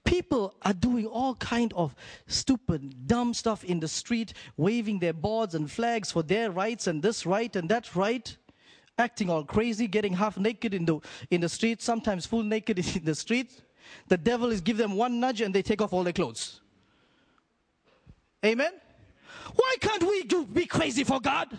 people 0.07 0.55
are 0.63 0.73
doing 0.73 1.07
all 1.07 1.35
kind 1.35 1.73
of 1.75 1.95
stupid 2.27 3.07
dumb 3.07 3.35
stuff 3.35 3.65
in 3.65 3.81
the 3.81 3.89
street 3.89 4.33
waving 4.57 4.99
their 4.99 5.13
boards 5.13 5.55
and 5.55 5.71
flags 5.71 6.11
for 6.11 6.23
their 6.23 6.51
rights 6.51 6.87
and 6.87 7.03
this 7.03 7.27
right 7.27 7.55
and 7.57 7.69
that 7.69 7.95
right 7.95 8.37
acting 8.99 9.29
all 9.29 9.45
crazy 9.45 9.87
getting 9.87 10.15
half 10.15 10.39
naked 10.39 10.73
in 10.73 10.87
the 10.87 10.99
in 11.31 11.41
the 11.43 11.49
street 11.49 11.83
sometimes 11.83 12.25
full 12.25 12.43
naked 12.43 12.79
in 12.97 13.05
the 13.05 13.15
street. 13.15 13.61
The 14.09 14.17
devil 14.17 14.51
is 14.51 14.61
give 14.61 14.79
them 14.79 14.95
one 14.95 15.21
nudge 15.21 15.43
and 15.43 15.55
they 15.55 15.63
take 15.63 15.83
off 15.83 15.93
all 15.93 16.03
their 16.03 16.13
clothes. 16.13 16.61
Amen? 18.45 18.73
Why 19.55 19.75
can't 19.81 20.03
we 20.03 20.23
do, 20.23 20.47
be 20.47 20.67
crazy 20.67 21.05
for 21.05 21.21
god 21.21 21.57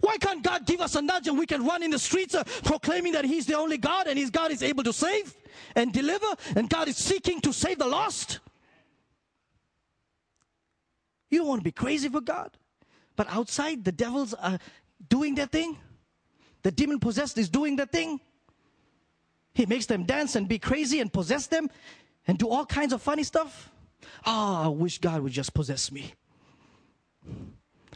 why 0.00 0.16
can't 0.18 0.42
God 0.42 0.66
give 0.66 0.80
us 0.80 0.94
a 0.94 1.02
nudge 1.02 1.28
and 1.28 1.38
we 1.38 1.46
can 1.46 1.64
run 1.64 1.82
in 1.82 1.90
the 1.90 1.98
streets 1.98 2.34
uh, 2.34 2.44
proclaiming 2.64 3.12
that 3.12 3.24
He's 3.24 3.46
the 3.46 3.56
only 3.56 3.78
God 3.78 4.06
and 4.06 4.18
His 4.18 4.30
God 4.30 4.50
is 4.50 4.62
able 4.62 4.84
to 4.84 4.92
save 4.92 5.34
and 5.74 5.92
deliver 5.92 6.26
and 6.56 6.68
God 6.68 6.88
is 6.88 6.96
seeking 6.96 7.40
to 7.42 7.52
save 7.52 7.78
the 7.78 7.86
lost? 7.86 8.40
You 11.30 11.38
don't 11.38 11.48
want 11.48 11.60
to 11.60 11.64
be 11.64 11.72
crazy 11.72 12.08
for 12.08 12.20
God. 12.20 12.56
But 13.16 13.28
outside, 13.28 13.84
the 13.84 13.92
devils 13.92 14.34
are 14.34 14.58
doing 15.08 15.34
their 15.34 15.46
thing. 15.46 15.78
The 16.62 16.70
demon 16.70 16.98
possessed 16.98 17.38
is 17.38 17.48
doing 17.48 17.76
their 17.76 17.86
thing. 17.86 18.20
He 19.52 19.66
makes 19.66 19.86
them 19.86 20.04
dance 20.04 20.34
and 20.34 20.48
be 20.48 20.58
crazy 20.58 21.00
and 21.00 21.12
possess 21.12 21.46
them 21.46 21.70
and 22.26 22.38
do 22.38 22.48
all 22.48 22.66
kinds 22.66 22.92
of 22.92 23.02
funny 23.02 23.22
stuff. 23.22 23.70
Ah, 24.24 24.62
oh, 24.62 24.64
I 24.64 24.68
wish 24.68 24.98
God 24.98 25.22
would 25.22 25.32
just 25.32 25.54
possess 25.54 25.92
me. 25.92 26.14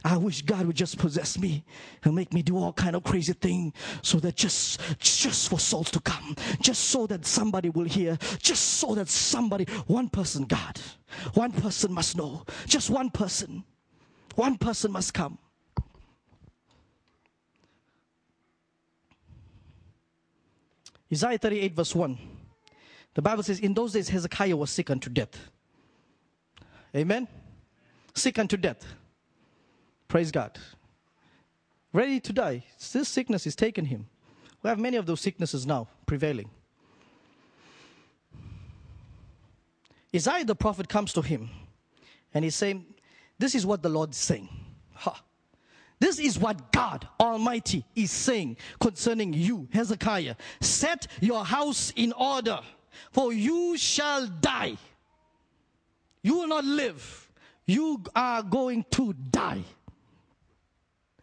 I 0.03 0.17
wish 0.17 0.41
God 0.43 0.65
would 0.65 0.75
just 0.75 0.97
possess 0.97 1.37
me 1.37 1.63
and 2.03 2.15
make 2.15 2.33
me 2.33 2.41
do 2.41 2.57
all 2.57 2.71
kind 2.71 2.95
of 2.95 3.03
crazy 3.03 3.33
thing 3.33 3.73
so 4.01 4.19
that 4.19 4.35
just 4.35 4.79
just 4.99 5.49
for 5.49 5.59
souls 5.59 5.91
to 5.91 5.99
come, 5.99 6.35
just 6.61 6.85
so 6.85 7.05
that 7.07 7.25
somebody 7.25 7.69
will 7.69 7.85
hear, 7.85 8.17
just 8.39 8.63
so 8.79 8.95
that 8.95 9.09
somebody, 9.09 9.65
one 9.87 10.09
person, 10.09 10.45
God, 10.45 10.79
one 11.33 11.51
person 11.51 11.93
must 11.93 12.15
know, 12.15 12.45
just 12.65 12.89
one 12.89 13.09
person, 13.09 13.63
one 14.35 14.57
person 14.57 14.91
must 14.91 15.13
come. 15.13 15.37
Isaiah 21.11 21.37
38 21.37 21.75
verse 21.75 21.95
1. 21.95 22.17
The 23.15 23.21
Bible 23.21 23.43
says, 23.43 23.59
In 23.59 23.73
those 23.73 23.93
days 23.93 24.09
Hezekiah 24.09 24.55
was 24.55 24.69
sick 24.69 24.89
unto 24.89 25.09
death. 25.09 25.49
Amen? 26.95 27.27
Sick 28.13 28.37
unto 28.39 28.57
death. 28.57 28.85
Praise 30.09 30.31
God. 30.31 30.57
Ready 31.93 32.19
to 32.19 32.33
die. 32.33 32.65
This 32.91 33.07
sickness 33.07 33.47
is 33.47 33.55
taken 33.55 33.85
him. 33.85 34.07
We 34.61 34.67
have 34.67 34.79
many 34.79 34.97
of 34.97 35.05
those 35.05 35.21
sicknesses 35.21 35.65
now 35.65 35.87
prevailing. 36.05 36.49
Isaiah 40.13 40.43
the 40.43 40.55
prophet 40.55 40.89
comes 40.89 41.13
to 41.13 41.21
him 41.21 41.49
and 42.33 42.43
he's 42.43 42.55
saying, 42.55 42.85
This 43.37 43.53
is 43.55 43.65
what 43.65 43.83
the 43.83 43.89
Lord 43.89 44.09
is 44.09 44.17
saying. 44.17 44.49
Ha. 44.95 45.23
This 45.99 46.17
is 46.17 46.39
what 46.39 46.71
God 46.71 47.07
Almighty 47.19 47.85
is 47.95 48.09
saying 48.09 48.57
concerning 48.79 49.33
you, 49.33 49.67
Hezekiah. 49.71 50.35
Set 50.59 51.07
your 51.21 51.45
house 51.45 51.93
in 51.95 52.13
order, 52.13 52.59
for 53.11 53.31
you 53.31 53.77
shall 53.77 54.25
die. 54.25 54.77
You 56.23 56.35
will 56.39 56.47
not 56.47 56.65
live. 56.65 57.29
You 57.65 58.01
are 58.15 58.41
going 58.41 58.85
to 58.91 59.13
die. 59.13 59.63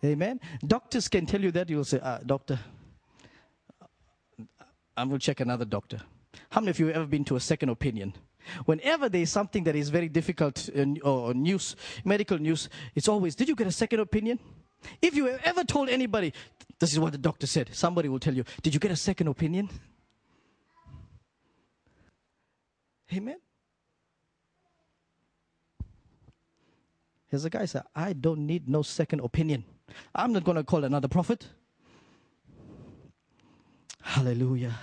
Amen. 0.04 0.40
Doctors 0.66 1.08
can 1.08 1.26
tell 1.26 1.40
you 1.40 1.50
that. 1.52 1.70
You'll 1.70 1.84
say, 1.84 2.00
ah, 2.02 2.18
Doctor, 2.24 2.58
I 4.96 5.04
will 5.04 5.18
check 5.18 5.40
another 5.40 5.64
doctor. 5.64 6.00
How 6.50 6.60
many 6.60 6.70
of 6.70 6.78
you 6.78 6.86
have 6.86 6.96
ever 6.96 7.06
been 7.06 7.24
to 7.24 7.36
a 7.36 7.40
second 7.40 7.68
opinion? 7.68 8.14
Whenever 8.64 9.08
there 9.08 9.22
is 9.22 9.30
something 9.30 9.64
that 9.64 9.74
is 9.74 9.88
very 9.90 10.08
difficult 10.08 10.70
or 11.02 11.34
news, 11.34 11.76
medical 12.04 12.38
news, 12.38 12.68
it's 12.94 13.08
always, 13.08 13.34
did 13.34 13.48
you 13.48 13.56
get 13.56 13.66
a 13.66 13.72
second 13.72 14.00
opinion? 14.00 14.38
If 15.02 15.16
you 15.16 15.26
have 15.26 15.40
ever 15.44 15.64
told 15.64 15.88
anybody, 15.88 16.32
this 16.78 16.92
is 16.92 16.98
what 16.98 17.12
the 17.12 17.18
doctor 17.18 17.46
said, 17.46 17.70
somebody 17.72 18.08
will 18.08 18.20
tell 18.20 18.34
you, 18.34 18.44
Did 18.62 18.74
you 18.74 18.80
get 18.80 18.90
a 18.90 18.96
second 18.96 19.28
opinion? 19.28 19.68
Amen. 23.12 23.36
Hezekiah 27.30 27.66
said, 27.66 27.82
I 27.94 28.12
don't 28.12 28.46
need 28.46 28.68
no 28.68 28.82
second 28.82 29.20
opinion. 29.20 29.64
I'm 30.14 30.32
not 30.32 30.44
going 30.44 30.56
to 30.56 30.64
call 30.64 30.84
another 30.84 31.08
prophet. 31.08 31.46
Hallelujah. 34.02 34.74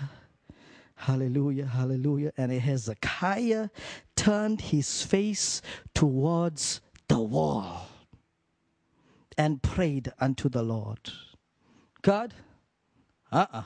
Hallelujah, 0.95 1.65
hallelujah. 1.65 2.31
And 2.37 2.51
Hezekiah 2.51 3.69
turned 4.15 4.61
his 4.61 5.01
face 5.03 5.61
towards 5.93 6.81
the 7.09 7.19
wall 7.19 7.89
and 9.37 9.61
prayed 9.61 10.11
unto 10.19 10.49
the 10.49 10.63
Lord. 10.63 11.11
God, 12.01 12.33
uh 13.31 13.47
uh 13.51 13.63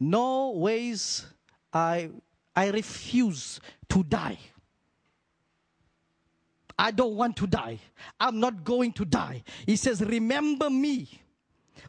No 0.00 0.52
ways 0.52 1.26
I, 1.72 2.10
I 2.56 2.70
refuse 2.70 3.60
to 3.90 4.02
die. 4.02 4.38
I 6.78 6.90
don't 6.92 7.16
want 7.16 7.36
to 7.38 7.46
die. 7.46 7.80
I'm 8.20 8.38
not 8.38 8.64
going 8.64 8.92
to 8.92 9.04
die. 9.04 9.42
He 9.66 9.76
says, 9.76 10.00
Remember 10.00 10.70
me. 10.70 11.22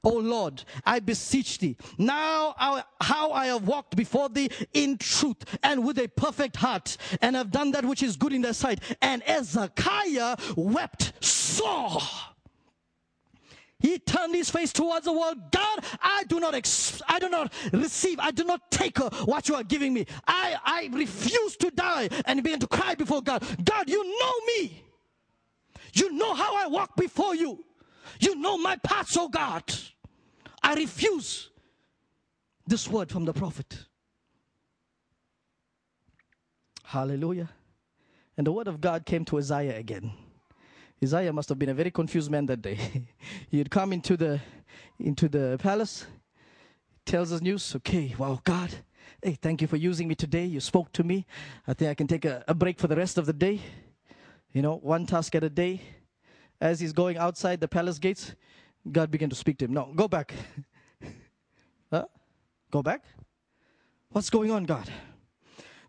O 0.04 0.14
Lord, 0.14 0.64
I 0.86 1.00
beseech 1.00 1.60
thee. 1.60 1.76
Now 1.98 2.56
I, 2.58 2.84
how 3.02 3.32
I 3.32 3.48
have 3.48 3.68
walked 3.68 3.96
before 3.96 4.30
thee 4.30 4.50
in 4.74 4.98
truth 4.98 5.44
and 5.62 5.86
with 5.86 6.00
a 6.00 6.08
perfect 6.08 6.56
heart, 6.56 6.96
and 7.22 7.36
have 7.36 7.52
done 7.52 7.72
that 7.72 7.84
which 7.84 8.04
is 8.04 8.16
good 8.16 8.32
in 8.32 8.42
thy 8.42 8.54
sight. 8.54 8.82
And 9.02 9.22
Hezekiah 9.24 10.38
wept 10.56 11.14
sore. 11.24 12.02
He 13.80 13.98
turned 13.98 14.36
his 14.36 14.50
face 14.50 14.74
towards 14.74 15.06
the 15.06 15.14
wall. 15.14 15.34
God, 15.52 15.86
I 16.02 16.24
do 16.28 16.40
not, 16.40 16.54
ex- 16.54 17.02
I 17.08 17.18
do 17.20 17.30
not 17.30 17.54
receive, 17.72 18.20
I 18.20 18.32
do 18.32 18.44
not 18.44 18.70
take 18.72 19.00
uh, 19.00 19.10
what 19.24 19.48
you 19.48 19.56
are 19.56 19.64
giving 19.64 19.94
me. 19.94 20.06
I, 20.28 20.58
I 20.64 20.90
refuse 20.92 21.56
to 21.58 21.72
die. 21.72 22.10
And 22.26 22.38
he 22.38 22.42
began 22.42 22.60
to 22.60 22.68
cry 22.68 22.96
before 22.96 23.22
God. 23.22 23.44
God, 23.64 23.90
you 23.90 24.04
know 24.04 24.34
me. 24.48 24.84
You 25.94 26.12
know 26.12 26.34
how 26.34 26.56
I 26.58 26.68
walk 26.68 26.96
before 26.98 27.36
you. 27.36 27.64
You 28.20 28.36
know 28.36 28.58
my 28.58 28.76
paths, 28.78 29.16
oh 29.18 29.30
God. 29.30 29.64
I 30.62 30.74
refuse 30.76 31.50
this 32.68 32.88
word 32.88 33.10
from 33.10 33.24
the 33.24 33.34
prophet. 33.34 33.86
Hallelujah. 36.84 37.50
And 38.36 38.46
the 38.46 38.52
word 38.52 38.68
of 38.68 38.82
God 38.82 39.06
came 39.06 39.24
to 39.26 39.38
Isaiah 39.38 39.78
again. 39.78 40.12
Isaiah 41.02 41.32
must 41.32 41.50
have 41.50 41.58
been 41.58 41.70
a 41.70 41.74
very 41.74 41.92
confused 41.92 42.30
man 42.30 42.46
that 42.48 42.62
day. 42.62 42.78
he 43.50 43.58
had 43.58 43.72
come 43.72 43.94
into 43.94 44.18
the 44.18 44.40
into 45.00 45.30
the 45.30 45.58
palace, 45.60 46.06
tells 47.06 47.32
us 47.32 47.42
news. 47.42 47.76
Okay, 47.78 48.14
wow, 48.18 48.40
God, 48.44 48.70
hey, 49.24 49.38
thank 49.42 49.62
you 49.62 49.68
for 49.68 49.78
using 49.78 50.08
me 50.08 50.16
today. 50.16 50.46
You 50.46 50.60
spoke 50.60 50.92
to 50.94 51.04
me. 51.04 51.26
I 51.68 51.74
think 51.74 51.90
I 51.90 51.94
can 51.94 52.08
take 52.08 52.26
a, 52.26 52.44
a 52.48 52.54
break 52.54 52.80
for 52.80 52.88
the 52.88 52.98
rest 52.98 53.18
of 53.18 53.26
the 53.26 53.34
day. 53.34 53.62
You 54.52 54.62
know, 54.62 54.76
one 54.78 55.06
task 55.06 55.36
at 55.36 55.44
a 55.44 55.50
day. 55.50 55.82
As 56.62 56.82
he's 56.82 56.92
going 56.92 57.18
outside 57.18 57.62
the 57.62 57.70
palace 57.70 58.00
gates, 58.00 58.36
God 58.92 59.10
began 59.10 59.30
to 59.30 59.36
speak 59.36 59.58
to 59.60 59.66
him. 59.66 59.74
No, 59.74 59.94
go 59.96 60.10
back. 60.10 60.34
huh? 61.92 62.06
Go 62.70 62.84
back? 62.84 63.04
What's 64.10 64.30
going 64.30 64.52
on, 64.52 64.66
God? 64.66 64.90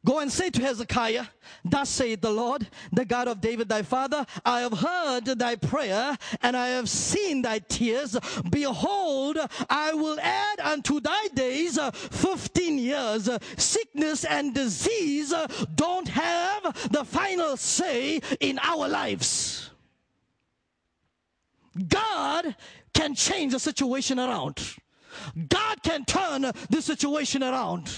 Go 0.05 0.20
and 0.20 0.32
say 0.32 0.48
to 0.48 0.62
Hezekiah, 0.62 1.26
Thus 1.62 1.90
saith 1.90 2.22
the 2.22 2.30
Lord, 2.30 2.66
the 2.90 3.05
God 3.05 3.28
of 3.28 3.42
David 3.42 3.68
thy 3.68 3.82
father, 3.82 4.24
I 4.46 4.61
have 4.61 4.72
heard 4.72 5.26
thy 5.26 5.57
prayer, 5.57 6.16
and 6.40 6.57
I 6.57 6.68
have 6.68 6.88
seen 6.88 7.42
thy 7.42 7.59
tears. 7.59 8.16
Behold, 8.48 9.36
I 9.68 9.92
will 9.92 10.18
add 10.18 10.61
unto 10.61 11.01
thy 11.01 11.28
days 11.34 11.76
uh, 11.76 11.90
fifteen 11.90 12.78
years. 12.78 13.28
Sickness 13.59 14.24
and 14.24 14.55
disease 14.55 15.34
don't 15.74 16.09
have 16.09 16.90
the 16.90 17.05
final 17.05 17.59
say 17.59 18.20
in 18.40 18.59
our 18.62 18.88
lives. 18.88 19.70
God 21.88 22.57
can 22.94 23.14
change 23.14 23.53
the 23.53 23.61
situation 23.61 24.18
around. 24.18 24.76
God 25.48 25.82
can 25.82 26.07
turn 26.07 26.51
the 26.70 26.80
situation 26.80 27.42
around. 27.42 27.92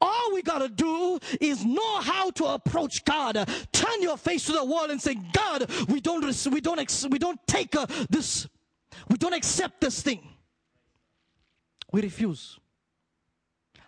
All 0.00 0.32
we 0.32 0.42
got 0.42 0.58
to 0.58 0.68
do 0.68 1.18
is 1.40 1.64
know 1.64 2.00
how 2.00 2.30
to 2.30 2.44
approach 2.46 3.04
God. 3.04 3.36
Turn 3.72 4.02
your 4.02 4.16
face 4.16 4.46
to 4.46 4.52
the 4.52 4.64
wall 4.64 4.90
and 4.90 5.00
say, 5.00 5.14
God, 5.32 5.70
we 5.88 6.00
don't, 6.00 6.24
we 6.50 6.60
don't, 6.60 7.08
we 7.10 7.18
don't 7.18 7.40
take 7.46 7.74
uh, 7.74 7.86
this, 8.08 8.48
we 9.08 9.16
don't 9.16 9.34
accept 9.34 9.80
this 9.80 10.02
thing. 10.02 10.26
We 11.92 12.02
refuse. 12.02 12.58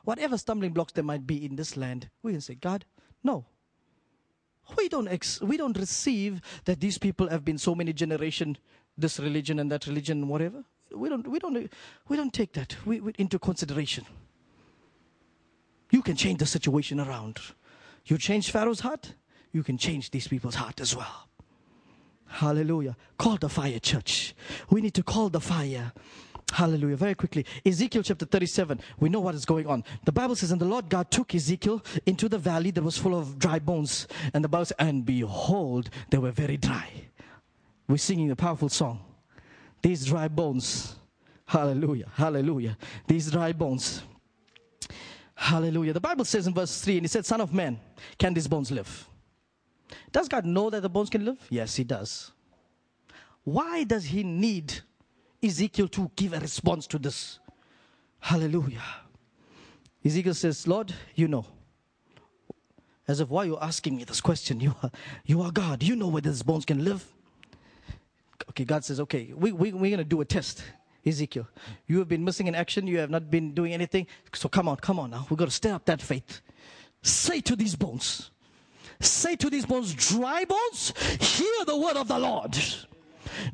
Whatever 0.05 0.37
stumbling 0.37 0.73
blocks 0.73 0.93
there 0.93 1.05
might 1.05 1.27
be 1.27 1.45
in 1.45 1.57
this 1.57 1.77
land, 1.77 2.11
we 2.23 2.33
can 2.33 2.41
say, 2.41 2.55
God, 2.55 2.85
no. 3.23 3.45
We 4.77 4.89
don't, 4.89 5.09
ex- 5.09 5.41
we 5.41 5.57
don't 5.57 5.77
receive 5.77 6.41
that 6.65 6.81
these 6.81 6.99
people 6.99 7.29
have 7.29 7.45
been 7.45 7.59
so 7.59 7.75
many 7.75 7.93
generations, 7.93 8.59
this 8.97 9.21
religion 9.21 9.59
and 9.59 9.71
that 9.71 9.87
religion, 9.87 10.29
whatever. 10.29 10.65
We 10.95 11.09
don't, 11.09 11.27
we 11.29 11.39
don't, 11.39 11.71
we 12.09 12.17
don't 12.17 12.33
take 12.33 12.53
that 12.55 12.77
we, 12.85 13.01
we, 13.01 13.13
into 13.19 13.39
consideration. 13.39 14.05
You 15.93 16.03
can 16.03 16.17
change 16.17 16.39
the 16.39 16.47
situation 16.47 16.99
around. 16.99 17.39
You 18.07 18.19
change 18.19 18.51
Pharaoh's 18.51 18.81
heart, 18.81 19.15
you 19.53 19.63
can 19.63 19.79
change 19.79 20.11
these 20.11 20.27
people's 20.27 20.57
heart 20.57 20.81
as 20.81 20.97
well. 20.97 21.29
Hallelujah. 22.27 22.97
Call 23.19 23.37
the 23.37 23.51
fire, 23.51 23.79
church. 23.79 24.35
We 24.71 24.81
need 24.81 24.95
to 24.95 25.03
call 25.03 25.29
the 25.29 25.41
fire. 25.41 25.93
Hallelujah. 26.51 26.97
Very 26.97 27.15
quickly. 27.15 27.45
Ezekiel 27.65 28.03
chapter 28.03 28.25
37. 28.25 28.81
We 28.99 29.11
know 29.11 29.21
what 29.21 29.35
is 29.35 29.45
going 29.45 29.67
on. 29.67 29.85
The 30.05 30.13
Bible 30.13 30.35
says, 30.35 30.51
And 30.51 30.61
the 30.61 30.65
Lord 30.67 30.89
God 30.89 31.11
took 31.11 31.35
Ezekiel 31.35 31.85
into 32.07 32.29
the 32.29 32.39
valley 32.39 32.71
that 32.71 32.83
was 32.83 32.97
full 32.97 33.15
of 33.15 33.39
dry 33.39 33.59
bones. 33.59 34.09
And 34.33 34.43
the 34.43 34.49
Bible 34.49 34.65
says, 34.65 34.77
And 34.79 35.05
behold, 35.05 35.91
they 36.11 36.19
were 36.19 36.31
very 36.31 36.57
dry. 36.57 36.89
We're 37.87 37.99
singing 37.99 38.31
a 38.31 38.37
powerful 38.37 38.71
song. 38.71 39.01
These 39.83 40.07
dry 40.07 40.29
bones. 40.29 40.97
Hallelujah. 41.45 42.09
Hallelujah. 42.15 42.79
These 43.07 43.31
dry 43.31 43.53
bones. 43.53 44.03
Hallelujah. 45.43 45.93
The 45.93 46.01
Bible 46.01 46.25
says 46.25 46.47
in 46.47 46.55
verse 46.55 46.81
3, 46.83 46.99
and 46.99 47.03
he 47.05 47.09
said, 47.09 47.27
Son 47.27 47.41
of 47.41 47.53
man, 47.53 47.81
can 48.17 48.33
these 48.33 48.47
bones 48.47 48.71
live? 48.71 49.09
Does 50.13 50.29
God 50.29 50.47
know 50.47 50.71
that 50.71 50.83
the 50.83 50.89
bones 50.89 51.11
can 51.11 51.25
live? 51.25 51.37
Yes, 51.51 51.75
he 51.75 51.83
does. 51.83 52.31
Why 53.43 53.83
does 53.83 54.05
he 54.05 54.23
need 54.23 54.73
Ezekiel 55.43 55.89
to 55.89 56.09
give 56.15 56.33
a 56.33 56.39
response 56.39 56.87
to 56.87 56.97
this? 56.97 57.41
Hallelujah. 58.21 58.85
Ezekiel 60.05 60.35
says, 60.35 60.69
Lord, 60.69 60.95
you 61.17 61.27
know. 61.27 61.45
As 63.09 63.19
if, 63.19 63.29
why 63.29 63.43
are 63.43 63.47
you 63.47 63.59
asking 63.59 63.97
me 63.97 64.05
this 64.05 64.21
question? 64.21 64.61
You 64.61 64.77
are, 64.81 64.93
you 65.25 65.43
are 65.43 65.51
God. 65.51 65.83
You 65.83 65.97
know 65.97 66.07
whether 66.07 66.31
these 66.31 66.45
bones 66.45 66.65
can 66.65 66.85
live. 66.85 67.05
Okay, 68.51 68.65
God 68.65 68.85
says, 68.85 69.01
okay, 69.01 69.33
we, 69.35 69.51
we, 69.51 69.73
we're 69.73 69.91
going 69.91 69.99
to 69.99 70.05
do 70.05 70.21
a 70.21 70.25
test. 70.25 70.63
Ezekiel, 71.05 71.49
you 71.87 71.99
have 71.99 72.09
been 72.09 72.25
missing 72.25 72.47
in 72.47 72.55
action. 72.55 72.87
You 72.87 72.99
have 72.99 73.11
not 73.11 73.31
been 73.31 73.53
doing 73.55 73.73
anything. 73.73 74.07
So 74.35 74.49
come 74.49 74.69
on, 74.69 74.77
come 74.77 74.99
on 75.01 75.11
now. 75.11 75.27
We've 75.29 75.39
got 75.39 75.47
to 75.47 75.51
stir 75.51 75.75
up 75.75 75.85
that 75.87 76.01
faith. 76.01 76.41
Say 77.03 77.41
to 77.41 77.57
these 77.57 77.75
bones, 77.75 78.31
say 79.01 79.35
to 79.37 79.51
these 79.51 79.67
bones, 79.67 79.93
dry 79.95 80.45
bones, 80.45 80.93
hear 81.21 81.65
the 81.67 81.77
word 81.77 81.97
of 81.97 82.07
the 82.07 82.19
Lord. 82.19 82.57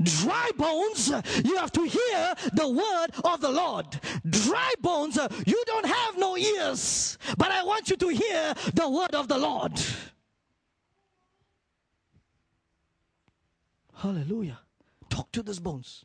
Dry 0.03 0.51
bones, 0.57 1.09
you 1.45 1.57
have 1.57 1.73
to 1.73 1.85
hear 1.85 2.35
the 2.53 2.69
word 2.69 3.09
of 3.25 3.41
the 3.41 3.51
Lord. 3.51 3.87
Dry 4.29 4.75
bones, 4.81 5.19
you 5.47 5.63
don't 5.67 5.87
have 5.87 6.19
no 6.19 6.37
ears, 6.37 7.17
but 7.39 7.51
I 7.51 7.63
want 7.65 7.89
you 7.89 7.97
to 7.97 8.09
hear 8.09 8.55
the 8.75 8.91
word 8.91 9.15
of 9.15 9.29
the 9.29 9.39
Lord. 9.39 9.73
Hallelujah. 13.95 14.59
Talk 15.09 15.33
to 15.33 15.43
these 15.43 15.59
bones. 15.59 16.05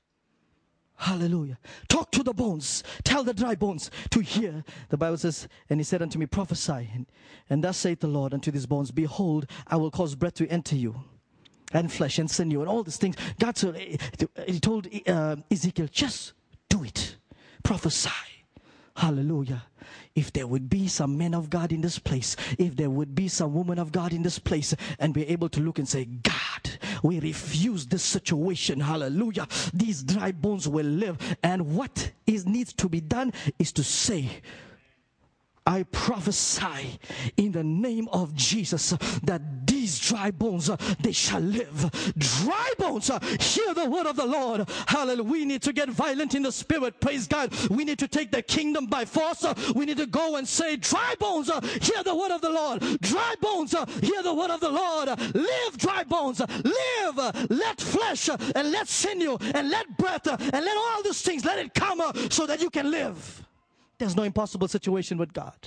Hallelujah. 1.04 1.58
Talk 1.90 2.12
to 2.12 2.24
the 2.24 2.34
bones. 2.34 2.82
Tell 3.04 3.26
the 3.26 3.34
dry 3.34 3.56
bones 3.56 3.92
to 4.12 4.22
hear. 4.22 4.64
The 4.88 4.96
Bible 4.96 5.18
says, 5.18 5.50
And 5.70 5.78
he 5.82 5.84
said 5.84 6.02
unto 6.02 6.18
me, 6.18 6.26
Prophesy. 6.26 6.90
And, 6.94 7.08
and 7.50 7.62
thus 7.62 7.76
saith 7.76 8.00
the 8.00 8.08
Lord 8.08 8.34
unto 8.34 8.52
these 8.52 8.66
bones, 8.66 8.90
Behold, 8.90 9.46
I 9.68 9.76
will 9.76 9.92
cause 9.92 10.16
breath 10.16 10.36
to 10.36 10.48
enter 10.48 10.78
you, 10.78 10.96
and 11.74 11.92
flesh 11.92 12.20
and 12.20 12.32
sinew, 12.32 12.62
and 12.62 12.70
all 12.70 12.84
these 12.84 12.96
things. 12.96 13.18
God 13.38 13.58
said, 13.58 13.76
eh, 13.76 13.98
eh, 14.38 14.44
He 14.48 14.62
told 14.62 14.88
eh, 14.94 15.12
uh, 15.12 15.36
Ezekiel, 15.52 15.90
Just 15.92 16.32
do 16.70 16.86
it. 16.86 17.18
Prophesy. 17.64 18.10
Hallelujah. 18.96 19.64
If 20.16 20.32
there 20.32 20.48
would 20.48 20.70
be 20.70 20.88
some 20.88 21.18
men 21.18 21.34
of 21.34 21.50
God 21.50 21.74
in 21.74 21.82
this 21.82 22.00
place, 22.00 22.38
if 22.58 22.78
there 22.78 22.90
would 22.90 23.14
be 23.14 23.28
some 23.28 23.54
woman 23.54 23.78
of 23.78 23.92
God 23.92 24.14
in 24.14 24.22
this 24.22 24.40
place, 24.40 24.74
and 25.00 25.14
be 25.14 25.28
able 25.28 25.50
to 25.50 25.60
look 25.60 25.80
and 25.80 25.90
say, 25.90 26.06
God, 26.06 26.53
we 27.04 27.20
refuse 27.20 27.86
this 27.86 28.02
situation. 28.02 28.80
Hallelujah. 28.80 29.48
These 29.74 30.04
dry 30.04 30.32
bones 30.32 30.68
will 30.68 30.86
live. 30.86 31.18
And 31.44 31.76
what 31.76 32.12
is 32.26 32.48
needs 32.48 32.74
to 32.74 32.90
be 32.90 33.02
done 33.02 33.34
is 33.60 33.72
to 33.74 33.84
say, 33.84 34.30
I 35.66 35.84
prophesy 35.84 37.00
in 37.38 37.52
the 37.54 37.64
name 37.64 38.10
of 38.12 38.36
Jesus 38.36 38.92
that 39.24 39.63
these 39.84 40.00
dry 40.00 40.32
bones, 40.32 40.70
uh, 40.70 40.78
they 41.02 41.12
shall 41.12 41.42
live. 41.42 42.14
Dry 42.18 42.72
bones, 42.78 43.10
uh, 43.10 43.20
hear 43.20 43.74
the 43.74 43.90
word 43.90 44.06
of 44.06 44.16
the 44.16 44.26
Lord. 44.26 44.70
Hallelujah. 44.88 45.24
We 45.24 45.44
need 45.44 45.62
to 45.64 45.74
get 45.74 45.90
violent 45.90 46.36
in 46.36 46.44
the 46.44 46.54
spirit. 46.54 47.02
Praise 47.02 47.28
God. 47.28 47.54
We 47.70 47.84
need 47.84 48.00
to 48.00 48.08
take 48.08 48.32
the 48.32 48.42
kingdom 48.42 48.86
by 48.86 49.04
force. 49.04 49.44
Uh, 49.44 49.54
we 49.76 49.86
need 49.86 49.98
to 49.98 50.06
go 50.06 50.38
and 50.38 50.48
say, 50.48 50.78
dry 50.78 51.16
bones, 51.20 51.52
hear 51.82 52.02
the 52.02 52.16
word 52.16 52.32
of 52.32 52.40
the 52.40 52.50
Lord. 52.50 52.80
Dry 53.02 53.36
bones, 53.42 53.76
hear 54.00 54.24
the 54.24 54.34
word 54.34 54.52
of 54.52 54.62
the 54.62 54.70
Lord. 54.70 55.10
Live, 55.36 55.78
dry 55.78 56.06
bones. 56.06 56.40
Live. 56.40 57.50
Let 57.50 57.82
flesh 57.82 58.30
and 58.30 58.72
let 58.72 58.88
sinew 58.88 59.38
and 59.54 59.70
let 59.70 59.98
breath 59.98 60.28
and 60.28 60.66
let 60.66 60.78
all 60.78 61.04
these 61.04 61.22
things, 61.22 61.44
let 61.44 61.60
it 61.60 61.74
come 61.74 62.02
so 62.30 62.46
that 62.46 62.62
you 62.62 62.70
can 62.70 62.90
live. 62.90 63.46
There's 63.98 64.16
no 64.16 64.24
impossible 64.24 64.70
situation 64.70 65.18
with 65.18 65.34
God. 65.34 65.58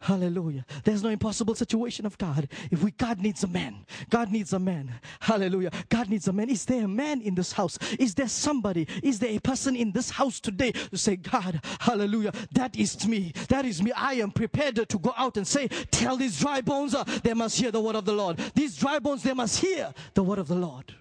Hallelujah. 0.00 0.64
There's 0.84 1.02
no 1.02 1.08
impossible 1.08 1.56
situation 1.56 2.06
of 2.06 2.16
God. 2.18 2.48
If 2.70 2.84
we 2.84 2.92
God 2.92 3.18
needs 3.18 3.42
a 3.42 3.48
man, 3.48 3.84
God 4.10 4.30
needs 4.30 4.52
a 4.52 4.58
man. 4.58 4.94
Hallelujah. 5.18 5.72
God 5.88 6.08
needs 6.08 6.28
a 6.28 6.32
man. 6.32 6.48
Is 6.48 6.64
there 6.64 6.84
a 6.84 6.88
man 6.88 7.20
in 7.20 7.34
this 7.34 7.50
house? 7.52 7.78
Is 7.98 8.14
there 8.14 8.28
somebody? 8.28 8.86
Is 9.02 9.18
there 9.18 9.30
a 9.30 9.40
person 9.40 9.74
in 9.74 9.90
this 9.90 10.10
house 10.10 10.38
today 10.38 10.70
to 10.70 10.96
say, 10.96 11.16
God, 11.16 11.60
hallelujah, 11.80 12.32
that 12.52 12.76
is 12.76 13.06
me. 13.08 13.32
That 13.48 13.64
is 13.64 13.82
me. 13.82 13.90
I 13.92 14.14
am 14.14 14.30
prepared 14.30 14.88
to 14.88 14.98
go 14.98 15.12
out 15.16 15.36
and 15.36 15.46
say, 15.46 15.66
tell 15.90 16.16
these 16.16 16.38
dry 16.38 16.60
bones, 16.60 16.94
uh, 16.94 17.02
they 17.24 17.34
must 17.34 17.58
hear 17.58 17.72
the 17.72 17.80
word 17.80 17.96
of 17.96 18.04
the 18.04 18.12
Lord. 18.12 18.38
These 18.54 18.76
dry 18.76 19.00
bones, 19.00 19.24
they 19.24 19.34
must 19.34 19.58
hear 19.58 19.92
the 20.14 20.22
word 20.22 20.38
of 20.38 20.46
the 20.46 20.54
Lord. 20.54 20.94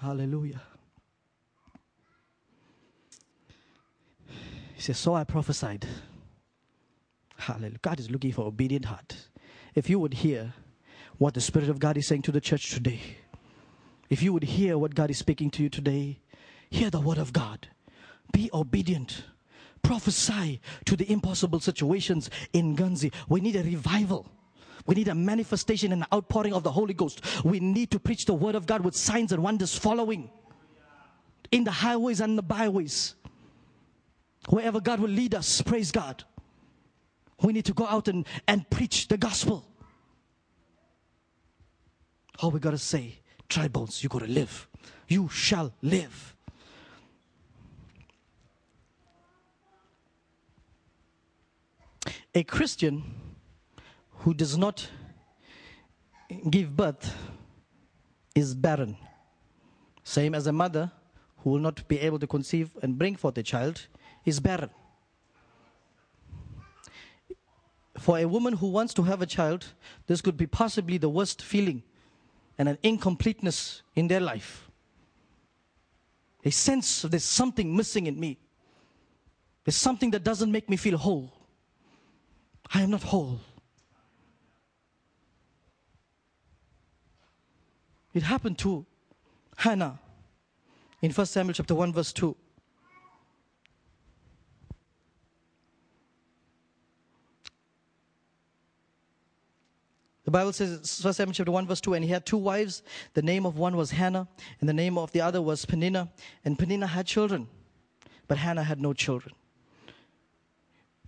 Hallelujah. 0.00 0.62
He 4.74 4.82
says, 4.82 4.98
So 4.98 5.14
I 5.14 5.24
prophesied. 5.24 5.86
Hallelujah. 7.44 7.78
God 7.82 8.00
is 8.00 8.10
looking 8.10 8.32
for 8.32 8.46
obedient 8.46 8.86
heart. 8.86 9.16
If 9.74 9.90
you 9.90 9.98
would 9.98 10.14
hear 10.14 10.54
what 11.18 11.34
the 11.34 11.42
Spirit 11.42 11.68
of 11.68 11.78
God 11.78 11.98
is 11.98 12.06
saying 12.06 12.22
to 12.22 12.32
the 12.32 12.40
church 12.40 12.70
today, 12.70 13.00
if 14.08 14.22
you 14.22 14.32
would 14.32 14.44
hear 14.44 14.78
what 14.78 14.94
God 14.94 15.10
is 15.10 15.18
speaking 15.18 15.50
to 15.50 15.62
you 15.62 15.68
today, 15.68 16.20
hear 16.70 16.88
the 16.88 17.00
word 17.00 17.18
of 17.18 17.34
God. 17.34 17.68
Be 18.32 18.48
obedient. 18.54 19.24
Prophesy 19.82 20.62
to 20.86 20.96
the 20.96 21.10
impossible 21.12 21.60
situations 21.60 22.30
in 22.54 22.74
Guernsey. 22.74 23.12
We 23.28 23.42
need 23.42 23.56
a 23.56 23.62
revival. 23.62 24.26
We 24.86 24.94
need 24.94 25.08
a 25.08 25.14
manifestation 25.14 25.92
and 25.92 26.06
outpouring 26.14 26.54
of 26.54 26.62
the 26.62 26.72
Holy 26.72 26.94
Ghost. 26.94 27.44
We 27.44 27.60
need 27.60 27.90
to 27.90 27.98
preach 27.98 28.24
the 28.24 28.32
word 28.32 28.54
of 28.54 28.64
God 28.66 28.80
with 28.80 28.96
signs 28.96 29.32
and 29.32 29.42
wonders 29.42 29.76
following 29.76 30.30
in 31.50 31.64
the 31.64 31.70
highways 31.70 32.20
and 32.20 32.38
the 32.38 32.42
byways. 32.42 33.16
Wherever 34.48 34.80
God 34.80 35.00
will 35.00 35.10
lead 35.10 35.34
us, 35.34 35.60
praise 35.60 35.92
God. 35.92 36.24
We 37.42 37.52
need 37.52 37.64
to 37.66 37.74
go 37.74 37.86
out 37.86 38.08
and, 38.08 38.26
and 38.46 38.68
preach 38.70 39.08
the 39.08 39.16
gospel. 39.16 39.66
All 42.40 42.50
we 42.50 42.60
got 42.60 42.70
to 42.70 42.78
say, 42.78 43.20
dry 43.48 43.68
bones, 43.68 44.02
you 44.02 44.08
got 44.08 44.20
to 44.20 44.26
live. 44.26 44.68
You 45.08 45.28
shall 45.28 45.72
live. 45.82 46.34
A 52.34 52.42
Christian 52.42 53.02
who 54.18 54.34
does 54.34 54.58
not 54.58 54.88
give 56.50 56.76
birth 56.76 57.14
is 58.34 58.54
barren. 58.54 58.96
Same 60.02 60.34
as 60.34 60.46
a 60.46 60.52
mother 60.52 60.90
who 61.38 61.50
will 61.50 61.60
not 61.60 61.86
be 61.86 62.00
able 62.00 62.18
to 62.18 62.26
conceive 62.26 62.76
and 62.82 62.98
bring 62.98 63.14
forth 63.16 63.38
a 63.38 63.42
child 63.42 63.86
is 64.24 64.40
barren. 64.40 64.70
For 68.04 68.18
a 68.18 68.26
woman 68.26 68.52
who 68.52 68.66
wants 68.66 68.92
to 68.94 69.02
have 69.04 69.22
a 69.22 69.26
child, 69.26 69.64
this 70.08 70.20
could 70.20 70.36
be 70.36 70.46
possibly 70.46 70.98
the 70.98 71.08
worst 71.08 71.40
feeling 71.40 71.82
and 72.58 72.68
an 72.68 72.76
incompleteness 72.82 73.80
in 73.96 74.08
their 74.08 74.20
life. 74.20 74.68
A 76.44 76.50
sense 76.50 77.04
of 77.04 77.12
there's 77.12 77.24
something 77.24 77.74
missing 77.74 78.06
in 78.06 78.20
me. 78.20 78.36
There's 79.64 79.76
something 79.76 80.10
that 80.10 80.22
doesn't 80.22 80.52
make 80.52 80.68
me 80.68 80.76
feel 80.76 80.98
whole. 80.98 81.32
I 82.74 82.82
am 82.82 82.90
not 82.90 83.04
whole. 83.04 83.40
It 88.12 88.24
happened 88.24 88.58
to 88.58 88.84
Hannah 89.56 89.98
in 91.00 91.10
1 91.10 91.26
Samuel 91.26 91.54
chapter 91.54 91.74
1 91.74 91.94
verse 91.94 92.12
2. 92.12 92.36
Bible 100.34 100.52
says, 100.52 101.00
1 101.00 101.14
Samuel 101.14 101.32
chapter 101.32 101.52
1, 101.52 101.64
verse 101.68 101.80
2, 101.80 101.94
and 101.94 102.04
he 102.04 102.10
had 102.10 102.26
two 102.26 102.36
wives. 102.36 102.82
The 103.12 103.22
name 103.22 103.46
of 103.46 103.56
one 103.56 103.76
was 103.76 103.92
Hannah, 103.92 104.26
and 104.58 104.68
the 104.68 104.72
name 104.72 104.98
of 104.98 105.12
the 105.12 105.20
other 105.20 105.40
was 105.40 105.64
Peninnah. 105.64 106.10
And 106.44 106.58
Peninnah 106.58 106.88
had 106.88 107.06
children, 107.06 107.46
but 108.26 108.38
Hannah 108.38 108.64
had 108.64 108.80
no 108.80 108.92
children. 108.94 109.32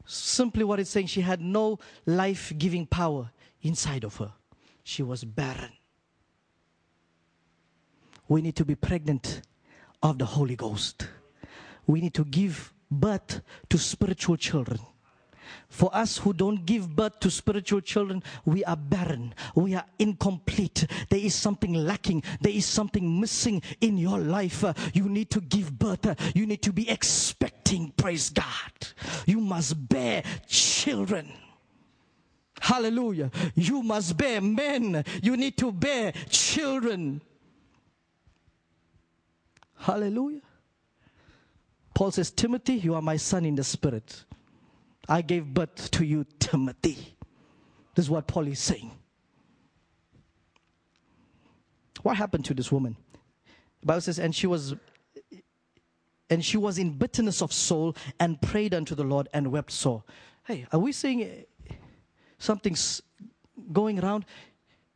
Simply 0.05 0.63
what 0.63 0.79
it's 0.79 0.91
saying, 0.91 1.09
she 1.09 1.23
had 1.23 1.41
no 1.41 1.81
life 2.07 2.53
giving 2.57 2.87
power 2.87 3.33
inside 3.63 4.05
of 4.05 4.15
her. 4.19 4.33
She 4.85 5.03
was 5.03 5.25
barren. 5.25 5.73
We 8.29 8.43
need 8.43 8.55
to 8.55 8.65
be 8.65 8.77
pregnant 8.77 9.43
of 10.05 10.19
the 10.19 10.27
Holy 10.27 10.55
Ghost. 10.55 11.09
We 11.85 12.01
need 12.01 12.15
to 12.15 12.25
give 12.25 12.73
birth 12.89 13.41
to 13.71 13.77
spiritual 13.77 14.37
children. 14.37 14.79
For 15.69 15.95
us 15.95 16.19
who 16.19 16.33
don't 16.33 16.65
give 16.65 16.95
birth 16.95 17.21
to 17.21 17.31
spiritual 17.31 17.81
children, 17.81 18.23
we 18.45 18.65
are 18.65 18.77
barren. 18.77 19.35
We 19.55 19.75
are 19.75 19.85
incomplete. 19.99 20.87
There 21.09 21.21
is 21.21 21.35
something 21.35 21.75
lacking. 21.75 22.23
There 22.41 22.53
is 22.53 22.67
something 22.67 23.21
missing 23.21 23.63
in 23.81 23.99
your 23.99 24.19
life. 24.19 24.65
You 24.95 25.09
need 25.09 25.31
to 25.31 25.41
give 25.41 25.79
birth. 25.79 26.07
You 26.35 26.47
need 26.47 26.63
to 26.63 26.73
be 26.73 26.89
expecting. 26.89 27.93
Praise 27.97 28.31
God. 28.31 28.47
You 29.27 29.41
must 29.41 29.89
bear 29.89 30.23
children. 30.47 31.33
Hallelujah. 32.61 33.31
You 33.55 33.83
must 33.83 34.17
bear 34.17 34.41
men. 34.41 35.05
You 35.23 35.37
need 35.37 35.57
to 35.59 35.73
bear 35.73 36.13
children. 36.29 37.21
Hallelujah. 39.79 40.41
Paul 41.95 42.11
says, 42.11 42.31
Timothy, 42.31 42.75
you 42.75 42.95
are 42.95 43.03
my 43.03 43.17
son 43.17 43.45
in 43.45 43.55
the 43.55 43.65
spirit. 43.65 44.25
I 45.09 45.23
gave 45.23 45.47
birth 45.47 45.91
to 45.93 46.05
you, 46.05 46.25
Timothy. 46.39 47.17
This 47.95 48.07
is 48.07 48.11
what 48.11 48.27
Paul 48.27 48.47
is 48.49 48.59
saying. 48.59 48.91
What 52.03 52.17
happened 52.17 52.45
to 52.47 52.55
this 52.55 52.71
woman? 52.71 52.97
The 53.81 53.87
Bible 53.87 54.01
says, 54.01 54.19
and 54.19 54.35
she 54.35 54.47
was 54.47 54.75
and 56.29 56.45
she 56.45 56.57
was 56.57 56.79
in 56.79 56.99
bitterness 56.99 57.41
of 57.41 57.53
soul 57.53 57.97
and 58.19 58.41
prayed 58.41 58.75
unto 58.75 58.95
the 58.95 59.05
Lord 59.05 59.29
and 59.33 59.53
wept 59.53 59.71
sore. 59.71 60.03
Hey, 60.45 60.67
are 60.73 60.79
we 60.79 60.93
seeing 60.93 61.45
something's 62.39 63.01
going 63.73 64.03
around? 64.03 64.25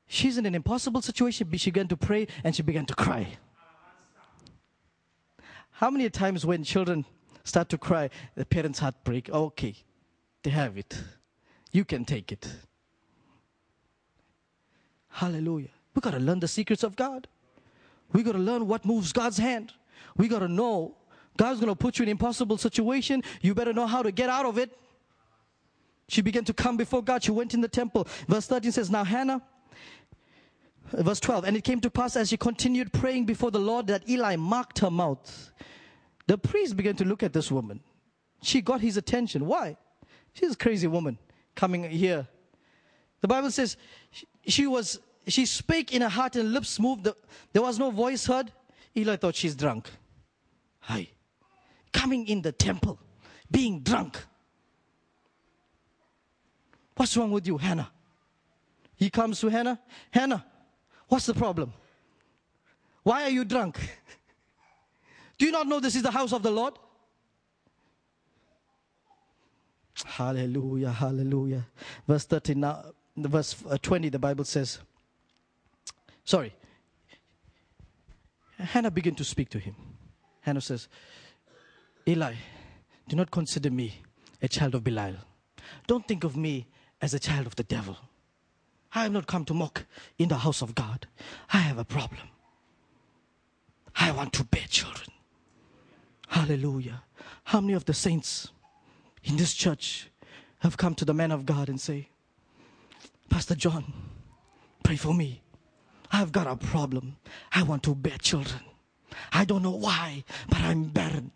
She's 0.09 0.39
in 0.39 0.47
an 0.47 0.57
impossible 0.57 1.03
situation. 1.03 1.47
But 1.49 1.61
she 1.61 1.71
began 1.71 1.87
to 1.89 1.97
pray 1.97 2.27
and 2.43 2.55
she 2.55 2.63
began 2.63 2.85
to 2.87 2.95
cry. 2.95 3.29
How 5.71 5.89
many 5.89 6.11
times 6.11 6.45
when 6.45 6.65
children 6.65 7.05
start 7.45 7.69
to 7.71 7.79
cry, 7.79 8.11
the 8.35 8.45
parents' 8.45 8.81
heart 8.81 8.97
break? 9.05 9.31
Okay, 9.31 9.77
they 10.43 10.51
have 10.51 10.79
it. 10.79 10.97
You 11.73 11.85
can 11.85 12.05
take 12.05 12.33
it. 12.33 12.49
Hallelujah. 15.09 15.69
We 15.95 16.01
got 16.01 16.13
to 16.13 16.19
learn 16.19 16.41
the 16.41 16.49
secrets 16.49 16.83
of 16.83 16.97
God. 16.97 17.29
We 18.13 18.23
got 18.23 18.33
to 18.33 18.39
learn 18.39 18.67
what 18.67 18.85
moves 18.85 19.13
God's 19.13 19.39
hand. 19.39 19.73
We 20.17 20.29
got 20.29 20.41
to 20.41 20.49
know 20.49 20.97
God's 21.37 21.61
going 21.61 21.73
to 21.73 21.77
put 21.77 21.99
you 21.99 22.05
in 22.05 22.09
an 22.09 22.13
impossible 22.13 22.59
situation. 22.59 23.23
You 23.41 23.55
better 23.55 23.73
know 23.73 23.87
how 23.87 24.03
to 24.03 24.13
get 24.13 24.29
out 24.29 24.47
of 24.47 24.59
it. 24.59 24.77
She 26.09 26.23
began 26.23 26.45
to 26.45 26.53
come 26.53 26.77
before 26.77 27.03
God. 27.03 27.23
She 27.23 27.31
went 27.31 27.55
in 27.55 27.61
the 27.61 27.69
temple. 27.69 28.09
Verse 28.29 28.47
13 28.47 28.73
says, 28.73 28.91
Now 28.91 29.05
Hannah, 29.05 29.43
verse 30.93 31.21
12, 31.21 31.45
and 31.45 31.57
it 31.57 31.63
came 31.63 31.81
to 31.81 31.91
pass 31.91 32.17
as 32.17 32.31
she 32.31 32.37
continued 32.37 32.93
praying 32.93 33.27
before 33.27 33.51
the 33.53 33.61
Lord 33.61 33.87
that 33.87 34.09
Eli 34.09 34.37
marked 34.37 34.81
her 34.81 34.91
mouth. 34.91 35.53
The 36.27 36.37
priest 36.37 36.77
began 36.77 36.97
to 36.97 37.05
look 37.05 37.23
at 37.23 37.33
this 37.33 37.51
woman. 37.51 37.81
She 38.43 38.61
got 38.61 38.81
his 38.81 38.97
attention. 38.97 39.47
Why? 39.47 39.77
She's 40.41 40.53
a 40.53 40.57
crazy 40.57 40.87
woman 40.87 41.19
coming 41.55 41.85
here. 41.85 42.27
The 43.21 43.29
Bible 43.29 43.51
says 43.51 43.77
she, 44.47 44.67
was 44.67 44.99
she 45.27 45.45
spake 45.45 45.93
in 45.93 46.01
her 46.01 46.09
heart 46.09 46.35
and 46.37 46.55
lips 46.55 46.81
moved. 46.81 47.05
The, 47.05 47.15
there 47.53 47.61
was 47.61 47.79
no 47.79 47.91
voice 47.91 48.25
heard. 48.25 48.51
Eli 48.97 49.17
thought 49.17 49.35
she's 49.35 49.55
drunk. 49.55 49.91
Hi. 50.81 51.09
Coming 51.93 52.27
in 52.27 52.41
the 52.41 52.53
temple, 52.53 52.99
being 53.51 53.81
drunk. 53.81 54.17
What's 56.97 57.15
wrong 57.19 57.31
with 57.31 57.47
you, 57.47 57.59
Hannah? 57.59 57.91
He 58.97 59.11
comes 59.11 59.41
to 59.41 59.49
Hannah. 59.49 59.79
Hannah, 60.11 60.47
what's 61.09 61.27
the 61.27 61.35
problem? 61.35 61.75
Why 63.03 63.25
are 63.25 63.31
you 63.31 63.45
drunk? 63.45 63.79
Do 65.39 65.45
you 65.45 65.53
not 65.53 65.67
know 65.67 65.81
this 65.81 65.97
is 65.97 66.03
the 66.03 66.11
house 66.11 66.33
of 66.33 66.43
the 66.43 66.51
Lord? 66.51 66.75
Hallelujah, 70.05 70.91
hallelujah. 70.91 71.67
Verse 72.07 72.25
13 72.25 72.61
now, 72.61 72.85
verse 73.17 73.57
uh, 73.69 73.77
20, 73.81 74.09
the 74.09 74.19
Bible 74.19 74.45
says, 74.45 74.79
sorry. 76.25 76.55
Hannah 78.59 78.91
began 78.91 79.15
to 79.15 79.25
speak 79.25 79.49
to 79.51 79.59
him. 79.59 79.75
Hannah 80.43 80.61
says, 80.61 80.89
Eli, 82.07 82.35
do 83.09 83.17
not 83.17 83.31
consider 83.31 83.71
me 83.71 84.03
a 84.43 84.49
child 84.49 84.75
of 84.75 84.85
Belial. 84.85 85.17
Don't 85.87 86.07
think 86.07 86.25
of 86.25 86.37
me 86.37 86.67
as 87.01 87.15
a 87.15 87.19
child 87.19 87.47
of 87.47 87.57
the 87.57 87.63
devil. 87.63 87.97
I 88.93 89.05
have 89.05 89.13
not 89.13 89.27
come 89.27 89.45
to 89.47 89.55
mock 89.55 89.85
in 90.19 90.29
the 90.29 90.39
house 90.39 90.63
of 90.63 90.75
God. 90.75 91.07
I 91.53 91.59
have 91.59 91.79
a 91.79 91.85
problem. 91.85 92.29
I 93.95 94.11
want 94.11 94.33
to 94.35 94.45
bear 94.45 94.65
children. 94.69 95.09
Hallelujah. 96.29 97.03
How 97.45 97.61
many 97.61 97.75
of 97.75 97.85
the 97.85 97.95
saints 97.95 98.51
in 99.25 99.37
this 99.37 99.55
church 99.55 100.11
have 100.61 100.77
come 100.77 100.95
to 100.95 101.05
the 101.05 101.15
man 101.15 101.33
of 101.33 101.47
God 101.47 101.69
and 101.69 101.81
say, 101.81 102.09
Pastor 103.29 103.55
John, 103.55 103.93
pray 104.83 104.97
for 104.97 105.15
me. 105.15 105.43
I've 106.13 106.33
got 106.33 106.47
a 106.47 106.57
problem. 106.57 107.17
I 107.53 107.63
want 107.63 107.83
to 107.85 107.95
bear 107.95 108.19
children. 108.19 108.61
I 109.33 109.45
don't 109.45 109.63
know 109.63 109.71
why, 109.71 110.25
but 110.49 110.59
I'm 110.59 110.85
barren. 110.85 111.33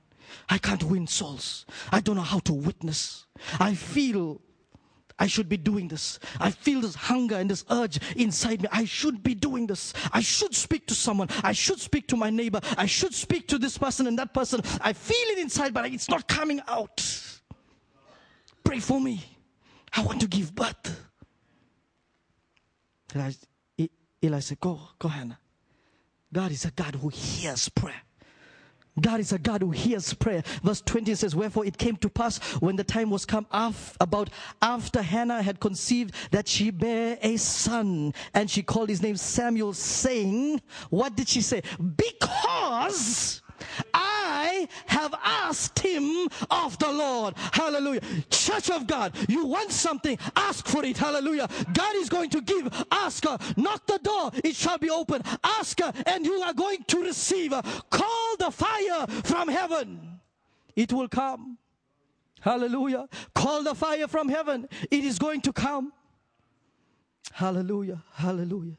I 0.49 0.59
can't 0.59 0.83
win 0.83 1.07
souls. 1.07 1.65
I 1.93 2.01
don't 2.01 2.17
know 2.17 2.23
how 2.23 2.41
to 2.41 2.53
witness. 2.53 3.27
I 3.61 3.75
feel 3.75 4.41
I 5.19 5.29
should 5.29 5.49
be 5.49 5.57
doing 5.57 5.87
this. 5.89 6.19
I 6.41 6.51
feel 6.51 6.81
this 6.81 6.97
hunger 6.97 7.37
and 7.37 7.49
this 7.49 7.65
urge 7.71 8.01
inside 8.17 8.63
me. 8.63 8.69
I 8.73 8.85
should 8.85 9.23
be 9.23 9.35
doing 9.35 9.67
this. 9.67 9.95
I 10.13 10.21
should 10.21 10.55
speak 10.55 10.87
to 10.89 10.95
someone. 10.95 11.29
I 11.43 11.53
should 11.53 11.81
speak 11.81 12.09
to 12.09 12.17
my 12.17 12.31
neighbor. 12.31 12.61
I 12.77 12.87
should 12.87 13.15
speak 13.15 13.47
to 13.49 13.59
this 13.59 13.79
person 13.79 14.09
and 14.09 14.19
that 14.19 14.35
person. 14.35 14.61
I 14.81 14.93
feel 14.93 15.29
it 15.29 15.39
inside, 15.39 15.73
but 15.73 15.87
it's 15.87 16.09
not 16.09 16.27
coming 16.27 16.61
out. 16.67 17.01
Pray 18.65 18.81
for 18.81 19.01
me. 19.01 19.25
I 19.97 20.03
want 20.03 20.21
to 20.23 20.27
give 20.27 20.55
birth. 20.55 21.01
Eli, 23.15 23.33
Eli 24.23 24.41
said, 24.41 24.61
Go, 24.61 24.81
go, 24.99 25.09
Hannah. 25.09 25.39
God 26.33 26.51
is 26.51 26.65
a 26.65 26.71
God 26.73 26.97
who 26.97 27.09
hears 27.11 27.69
prayer. 27.69 28.03
God 29.01 29.21
is 29.21 29.33
a 29.33 29.39
God 29.39 29.63
who 29.63 29.71
hears 29.71 30.15
prayer. 30.15 30.43
Verse 30.63 30.81
20 30.81 31.15
says, 31.17 31.35
Wherefore 31.35 31.67
it 31.67 31.79
came 31.79 31.97
to 31.97 32.09
pass 32.09 32.39
when 32.61 32.77
the 32.77 32.85
time 32.85 33.11
was 33.11 33.25
come 33.25 33.47
af- 33.51 33.97
about 34.01 34.31
after 34.63 35.03
Hannah 35.03 35.43
had 35.43 35.59
conceived 35.59 36.15
that 36.31 36.47
she 36.47 36.71
bare 36.71 37.19
a 37.21 37.37
son. 37.37 38.15
And 38.35 38.49
she 38.49 38.63
called 38.63 38.89
his 38.89 39.03
name 39.03 39.17
Samuel, 39.17 39.73
saying, 39.73 40.61
What 40.91 41.17
did 41.17 41.29
she 41.29 41.41
say? 41.41 41.63
Because 41.97 43.43
have 44.87 45.15
asked 45.23 45.79
him 45.79 46.29
of 46.51 46.79
the 46.79 46.91
Lord. 46.91 47.35
Hallelujah. 47.53 48.01
Church 48.31 48.71
of 48.71 48.87
God, 48.87 49.15
you 49.29 49.47
want 49.47 49.71
something, 49.71 50.19
ask 50.37 50.67
for 50.67 50.85
it. 50.85 50.97
Hallelujah. 50.97 51.49
God 51.73 51.97
is 51.97 52.09
going 52.09 52.31
to 52.31 52.41
give. 52.41 52.69
Ask 52.91 53.25
her. 53.25 53.39
Knock 53.57 53.87
the 53.87 53.99
door, 53.99 54.31
it 54.43 54.55
shall 54.55 54.79
be 54.79 54.91
open. 54.91 55.23
Ask 55.43 55.81
her, 55.81 55.93
and 56.07 56.25
you 56.25 56.35
are 56.43 56.55
going 56.55 56.85
to 56.89 57.03
receive. 57.03 57.53
Call 57.91 58.37
the 58.39 58.51
fire 58.51 59.07
from 59.25 59.49
heaven. 59.49 60.21
It 60.77 60.93
will 60.93 61.09
come. 61.09 61.59
Hallelujah. 62.41 63.09
Call 63.35 63.63
the 63.63 63.75
fire 63.75 64.07
from 64.09 64.29
heaven. 64.29 64.69
It 64.91 65.05
is 65.05 65.19
going 65.19 65.41
to 65.43 65.53
come. 65.53 65.93
Hallelujah. 67.33 68.03
Hallelujah. 68.13 68.77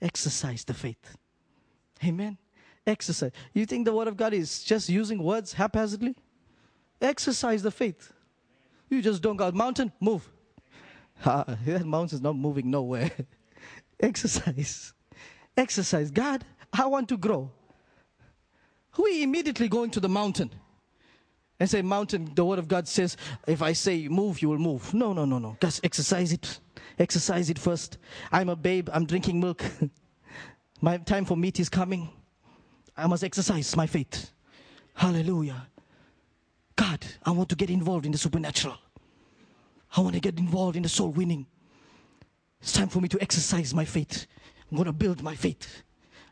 Exercise 0.00 0.64
the 0.64 0.74
faith. 0.74 1.16
Amen. 2.04 2.38
Exercise. 2.88 3.32
You 3.52 3.66
think 3.66 3.84
the 3.84 3.92
word 3.92 4.08
of 4.08 4.16
God 4.16 4.32
is 4.32 4.64
just 4.64 4.88
using 4.88 5.22
words 5.22 5.52
haphazardly? 5.52 6.16
Exercise 7.02 7.62
the 7.62 7.70
faith. 7.70 8.12
You 8.88 9.02
just 9.02 9.20
don't 9.20 9.36
go, 9.36 9.52
mountain, 9.52 9.92
move. 10.00 10.26
Ah, 11.24 11.44
that 11.66 11.84
mountain's 11.84 12.22
not 12.22 12.34
moving 12.34 12.70
nowhere. 12.70 13.10
Exercise. 14.00 14.94
Exercise. 15.54 16.10
God, 16.10 16.44
I 16.72 16.86
want 16.86 17.10
to 17.10 17.18
grow. 17.18 17.50
We 18.96 19.22
immediately 19.22 19.68
go 19.68 19.82
into 19.82 20.00
the 20.00 20.08
mountain 20.08 20.50
and 21.60 21.68
say, 21.68 21.82
Mountain, 21.82 22.32
the 22.34 22.44
word 22.44 22.58
of 22.58 22.68
God 22.68 22.88
says, 22.88 23.16
if 23.46 23.60
I 23.60 23.74
say 23.74 24.08
move, 24.08 24.40
you 24.40 24.48
will 24.48 24.58
move. 24.58 24.94
No, 24.94 25.12
no, 25.12 25.26
no, 25.26 25.38
no. 25.38 25.56
Just 25.60 25.84
exercise 25.84 26.32
it. 26.32 26.58
Exercise 26.98 27.50
it 27.50 27.58
first. 27.58 27.98
I'm 28.32 28.48
a 28.48 28.56
babe, 28.56 28.88
I'm 28.92 29.04
drinking 29.04 29.40
milk. 29.40 29.62
My 30.80 30.96
time 30.96 31.26
for 31.26 31.36
meat 31.36 31.60
is 31.60 31.68
coming. 31.68 32.08
I 32.98 33.06
must 33.06 33.22
exercise 33.22 33.76
my 33.76 33.86
faith. 33.86 34.32
Hallelujah. 34.94 35.68
God, 36.74 37.06
I 37.24 37.30
want 37.30 37.48
to 37.50 37.56
get 37.56 37.70
involved 37.70 38.04
in 38.04 38.12
the 38.12 38.18
supernatural. 38.18 38.76
I 39.96 40.00
want 40.00 40.14
to 40.14 40.20
get 40.20 40.36
involved 40.38 40.76
in 40.76 40.82
the 40.82 40.88
soul 40.88 41.10
winning. 41.10 41.46
It's 42.60 42.72
time 42.72 42.88
for 42.88 43.00
me 43.00 43.08
to 43.08 43.22
exercise 43.22 43.72
my 43.72 43.84
faith. 43.84 44.26
I'm 44.68 44.76
going 44.76 44.86
to 44.86 44.92
build 44.92 45.22
my 45.22 45.36
faith. 45.36 45.82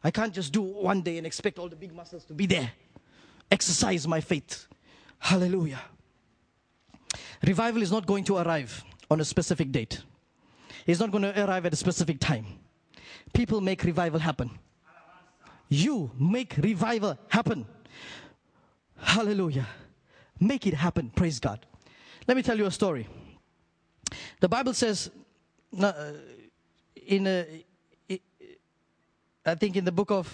I 0.02 0.10
can't 0.10 0.34
just 0.34 0.52
do 0.52 0.60
one 0.60 1.02
day 1.02 1.18
and 1.18 1.26
expect 1.26 1.58
all 1.60 1.68
the 1.68 1.76
big 1.76 1.94
muscles 1.94 2.24
to 2.24 2.34
be 2.34 2.46
there. 2.46 2.70
Exercise 3.50 4.06
my 4.08 4.20
faith. 4.20 4.66
Hallelujah. 5.18 5.80
Revival 7.46 7.82
is 7.82 7.92
not 7.92 8.06
going 8.06 8.24
to 8.24 8.38
arrive 8.38 8.84
on 9.08 9.20
a 9.20 9.24
specific 9.24 9.70
date. 9.70 10.02
It's 10.84 10.98
not 10.98 11.12
going 11.12 11.22
to 11.22 11.44
arrive 11.44 11.64
at 11.66 11.72
a 11.72 11.76
specific 11.76 12.18
time. 12.18 12.46
People 13.32 13.60
make 13.60 13.84
revival 13.84 14.18
happen. 14.18 14.50
You 15.68 16.10
make 16.18 16.56
revival 16.58 17.18
happen. 17.28 17.66
Hallelujah. 18.98 19.66
Make 20.38 20.66
it 20.66 20.74
happen. 20.74 21.10
Praise 21.14 21.40
God. 21.40 21.64
Let 22.28 22.36
me 22.36 22.42
tell 22.42 22.56
you 22.56 22.66
a 22.66 22.70
story. 22.70 23.08
The 24.40 24.48
Bible 24.48 24.74
says, 24.74 25.10
uh, 25.80 26.12
in 27.06 27.26
a, 27.26 27.64
I 29.44 29.54
think 29.54 29.76
in 29.76 29.84
the 29.84 29.92
book 29.92 30.10
of, 30.10 30.32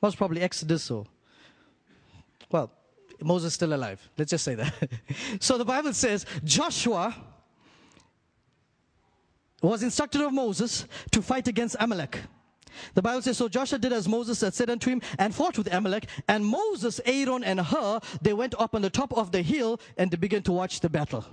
most 0.00 0.16
probably 0.16 0.40
Exodus 0.40 0.90
or, 0.90 1.06
well, 2.50 2.70
Moses 3.20 3.54
still 3.54 3.72
alive. 3.72 4.00
Let's 4.18 4.30
just 4.30 4.44
say 4.44 4.54
that. 4.56 4.72
so 5.40 5.58
the 5.58 5.64
Bible 5.64 5.92
says 5.92 6.26
Joshua 6.44 7.14
was 9.68 9.82
instructed 9.82 10.20
of 10.20 10.32
Moses 10.32 10.86
to 11.10 11.22
fight 11.22 11.48
against 11.48 11.76
Amalek. 11.78 12.18
The 12.94 13.02
Bible 13.02 13.22
says, 13.22 13.38
So 13.38 13.48
Joshua 13.48 13.78
did 13.78 13.92
as 13.92 14.08
Moses 14.08 14.40
had 14.40 14.54
said 14.54 14.70
unto 14.70 14.90
him 14.90 15.02
and 15.18 15.34
fought 15.34 15.58
with 15.58 15.72
Amalek. 15.72 16.06
And 16.28 16.44
Moses, 16.44 17.00
Aaron, 17.04 17.44
and 17.44 17.60
Hur, 17.60 18.00
they 18.20 18.32
went 18.32 18.54
up 18.58 18.74
on 18.74 18.82
the 18.82 18.90
top 18.90 19.12
of 19.12 19.30
the 19.30 19.42
hill 19.42 19.80
and 19.96 20.10
they 20.10 20.16
began 20.16 20.42
to 20.44 20.52
watch 20.52 20.80
the 20.80 20.88
battle. 20.88 21.24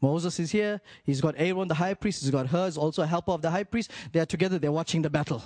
Moses 0.00 0.38
is 0.40 0.50
here. 0.50 0.80
He's 1.04 1.20
got 1.20 1.34
Aaron, 1.38 1.68
the 1.68 1.74
high 1.74 1.94
priest. 1.94 2.22
He's 2.22 2.30
got 2.30 2.46
Hur, 2.46 2.72
also 2.76 3.02
a 3.02 3.06
helper 3.06 3.32
of 3.32 3.42
the 3.42 3.50
high 3.50 3.64
priest. 3.64 3.90
They 4.12 4.20
are 4.20 4.26
together. 4.26 4.58
They're 4.58 4.72
watching 4.72 5.02
the 5.02 5.10
battle. 5.10 5.42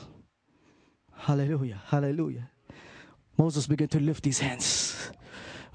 Hallelujah. 1.16 1.82
Hallelujah. 1.86 2.51
Moses 3.36 3.66
began 3.66 3.88
to 3.88 4.01
lift 4.01 4.24
his 4.24 4.38
hands. 4.38 5.11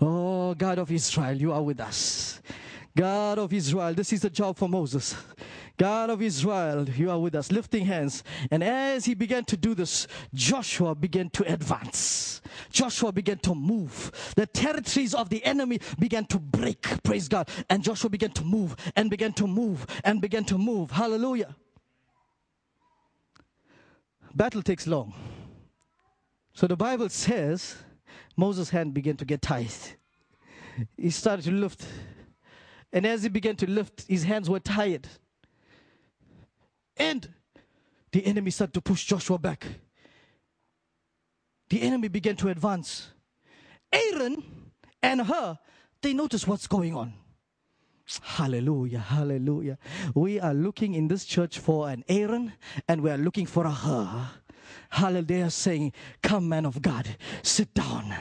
Oh, 0.02 0.54
God 0.56 0.78
of 0.78 0.92
Israel, 0.92 1.34
you 1.34 1.52
are 1.54 1.62
with 1.62 1.80
us. 1.80 2.42
God 2.96 3.40
of 3.40 3.52
Israel, 3.52 3.94
this 3.94 4.14
is 4.14 4.22
the 4.22 4.30
job 4.30 4.58
for 4.58 4.70
Moses. 4.70 5.16
God 5.78 6.10
of 6.10 6.22
Israel, 6.22 6.90
you 6.90 7.12
are 7.12 7.20
with 7.20 7.36
us, 7.36 7.52
lifting 7.52 7.86
hands. 7.86 8.24
And 8.50 8.64
as 8.64 9.04
he 9.04 9.14
began 9.14 9.44
to 9.46 9.58
do 9.58 9.76
this, 9.76 10.08
Joshua 10.34 10.96
began 10.96 11.30
to 11.32 11.52
advance. 11.52 12.42
Joshua 12.72 13.12
began 13.12 13.38
to 13.40 13.54
move. 13.54 14.34
The 14.38 14.46
territories 14.46 15.14
of 15.14 15.30
the 15.30 15.44
enemy 15.44 15.80
began 16.00 16.26
to 16.28 16.40
break. 16.40 17.04
Praise 17.04 17.28
God. 17.28 17.50
And 17.70 17.84
Joshua 17.84 18.10
began 18.10 18.32
to 18.32 18.46
move 18.46 18.78
and 18.96 19.10
began 19.10 19.34
to 19.34 19.48
move 19.48 19.86
and 20.06 20.22
began 20.22 20.46
to 20.46 20.58
move. 20.58 20.92
Hallelujah. 20.92 21.54
Battle 24.34 24.62
takes 24.62 24.88
long. 24.88 25.14
So 26.54 26.68
the 26.68 26.78
Bible 26.78 27.10
says 27.10 27.76
Moses' 28.38 28.70
hand 28.70 28.94
began 28.94 29.18
to 29.18 29.26
get 29.26 29.42
tight. 29.42 29.98
He 30.98 31.10
started 31.10 31.44
to 31.44 31.52
lift. 31.52 31.86
And 32.96 33.06
as 33.06 33.24
he 33.24 33.30
began 33.30 33.58
to 33.58 33.70
lift, 33.70 34.06
his 34.08 34.24
hands 34.24 34.50
were 34.50 34.62
tired. 34.62 35.06
And 36.96 37.28
the 38.14 38.26
enemy 38.26 38.52
started 38.52 38.74
to 38.76 38.82
push 38.82 39.04
Joshua 39.04 39.38
back. 39.38 39.68
The 41.70 41.82
enemy 41.82 42.08
began 42.08 42.38
to 42.38 42.48
advance. 42.48 43.10
Aaron 43.92 44.72
and 45.04 45.24
Hur, 45.24 45.58
they 46.02 46.14
noticed 46.14 46.48
what's 46.48 46.68
going 46.68 46.96
on. 46.96 47.14
Hallelujah, 48.22 49.00
hallelujah. 49.00 49.78
We 50.14 50.40
are 50.40 50.54
looking 50.54 50.94
in 50.94 51.10
this 51.10 51.26
church 51.26 51.60
for 51.60 51.90
an 51.90 52.06
Aaron 52.08 52.54
and 52.88 53.02
we 53.02 53.10
are 53.12 53.18
looking 53.18 53.46
for 53.46 53.66
a 53.66 53.72
Hur. 53.72 54.30
Hallelujah, 54.96 55.50
saying, 55.50 55.92
Come, 56.24 56.48
man 56.48 56.66
of 56.66 56.82
God, 56.82 57.18
sit 57.44 57.74
down. 57.74 58.16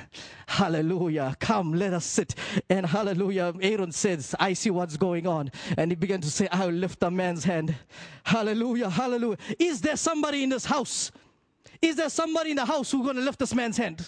Hallelujah, 0.49 1.37
come, 1.39 1.72
let 1.72 1.93
us 1.93 2.05
sit. 2.05 2.35
And 2.68 2.85
hallelujah, 2.85 3.55
Aaron 3.62 3.93
says, 3.93 4.35
I 4.41 4.55
see 4.55 4.70
what's 4.70 4.97
going 4.97 5.25
on. 5.25 5.53
And 5.79 5.93
he 5.93 5.95
began 5.95 6.20
to 6.22 6.29
say, 6.29 6.49
I 6.51 6.66
will 6.66 6.72
lift 6.72 7.01
a 7.05 7.12
man's 7.12 7.45
hand. 7.45 7.77
Hallelujah, 8.25 8.91
hallelujah. 8.91 9.37
Is 9.57 9.83
there 9.83 9.95
somebody 9.95 10.43
in 10.43 10.49
this 10.49 10.64
house? 10.64 11.12
Is 11.81 11.95
there 11.95 12.09
somebody 12.09 12.51
in 12.51 12.57
the 12.57 12.64
house 12.64 12.91
who's 12.91 13.05
going 13.05 13.16
to 13.16 13.22
lift 13.22 13.39
this 13.39 13.55
man's 13.55 13.77
hand? 13.77 14.05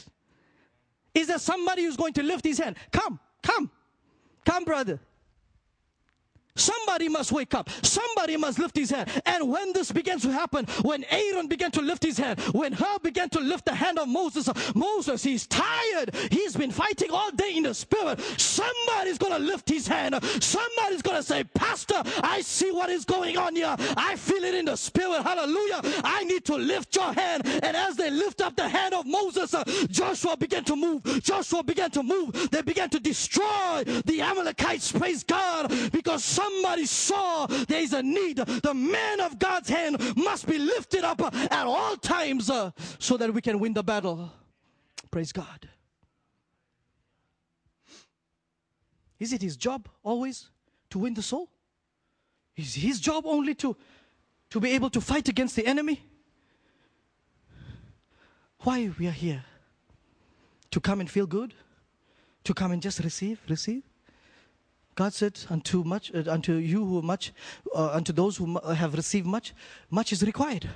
Is 1.14 1.29
there 1.29 1.39
somebody 1.39 1.85
who's 1.85 1.97
going 1.97 2.14
to 2.14 2.25
lift 2.25 2.45
his 2.45 2.59
hand? 2.59 2.75
Come, 2.91 3.21
come, 3.45 3.71
come, 4.45 4.64
brother. 4.64 4.99
Somebody 6.57 7.09
must 7.09 7.32
wake 7.32 7.54
up. 7.54 7.70
Somebody 7.82 8.36
must 8.36 8.59
lift 8.59 8.76
his 8.76 8.90
hand. 8.90 9.11
And 9.24 9.48
when 9.50 9.72
this 9.72 9.92
began 9.92 10.18
to 10.20 10.32
happen, 10.32 10.66
when 10.82 11.04
Aaron 11.11 11.46
began 11.46 11.70
to 11.72 11.82
lift 11.82 12.02
his 12.02 12.18
hand, 12.18 12.40
when 12.52 12.72
Hur 12.72 12.98
began 13.02 13.28
to 13.30 13.40
lift 13.40 13.64
the 13.66 13.74
hand 13.74 13.98
of 13.98 14.09
Moses, 14.09 14.48
Moses, 14.74 15.22
he's 15.22 15.46
tired. 15.46 16.14
He's 16.30 16.57
been 16.57 16.70
fighting 16.70 17.11
all 17.11 17.30
day 17.30 17.54
in 17.57 17.62
the 17.62 17.74
spirit. 17.74 18.20
Somebody's 18.38 19.18
going 19.18 19.32
to 19.32 19.38
lift 19.38 19.68
his 19.68 19.86
hand. 19.86 20.22
Somebody's 20.40 21.02
going 21.02 21.16
to 21.16 21.22
say, 21.22 21.44
Pastor, 21.44 22.02
I 22.22 22.40
see 22.40 22.70
what 22.70 22.90
is 22.90 23.04
going 23.04 23.36
on 23.36 23.54
here. 23.54 23.74
I 23.96 24.16
feel 24.16 24.44
it 24.44 24.54
in 24.54 24.66
the 24.66 24.76
spirit. 24.76 25.22
Hallelujah. 25.22 25.80
I 26.04 26.24
need 26.24 26.44
to 26.46 26.57
lift 26.57 26.94
your 26.96 27.12
hand. 27.12 27.46
And 27.46 27.76
as 27.76 27.96
they 27.96 28.11
lift 28.11 28.40
up 28.40 28.57
the 28.57 28.68
hand 28.68 28.94
of 28.94 29.07
Moses, 29.07 29.54
uh, 29.54 29.64
Joshua 29.90 30.36
began 30.36 30.64
to 30.64 30.76
move. 30.76 31.02
Joshua 31.22 31.62
began 31.62 31.90
to 31.92 32.02
move. 32.02 32.50
They 32.50 32.62
began 32.62 32.90
to 32.90 33.00
destroy 33.00 33.84
the 34.04 34.20
Amalekites. 34.20 34.92
Praise 34.92 35.22
God. 35.24 35.72
Because 35.92 36.24
somebody 36.47 36.86
saw 36.86 37.47
there 37.47 37.80
is 37.80 37.92
a 37.92 38.03
need. 38.03 38.36
The 38.36 38.74
man 38.74 39.20
of 39.20 39.38
God's 39.38 39.68
hand 39.68 40.01
must 40.16 40.47
be 40.47 40.59
lifted 40.59 41.05
up 41.05 41.20
at 41.34 41.66
all 41.66 41.97
times 41.97 42.51
uh, 42.51 42.70
so 42.99 43.16
that 43.16 43.32
we 43.32 43.40
can 43.40 43.59
win 43.59 43.72
the 43.72 43.82
battle. 43.82 44.30
Praise 45.11 45.32
God. 45.32 45.68
Is 49.18 49.32
it 49.32 49.42
his 49.42 49.57
job 49.57 49.88
always 50.03 50.51
to 50.90 50.99
win 50.99 51.14
the 51.14 51.22
soul? 51.22 51.49
Is 52.57 52.74
his 52.74 53.01
job 53.01 53.24
only 53.26 53.55
to, 53.57 53.76
to 54.51 54.61
be 54.61 54.70
able 54.72 54.90
to 54.90 55.01
fight 55.01 55.28
against 55.28 55.57
the 55.57 55.66
enemy? 55.66 56.03
Why 58.61 58.90
we 58.99 59.07
are 59.07 59.18
here? 59.26 59.44
To 60.70 60.80
come 60.80 61.01
and 61.01 61.11
feel 61.11 61.26
good? 61.26 61.55
To 62.44 62.55
come 62.55 62.72
and 62.72 62.82
just 62.82 63.01
receive, 63.01 63.40
receive? 63.49 63.82
God 64.97 65.14
said, 65.14 65.38
"Unto 65.49 65.84
much, 65.84 66.11
uh, 66.12 66.24
unto 66.26 66.55
you 66.55 66.84
who 66.84 67.03
much, 67.03 67.32
uh, 67.74 67.90
unto 67.92 68.12
those 68.12 68.38
who 68.38 68.59
have 68.59 68.94
received 68.94 69.26
much, 69.26 69.55
much 69.90 70.12
is 70.12 70.22
required." 70.22 70.68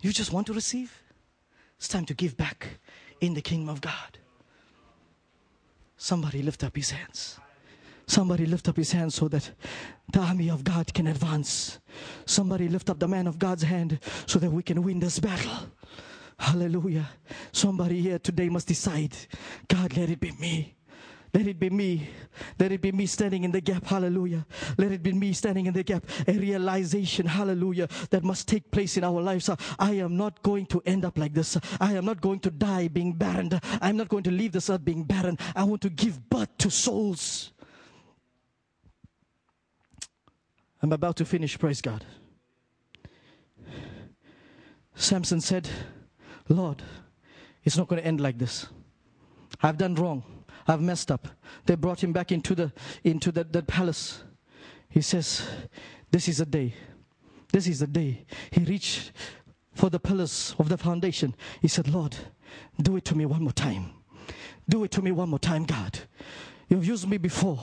You 0.00 0.12
just 0.12 0.32
want 0.32 0.46
to 0.46 0.54
receive. 0.54 1.02
It's 1.76 1.88
time 1.88 2.06
to 2.06 2.14
give 2.14 2.36
back 2.36 2.78
in 3.20 3.34
the 3.34 3.42
kingdom 3.42 3.68
of 3.68 3.80
God. 3.80 4.18
Somebody 5.96 6.42
lift 6.42 6.62
up 6.62 6.76
his 6.76 6.90
hands. 6.90 7.38
Somebody 8.06 8.46
lift 8.46 8.68
up 8.68 8.76
his 8.76 8.92
hands 8.92 9.16
so 9.16 9.26
that 9.28 9.50
the 10.12 10.20
army 10.20 10.48
of 10.48 10.62
God 10.62 10.94
can 10.94 11.08
advance. 11.08 11.80
Somebody 12.24 12.68
lift 12.68 12.88
up 12.88 13.00
the 13.00 13.08
man 13.08 13.26
of 13.26 13.38
God's 13.38 13.64
hand 13.64 13.98
so 14.26 14.38
that 14.38 14.50
we 14.50 14.62
can 14.62 14.82
win 14.82 15.00
this 15.00 15.18
battle. 15.18 15.70
Hallelujah. 16.38 17.08
Somebody 17.50 18.00
here 18.00 18.18
today 18.20 18.48
must 18.48 18.68
decide 18.68 19.16
God, 19.66 19.96
let 19.96 20.10
it 20.10 20.20
be 20.20 20.32
me. 20.32 20.76
Let 21.36 21.48
it 21.48 21.60
be 21.60 21.68
me. 21.68 22.08
Let 22.58 22.72
it 22.72 22.80
be 22.80 22.92
me 22.92 23.04
standing 23.04 23.44
in 23.44 23.50
the 23.50 23.60
gap. 23.60 23.84
Hallelujah. 23.84 24.46
Let 24.78 24.90
it 24.90 25.02
be 25.02 25.12
me 25.12 25.34
standing 25.34 25.66
in 25.66 25.74
the 25.74 25.82
gap. 25.82 26.06
A 26.26 26.32
realization, 26.32 27.26
hallelujah, 27.26 27.88
that 28.08 28.24
must 28.24 28.48
take 28.48 28.70
place 28.70 28.96
in 28.96 29.04
our 29.04 29.20
lives. 29.20 29.50
I 29.78 29.92
am 29.92 30.16
not 30.16 30.42
going 30.42 30.64
to 30.66 30.80
end 30.86 31.04
up 31.04 31.18
like 31.18 31.34
this. 31.34 31.58
I 31.78 31.92
am 31.92 32.06
not 32.06 32.22
going 32.22 32.40
to 32.40 32.50
die 32.50 32.88
being 32.88 33.12
barren. 33.12 33.50
I'm 33.82 33.98
not 33.98 34.08
going 34.08 34.22
to 34.22 34.30
leave 34.30 34.52
this 34.52 34.70
earth 34.70 34.82
being 34.82 35.04
barren. 35.04 35.36
I 35.54 35.64
want 35.64 35.82
to 35.82 35.90
give 35.90 36.30
birth 36.30 36.56
to 36.56 36.70
souls. 36.70 37.52
I'm 40.82 40.92
about 40.92 41.16
to 41.16 41.26
finish. 41.26 41.58
Praise 41.58 41.82
God. 41.82 42.02
Samson 44.94 45.42
said, 45.42 45.68
Lord, 46.48 46.82
it's 47.62 47.76
not 47.76 47.88
going 47.88 48.00
to 48.00 48.08
end 48.08 48.22
like 48.22 48.38
this. 48.38 48.68
I've 49.62 49.76
done 49.76 49.96
wrong. 49.96 50.35
I've 50.68 50.80
messed 50.80 51.10
up. 51.10 51.28
They 51.66 51.74
brought 51.74 52.02
him 52.02 52.12
back 52.12 52.32
into 52.32 52.54
the 52.54 52.72
into 53.04 53.30
the, 53.32 53.44
that 53.44 53.66
palace. 53.66 54.22
He 54.88 55.00
says, 55.00 55.46
This 56.10 56.28
is 56.28 56.40
a 56.40 56.46
day. 56.46 56.74
This 57.52 57.66
is 57.66 57.80
the 57.80 57.86
day. 57.86 58.24
He 58.50 58.64
reached 58.64 59.12
for 59.74 59.90
the 59.90 60.00
pillars 60.00 60.54
of 60.58 60.68
the 60.68 60.78
foundation. 60.78 61.34
He 61.60 61.68
said, 61.68 61.88
Lord, 61.88 62.16
do 62.80 62.96
it 62.96 63.04
to 63.06 63.14
me 63.14 63.26
one 63.26 63.42
more 63.42 63.52
time. 63.52 63.90
Do 64.68 64.84
it 64.84 64.90
to 64.92 65.02
me 65.02 65.12
one 65.12 65.28
more 65.28 65.38
time, 65.38 65.64
God. 65.64 66.00
You've 66.68 66.84
used 66.84 67.08
me 67.08 67.18
before. 67.18 67.60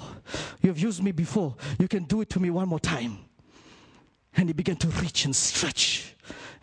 You've 0.61 0.79
used 0.79 1.03
me 1.03 1.11
before. 1.11 1.55
You 1.77 1.87
can 1.87 2.05
do 2.05 2.21
it 2.21 2.29
to 2.29 2.39
me 2.39 2.49
one 2.49 2.69
more 2.69 2.79
time. 2.79 3.17
And 4.35 4.47
he 4.47 4.53
began 4.53 4.77
to 4.77 4.87
reach 4.87 5.25
and 5.25 5.35
stretch. 5.35 6.12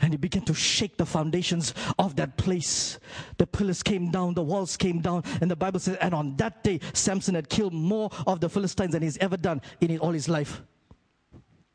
And 0.00 0.12
he 0.12 0.16
began 0.16 0.42
to 0.46 0.54
shake 0.54 0.96
the 0.96 1.06
foundations 1.06 1.74
of 1.98 2.16
that 2.16 2.36
place. 2.36 2.98
The 3.38 3.46
pillars 3.46 3.82
came 3.82 4.10
down, 4.10 4.34
the 4.34 4.42
walls 4.42 4.76
came 4.76 5.00
down. 5.00 5.24
And 5.40 5.50
the 5.50 5.56
Bible 5.56 5.80
says, 5.80 5.96
and 6.00 6.14
on 6.14 6.36
that 6.36 6.64
day, 6.64 6.80
Samson 6.92 7.34
had 7.34 7.48
killed 7.48 7.74
more 7.74 8.10
of 8.26 8.40
the 8.40 8.48
Philistines 8.48 8.92
than 8.92 9.02
he's 9.02 9.18
ever 9.18 9.36
done 9.36 9.60
in 9.80 9.98
all 9.98 10.12
his 10.12 10.28
life. 10.28 10.62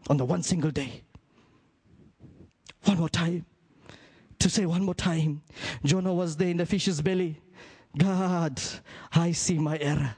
On 0.09 0.17
the 0.17 0.25
one 0.25 0.43
single 0.43 0.71
day. 0.71 1.03
One 2.83 2.97
more 2.97 3.09
time. 3.09 3.45
To 4.39 4.49
say 4.49 4.65
one 4.65 4.83
more 4.83 4.95
time. 4.95 5.41
Jonah 5.83 6.13
was 6.13 6.35
there 6.37 6.49
in 6.49 6.57
the 6.57 6.65
fish's 6.65 7.01
belly. 7.01 7.41
God, 7.97 8.61
I 9.13 9.31
see 9.31 9.57
my 9.57 9.77
error. 9.79 10.15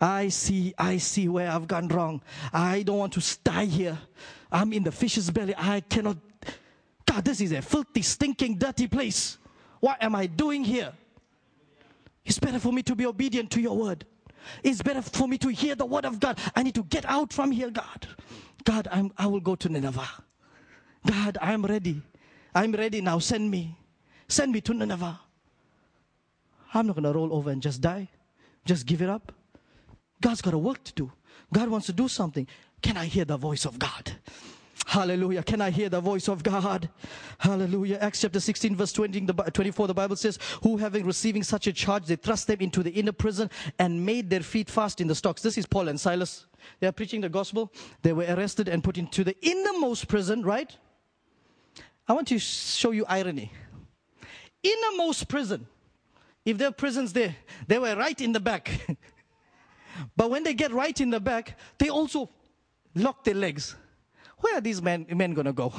I 0.00 0.28
see, 0.28 0.74
I 0.78 0.96
see 0.96 1.28
where 1.28 1.50
I've 1.50 1.66
gone 1.66 1.88
wrong. 1.88 2.22
I 2.52 2.82
don't 2.82 2.98
want 2.98 3.12
to 3.14 3.38
die 3.44 3.66
here. 3.66 3.98
I'm 4.50 4.72
in 4.72 4.82
the 4.84 4.92
fish's 4.92 5.30
belly. 5.30 5.54
I 5.56 5.80
cannot. 5.80 6.16
God, 7.10 7.24
this 7.24 7.40
is 7.40 7.50
a 7.50 7.60
filthy, 7.60 8.02
stinking, 8.02 8.54
dirty 8.54 8.86
place. 8.86 9.36
What 9.80 10.00
am 10.00 10.14
I 10.14 10.26
doing 10.26 10.62
here? 10.62 10.92
It's 12.24 12.38
better 12.38 12.60
for 12.60 12.72
me 12.72 12.84
to 12.84 12.94
be 12.94 13.04
obedient 13.04 13.50
to 13.50 13.60
your 13.60 13.76
word. 13.76 14.06
It's 14.62 14.80
better 14.80 15.02
for 15.02 15.26
me 15.26 15.36
to 15.38 15.48
hear 15.48 15.74
the 15.74 15.86
word 15.86 16.04
of 16.04 16.20
God. 16.20 16.38
I 16.54 16.62
need 16.62 16.76
to 16.76 16.84
get 16.84 17.04
out 17.06 17.32
from 17.32 17.50
here, 17.50 17.68
God. 17.68 18.06
God, 18.62 18.86
I'm, 18.92 19.10
I 19.18 19.26
will 19.26 19.40
go 19.40 19.56
to 19.56 19.68
Nineveh. 19.68 20.08
God, 21.04 21.36
I'm 21.42 21.64
ready. 21.64 22.00
I'm 22.54 22.70
ready 22.70 23.00
now. 23.00 23.18
Send 23.18 23.50
me. 23.50 23.76
Send 24.28 24.52
me 24.52 24.60
to 24.60 24.72
Nineveh. 24.72 25.18
I'm 26.72 26.86
not 26.86 26.94
going 26.94 27.12
to 27.12 27.12
roll 27.12 27.34
over 27.34 27.50
and 27.50 27.60
just 27.60 27.80
die. 27.80 28.08
Just 28.64 28.86
give 28.86 29.02
it 29.02 29.08
up. 29.08 29.32
God's 30.20 30.42
got 30.42 30.54
a 30.54 30.58
work 30.58 30.84
to 30.84 30.92
do. 30.92 31.10
God 31.52 31.70
wants 31.70 31.86
to 31.86 31.92
do 31.92 32.06
something. 32.06 32.46
Can 32.82 32.96
I 32.96 33.06
hear 33.06 33.24
the 33.24 33.36
voice 33.36 33.64
of 33.64 33.80
God? 33.80 34.12
Hallelujah. 34.86 35.42
Can 35.42 35.60
I 35.60 35.70
hear 35.70 35.88
the 35.88 36.00
voice 36.00 36.28
of 36.28 36.42
God? 36.42 36.88
Hallelujah. 37.38 37.98
Acts 38.00 38.22
chapter 38.22 38.40
16, 38.40 38.74
verse 38.74 38.92
20, 38.92 39.20
the, 39.20 39.32
24, 39.32 39.86
the 39.86 39.94
Bible 39.94 40.16
says, 40.16 40.38
Who 40.62 40.76
having 40.78 41.06
receiving 41.06 41.42
such 41.42 41.66
a 41.66 41.72
charge, 41.72 42.06
they 42.06 42.16
thrust 42.16 42.46
them 42.46 42.58
into 42.60 42.82
the 42.82 42.90
inner 42.90 43.12
prison 43.12 43.50
and 43.78 44.04
made 44.04 44.30
their 44.30 44.40
feet 44.40 44.68
fast 44.68 45.00
in 45.00 45.06
the 45.06 45.14
stocks. 45.14 45.42
This 45.42 45.58
is 45.58 45.66
Paul 45.66 45.88
and 45.88 46.00
Silas. 46.00 46.46
They 46.80 46.86
are 46.86 46.92
preaching 46.92 47.20
the 47.20 47.28
gospel. 47.28 47.72
They 48.02 48.12
were 48.12 48.24
arrested 48.24 48.68
and 48.68 48.82
put 48.82 48.98
into 48.98 49.22
the 49.22 49.36
innermost 49.42 50.08
prison, 50.08 50.42
right? 50.42 50.76
I 52.08 52.12
want 52.12 52.28
to 52.28 52.38
show 52.38 52.90
you 52.90 53.04
irony. 53.06 53.52
Innermost 54.62 55.28
prison. 55.28 55.66
If 56.44 56.58
there 56.58 56.68
are 56.68 56.72
prisons 56.72 57.12
there, 57.12 57.36
they 57.66 57.78
were 57.78 57.94
right 57.94 58.20
in 58.20 58.32
the 58.32 58.40
back. 58.40 58.70
but 60.16 60.30
when 60.30 60.42
they 60.42 60.54
get 60.54 60.72
right 60.72 60.98
in 61.00 61.10
the 61.10 61.20
back, 61.20 61.58
they 61.78 61.90
also 61.90 62.30
lock 62.94 63.24
their 63.24 63.34
legs. 63.34 63.76
Where 64.40 64.58
are 64.58 64.60
these 64.60 64.82
men, 64.82 65.06
men 65.10 65.34
going 65.34 65.46
to 65.46 65.52
go? 65.52 65.72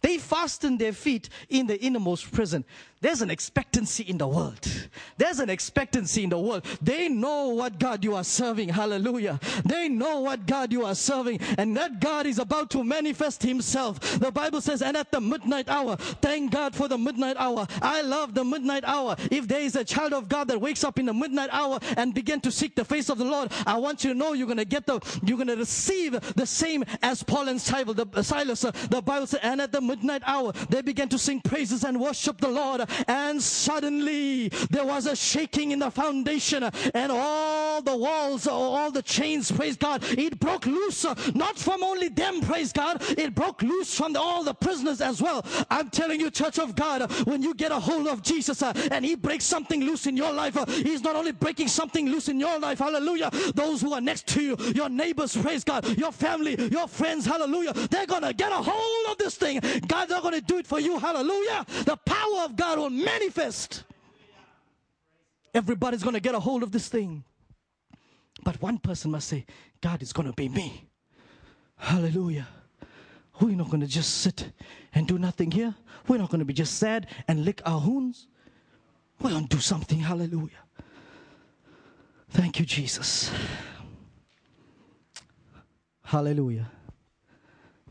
They 0.00 0.18
fastened 0.18 0.78
their 0.78 0.92
feet 0.92 1.28
in 1.48 1.66
the 1.66 1.78
innermost 1.78 2.32
prison. 2.32 2.64
There's 3.02 3.22
an 3.22 3.30
expectancy 3.30 4.02
in 4.02 4.18
the 4.18 4.28
world. 4.28 4.68
There's 5.16 5.40
an 5.40 5.48
expectancy 5.48 6.22
in 6.22 6.28
the 6.28 6.38
world. 6.38 6.66
They 6.82 7.08
know 7.08 7.48
what 7.48 7.78
God 7.78 8.04
you 8.04 8.14
are 8.14 8.24
serving. 8.24 8.68
Hallelujah. 8.68 9.40
They 9.64 9.88
know 9.88 10.20
what 10.20 10.46
God 10.46 10.70
you 10.70 10.84
are 10.84 10.94
serving. 10.94 11.40
And 11.56 11.74
that 11.78 12.00
God 12.00 12.26
is 12.26 12.38
about 12.38 12.68
to 12.70 12.84
manifest 12.84 13.42
himself. 13.42 14.00
The 14.20 14.30
Bible 14.30 14.60
says, 14.60 14.82
and 14.82 14.98
at 14.98 15.10
the 15.10 15.20
midnight 15.20 15.70
hour, 15.70 15.96
thank 15.96 16.52
God 16.52 16.74
for 16.74 16.88
the 16.88 16.98
midnight 16.98 17.36
hour. 17.38 17.66
I 17.80 18.02
love 18.02 18.34
the 18.34 18.44
midnight 18.44 18.84
hour. 18.84 19.16
If 19.30 19.48
there 19.48 19.62
is 19.62 19.76
a 19.76 19.84
child 19.84 20.12
of 20.12 20.28
God 20.28 20.48
that 20.48 20.60
wakes 20.60 20.84
up 20.84 20.98
in 20.98 21.06
the 21.06 21.14
midnight 21.14 21.48
hour 21.52 21.78
and 21.96 22.12
begin 22.12 22.42
to 22.42 22.52
seek 22.52 22.76
the 22.76 22.84
face 22.84 23.08
of 23.08 23.16
the 23.16 23.24
Lord, 23.24 23.50
I 23.66 23.78
want 23.78 24.04
you 24.04 24.12
to 24.12 24.18
know 24.18 24.34
you're 24.34 24.46
going 24.46 24.58
to 24.58 24.66
get 24.66 24.86
the, 24.86 25.00
you're 25.24 25.38
going 25.38 25.48
to 25.48 25.56
receive 25.56 26.20
the 26.34 26.46
same 26.46 26.84
as 27.02 27.22
Paul 27.22 27.48
and 27.48 27.58
Silas. 27.58 27.96
The, 27.96 28.22
Silas, 28.22 28.62
uh, 28.62 28.72
the 28.90 29.00
Bible 29.00 29.26
says, 29.26 29.40
and 29.42 29.62
at 29.62 29.72
the 29.72 29.80
midnight 29.80 30.22
hour, 30.26 30.52
they 30.68 30.82
began 30.82 31.08
to 31.08 31.18
sing 31.18 31.40
praises 31.40 31.84
and 31.84 31.98
worship 31.98 32.38
the 32.38 32.48
Lord. 32.48 32.89
And 33.06 33.42
suddenly 33.42 34.48
there 34.70 34.84
was 34.84 35.06
a 35.06 35.16
shaking 35.16 35.72
in 35.72 35.78
the 35.78 35.90
foundation 35.90 36.64
and 36.94 37.12
all 37.12 37.82
the 37.82 37.96
walls, 37.96 38.46
all 38.46 38.90
the 38.90 39.02
chains, 39.02 39.50
praise 39.50 39.76
God, 39.76 40.02
it 40.04 40.38
broke 40.40 40.66
loose, 40.66 41.04
not 41.34 41.58
from 41.58 41.82
only 41.82 42.08
them, 42.08 42.40
praise 42.40 42.72
God, 42.72 43.02
it 43.18 43.34
broke 43.34 43.62
loose 43.62 43.94
from 43.94 44.12
the, 44.12 44.20
all 44.20 44.44
the 44.44 44.54
prisoners 44.54 45.00
as 45.00 45.22
well. 45.22 45.44
I'm 45.70 45.90
telling 45.90 46.20
you, 46.20 46.30
church 46.30 46.58
of 46.58 46.74
God, 46.74 47.10
when 47.26 47.42
you 47.42 47.54
get 47.54 47.72
a 47.72 47.78
hold 47.78 48.08
of 48.08 48.22
Jesus 48.22 48.62
and 48.62 49.04
he 49.04 49.14
breaks 49.14 49.44
something 49.44 49.82
loose 49.84 50.06
in 50.06 50.16
your 50.16 50.32
life, 50.32 50.56
he's 50.68 51.02
not 51.02 51.16
only 51.16 51.32
breaking 51.32 51.68
something 51.68 52.08
loose 52.08 52.28
in 52.28 52.40
your 52.40 52.58
life, 52.58 52.78
hallelujah, 52.78 53.30
those 53.54 53.80
who 53.80 53.92
are 53.92 54.00
next 54.00 54.26
to 54.28 54.42
you, 54.42 54.56
your 54.74 54.88
neighbors, 54.88 55.36
praise 55.36 55.64
God, 55.64 55.86
your 55.96 56.12
family, 56.12 56.56
your 56.70 56.88
friends, 56.88 57.24
hallelujah, 57.24 57.72
they're 57.72 58.06
gonna 58.06 58.32
get 58.32 58.52
a 58.52 58.56
hold 58.56 59.06
of 59.10 59.18
this 59.18 59.36
thing. 59.36 59.60
God's 59.86 60.10
not 60.10 60.22
gonna 60.22 60.40
do 60.40 60.58
it 60.58 60.66
for 60.66 60.80
you, 60.80 60.98
hallelujah. 60.98 61.64
The 61.84 61.96
power 62.04 62.44
of 62.44 62.56
God 62.56 62.78
will 62.80 62.90
manifest. 62.90 63.84
Everybody's 65.54 66.02
gonna 66.02 66.20
get 66.20 66.34
a 66.34 66.40
hold 66.40 66.62
of 66.62 66.72
this 66.72 66.88
thing. 66.88 67.24
But 68.42 68.60
one 68.62 68.78
person 68.78 69.10
must 69.10 69.28
say, 69.28 69.44
God 69.80 70.02
is 70.02 70.12
going 70.12 70.26
to 70.26 70.34
be 70.34 70.48
me. 70.48 70.88
Hallelujah. 71.76 72.48
We're 73.40 73.56
not 73.56 73.68
going 73.68 73.80
to 73.80 73.86
just 73.86 74.18
sit 74.18 74.52
and 74.94 75.06
do 75.06 75.18
nothing 75.18 75.50
here. 75.50 75.74
We're 76.08 76.18
not 76.18 76.30
going 76.30 76.40
to 76.40 76.44
be 76.44 76.54
just 76.54 76.76
sad 76.76 77.06
and 77.28 77.44
lick 77.44 77.62
our 77.64 77.80
wounds. 77.80 78.26
We're 79.20 79.30
going 79.30 79.46
to 79.46 79.56
do 79.56 79.60
something. 79.60 79.98
Hallelujah. 79.98 80.50
Thank 82.30 82.60
you, 82.60 82.66
Jesus. 82.66 83.30
Hallelujah. 86.02 86.70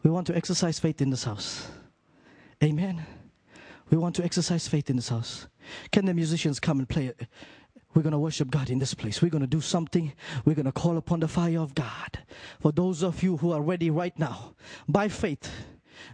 We 0.03 0.09
want 0.09 0.27
to 0.27 0.35
exercise 0.35 0.79
faith 0.79 1.01
in 1.01 1.09
this 1.09 1.23
house. 1.23 1.67
Amen. 2.63 3.05
We 3.89 3.97
want 3.97 4.15
to 4.17 4.23
exercise 4.23 4.67
faith 4.67 4.89
in 4.89 4.95
this 4.95 5.09
house. 5.09 5.47
Can 5.91 6.05
the 6.05 6.13
musicians 6.13 6.59
come 6.59 6.79
and 6.79 6.87
play 6.87 7.07
it? 7.07 7.27
We're 7.95 8.03
going 8.03 8.13
to 8.13 8.19
worship 8.19 8.51
God 8.51 8.69
in 8.69 8.77
this 8.77 8.93
place. 8.93 9.21
We're 9.21 9.29
going 9.29 9.41
to 9.41 9.47
do 9.47 9.61
something. 9.61 10.13
We're 10.45 10.55
going 10.55 10.65
to 10.67 10.71
call 10.71 10.97
upon 10.97 11.21
the 11.21 11.27
fire 11.27 11.59
of 11.59 11.73
God. 11.73 12.19
For 12.59 12.71
those 12.71 13.03
of 13.03 13.23
you 13.23 13.37
who 13.37 13.51
are 13.51 13.61
ready 13.61 13.89
right 13.89 14.17
now, 14.19 14.53
by 14.87 15.07
faith, 15.07 15.49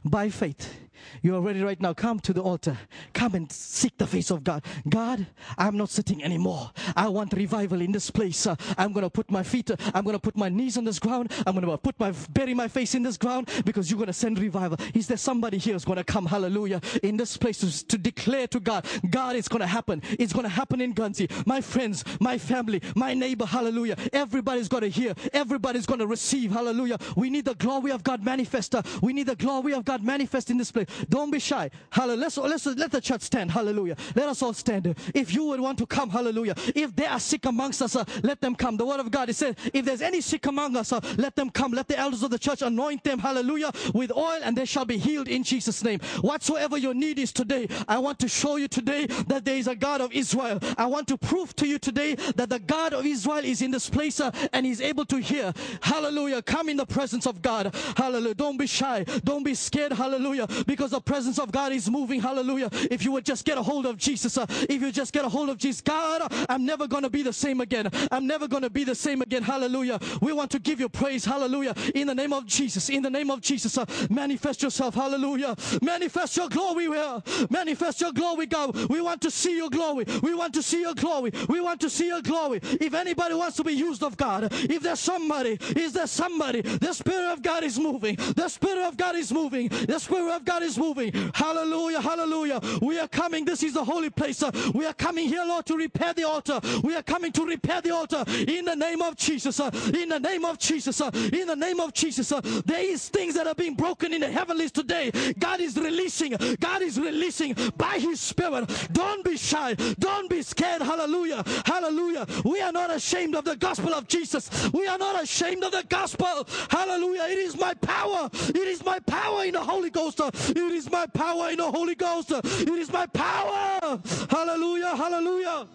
by 0.04 0.30
faith, 0.30 0.80
you 1.22 1.36
are 1.36 1.42
ready 1.42 1.62
right 1.62 1.80
now. 1.80 1.94
Come 1.94 2.20
to 2.22 2.34
the 2.34 2.42
altar. 2.42 2.78
Come 3.14 3.36
and 3.36 3.52
seek 3.52 3.98
the 3.98 4.08
face 4.08 4.32
of 4.32 4.44
God. 4.44 4.64
God, 4.88 5.26
I'm 5.58 5.78
not 5.78 5.90
sitting 5.90 6.24
anymore. 6.24 6.72
I 6.96 7.08
want 7.10 7.34
revival 7.34 7.82
in 7.82 7.92
this 7.92 8.10
place. 8.10 8.48
Uh, 8.48 8.56
I'm 8.78 8.94
going 8.94 9.04
to 9.04 9.10
put 9.10 9.30
my 9.32 9.44
feet, 9.44 9.72
uh, 9.72 9.76
I'm 9.94 10.04
going 10.04 10.16
to 10.16 10.20
put 10.20 10.36
my 10.36 10.50
knees 10.50 10.78
on 10.78 10.84
this 10.84 11.00
ground. 11.00 11.32
I'm 11.46 11.56
going 11.56 11.66
to 11.68 11.78
put 11.78 12.00
my, 12.00 12.14
bury 12.32 12.54
my 12.54 12.68
face 12.68 12.96
in 12.96 13.04
this 13.04 13.18
ground 13.18 13.50
because 13.66 13.90
you're 13.90 13.98
going 13.98 14.08
to 14.08 14.14
send 14.14 14.40
revival. 14.40 14.78
Is 14.94 15.08
there 15.08 15.18
somebody 15.18 15.58
here 15.58 15.74
who's 15.74 15.86
going 15.86 15.98
to 15.98 16.04
come, 16.04 16.26
hallelujah, 16.26 16.82
in 17.04 17.18
this 17.18 17.38
place 17.38 17.60
to, 17.60 17.88
to 17.88 17.98
declare 17.98 18.48
to 18.48 18.60
God, 18.60 18.86
God, 19.10 19.36
it's 19.36 19.48
going 19.48 19.62
to 19.62 19.68
happen. 19.68 20.02
It's 20.20 20.34
going 20.34 20.44
to 20.44 20.50
happen 20.50 20.82
in 20.82 20.94
Guernsey. 20.94 21.30
My 21.46 21.62
friends, 21.62 22.04
my 22.20 22.38
family, 22.38 22.82
my 22.96 23.14
neighbor, 23.14 23.46
hallelujah. 23.46 23.96
Everybody's 24.14 24.68
going 24.68 24.84
to 24.84 24.90
hear. 24.90 25.14
Everybody's 25.34 25.86
going 25.86 26.00
to 26.00 26.08
receive, 26.08 26.52
hallelujah. 26.52 26.98
We 27.16 27.30
need 27.30 27.46
the 27.46 27.56
glory 27.56 27.92
of 27.92 28.04
God 28.04 28.24
manifest. 28.24 28.76
Uh, 28.76 28.82
we 29.02 29.14
need 29.14 29.28
the 29.28 29.36
glory 29.36 29.74
of 29.74 29.86
God 29.86 30.04
manifest 30.04 30.50
in 30.50 30.58
this 30.58 30.72
place. 30.72 30.85
Don't 31.10 31.32
be 31.32 31.40
shy. 31.40 31.70
Hallelujah. 31.90 32.22
Let's, 32.22 32.38
let's, 32.38 32.66
let 32.66 32.92
the 32.92 33.02
church 33.02 33.22
stand. 33.22 33.52
Hallelujah. 33.52 33.96
Let 34.16 34.30
us 34.30 34.42
all 34.42 34.54
stand. 34.54 34.96
If 35.14 35.34
you 35.34 35.46
would 35.46 35.60
want 35.60 35.78
to 35.80 35.86
come, 35.86 36.10
hallelujah. 36.10 36.56
If 36.76 36.96
they 36.96 37.06
are 37.06 37.20
sick 37.20 37.46
amongst 37.46 37.82
us, 37.82 37.96
uh, 37.96 38.06
let 38.24 38.42
them 38.42 38.56
come. 38.56 38.78
The 38.78 38.86
word 38.86 39.00
of 39.00 39.12
God, 39.12 39.30
it 39.30 39.36
says, 39.36 39.56
if 39.74 39.86
there's 39.86 40.02
any 40.02 40.22
sick 40.22 40.46
among 40.46 40.76
us, 40.76 40.92
uh, 40.92 41.00
let 41.18 41.36
them 41.36 41.50
come. 41.50 41.72
Let 41.72 41.88
the 41.88 41.98
elders 41.98 42.24
of 42.24 42.32
the 42.32 42.40
church 42.40 42.62
anoint 42.62 43.04
them, 43.04 43.20
hallelujah, 43.20 43.72
with 43.94 44.12
oil 44.12 44.40
and 44.44 44.58
they 44.58 44.66
shall 44.66 44.86
be 44.86 44.98
healed 44.98 45.28
in 45.28 45.44
Jesus' 45.44 45.84
name. 45.84 46.00
Whatsoever 46.22 46.78
your 46.78 46.94
need 46.94 47.20
is 47.20 47.32
today, 47.32 47.68
I 47.88 47.98
want 48.00 48.20
to 48.20 48.28
show 48.28 48.58
you 48.58 48.68
today 48.68 49.08
that 49.28 49.46
there 49.46 49.58
is 49.58 49.68
a 49.68 49.76
God 49.76 50.02
of 50.02 50.12
Israel. 50.14 50.60
I 50.78 50.86
want 50.86 51.08
to 51.10 51.18
prove 51.18 51.56
to 51.58 51.68
you 51.68 51.80
today 51.80 52.16
that 52.36 52.50
the 52.50 52.60
God 52.60 52.94
of 52.94 53.06
Israel 53.06 53.44
is 53.44 53.62
in 53.62 53.72
this 53.72 53.90
place 53.90 54.20
uh, 54.20 54.32
and 54.54 54.66
he's 54.66 54.82
able 54.82 55.06
to 55.06 55.18
hear. 55.18 55.54
Hallelujah. 55.82 56.42
Come 56.42 56.70
in 56.70 56.78
the 56.78 56.86
presence 56.86 57.26
of 57.26 57.42
God. 57.42 57.74
Hallelujah. 57.98 58.36
Don't 58.36 58.58
be 58.58 58.68
shy. 58.68 59.04
Don't 59.24 59.44
be 59.44 59.56
scared. 59.56 59.94
Hallelujah. 59.94 60.48
Because 60.76 60.92
the 60.92 61.00
presence 61.00 61.40
of 61.40 61.54
God 61.54 61.72
is 61.72 61.90
moving. 61.90 62.20
Hallelujah. 62.20 62.70
If 62.92 63.06
you 63.06 63.12
would 63.14 63.24
just 63.24 63.46
get 63.46 63.58
a 63.58 63.64
hold 63.64 63.86
of 63.86 63.98
Jesus, 63.98 64.38
uh, 64.38 64.46
if 64.50 64.82
you 64.82 64.92
just 64.92 65.14
get 65.14 65.24
a 65.24 65.30
hold 65.30 65.50
of 65.50 65.58
Jesus, 65.58 65.80
God, 65.80 66.32
I'm 66.50 66.66
never 66.66 66.86
going 66.86 67.04
to 67.04 67.10
be 67.10 67.24
the 67.24 67.32
same 67.32 67.62
again. 67.62 67.90
I'm 68.12 68.28
never 68.28 68.46
going 68.48 68.64
to 68.64 68.70
be 68.70 68.84
the 68.84 68.94
same 68.94 69.22
again. 69.22 69.42
Hallelujah. 69.42 70.00
We 70.22 70.34
want 70.34 70.52
to 70.52 70.60
give 70.60 70.82
you 70.82 70.90
praise. 70.90 71.24
Hallelujah. 71.24 71.74
In 71.96 72.08
the 72.08 72.16
name 72.16 72.34
of 72.34 72.46
Jesus. 72.46 72.90
In 72.90 73.04
the 73.04 73.10
name 73.10 73.32
of 73.32 73.40
Jesus. 73.40 73.78
Uh, 73.78 73.86
manifest 74.10 74.64
yourself. 74.64 74.96
Hallelujah. 74.96 75.56
Manifest 75.82 76.36
your 76.36 76.50
glory. 76.50 76.90
Will. 76.90 77.24
Manifest 77.50 78.02
your 78.02 78.12
glory, 78.12 78.48
God. 78.48 78.76
We 78.90 79.00
want 79.00 79.22
to 79.22 79.32
see 79.32 79.56
your 79.56 79.70
glory. 79.70 80.04
We 80.22 80.36
want 80.36 80.54
to 80.56 80.62
see 80.62 80.82
your 80.82 80.94
glory. 80.94 81.32
We 81.48 81.62
want 81.62 81.80
to 81.82 81.90
see 81.90 82.08
your 82.08 82.22
glory. 82.22 82.60
If 82.64 82.94
anybody 82.94 83.34
wants 83.34 83.56
to 83.58 83.64
be 83.64 83.72
used 83.72 84.04
of 84.04 84.18
God, 84.18 84.50
if 84.52 84.82
there's 84.82 85.00
somebody, 85.00 85.58
is 85.76 85.94
there 85.94 86.08
somebody? 86.08 86.62
The 86.62 86.92
Spirit 86.92 87.32
of 87.32 87.42
God 87.42 87.64
is 87.64 87.80
moving. 87.80 88.18
The 88.36 88.50
Spirit 88.50 88.86
of 88.86 88.98
God 88.98 89.16
is 89.16 89.32
moving. 89.32 89.70
The 89.70 90.00
Spirit 90.00 90.36
of 90.36 90.44
God 90.44 90.64
is 90.66 90.78
moving. 90.78 91.14
Hallelujah. 91.34 92.02
Hallelujah. 92.02 92.60
We 92.82 93.00
are 93.00 93.08
coming. 93.08 93.46
This 93.46 93.64
is 93.64 93.74
the 93.74 93.84
holy 93.84 94.10
place. 94.10 94.44
We 94.74 94.86
are 94.86 94.94
coming 94.94 95.28
here, 95.28 95.44
Lord, 95.46 95.66
to 95.68 95.78
repair 95.78 96.14
the 96.14 96.24
altar. 96.24 96.60
We 96.84 96.96
are 96.96 97.04
coming 97.04 97.32
to 97.34 97.46
repair 97.46 97.82
the 97.82 97.92
altar 97.92 98.24
in 98.28 98.66
the 98.66 98.76
name 98.76 99.02
of 99.02 99.16
Jesus. 99.16 99.60
In 99.60 100.10
the 100.10 100.20
name 100.20 100.44
of 100.46 100.58
Jesus. 100.60 101.00
In 101.00 101.48
the 101.48 101.56
name 101.56 101.80
of 101.80 101.94
Jesus. 101.94 102.30
There 102.66 102.84
is 102.84 103.08
things 103.10 103.36
that 103.36 103.48
are 103.48 103.56
being 103.56 103.76
broken 103.76 104.14
in 104.14 104.22
the 104.22 104.32
heavenlies 104.32 104.72
today. 104.72 105.12
God 105.38 105.62
is 105.62 105.78
releasing. 105.78 106.34
God 106.60 106.82
is 106.82 107.00
releasing 107.00 107.56
by 107.78 108.00
His 108.00 108.20
Spirit. 108.20 108.70
Don't 108.92 109.24
be 109.24 109.38
shy. 109.38 109.76
Don't 110.00 110.30
be 110.30 110.42
scared. 110.42 110.82
Hallelujah. 110.82 111.44
Hallelujah. 111.66 112.26
We 112.44 112.62
are 112.62 112.72
not 112.72 112.94
ashamed 112.94 113.36
of 113.36 113.46
the 113.46 113.56
gospel 113.56 113.94
of 113.94 114.08
Jesus. 114.08 114.50
We 114.74 114.88
are 114.88 114.98
not 114.98 115.22
ashamed 115.22 115.64
of 115.64 115.72
the 115.72 115.86
gospel. 115.88 116.48
Hallelujah. 116.70 117.24
It 117.30 117.38
is 117.38 117.58
my 117.58 117.74
power. 117.76 118.30
It 118.34 118.56
is 118.56 118.84
my 118.84 119.00
power 119.00 119.44
in 119.44 119.54
the 119.54 119.64
Holy 119.64 119.90
Ghost. 119.90 120.20
It 120.56 120.72
is 120.72 120.90
my 120.90 121.06
power 121.06 121.50
in 121.50 121.58
the 121.58 121.70
Holy 121.70 121.96
Ghost. 121.96 122.32
It 122.32 122.70
is 122.70 122.92
my 122.92 123.06
power. 123.08 124.02
Hallelujah. 124.30 124.96
Hallelujah. 124.96 125.68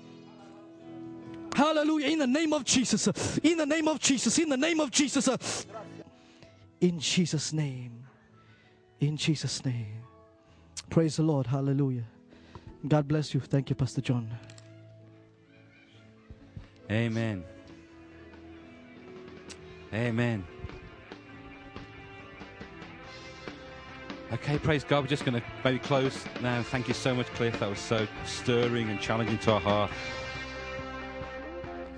Hallelujah. 1.54 2.06
In 2.08 2.18
the 2.18 2.26
name 2.26 2.52
of 2.54 2.64
Jesus. 2.64 3.06
In 3.42 3.58
the 3.58 3.66
name 3.66 3.88
of 3.88 4.00
Jesus. 4.00 4.38
In 4.38 4.48
the 4.48 4.56
name 4.56 4.80
of 4.80 4.90
Jesus. 4.90 5.66
In 6.80 6.98
Jesus' 6.98 7.52
name. 7.52 8.06
In 9.00 9.16
Jesus' 9.16 9.64
name. 9.64 10.02
Praise 10.88 11.16
the 11.16 11.22
Lord. 11.22 11.46
Hallelujah. 11.46 12.04
God 12.88 13.06
bless 13.06 13.34
you. 13.34 13.40
Thank 13.40 13.68
you, 13.68 13.76
Pastor 13.76 14.00
John. 14.00 14.30
Amen. 16.90 17.44
Amen. 19.92 20.44
Okay, 24.32 24.58
praise 24.58 24.84
God. 24.84 25.02
We're 25.02 25.08
just 25.08 25.24
going 25.24 25.40
to 25.40 25.46
maybe 25.64 25.80
close 25.80 26.24
now. 26.40 26.62
Thank 26.62 26.86
you 26.86 26.94
so 26.94 27.12
much, 27.14 27.26
Cliff. 27.34 27.58
That 27.58 27.68
was 27.68 27.80
so 27.80 28.06
stirring 28.24 28.88
and 28.88 29.00
challenging 29.00 29.38
to 29.38 29.54
our 29.54 29.60
heart. 29.60 29.90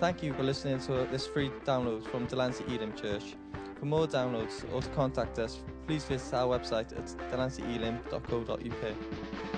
Thank 0.01 0.23
you 0.23 0.33
for 0.33 0.43
listening 0.43 0.81
to 0.81 1.07
this 1.11 1.27
free 1.27 1.51
download 1.67 2.07
from 2.07 2.25
Delancey 2.27 2.65
Elim 2.69 2.95
Church. 2.95 3.37
For 3.79 3.85
more 3.85 4.07
downloads 4.07 4.65
or 4.73 4.81
to 4.81 4.89
contact 4.91 5.39
us, 5.39 5.61
please 5.87 6.05
visit 6.05 6.35
our 6.35 6.59
website 6.59 6.97
at 6.97 7.07
delanceyelim.co.uk. 7.31 9.52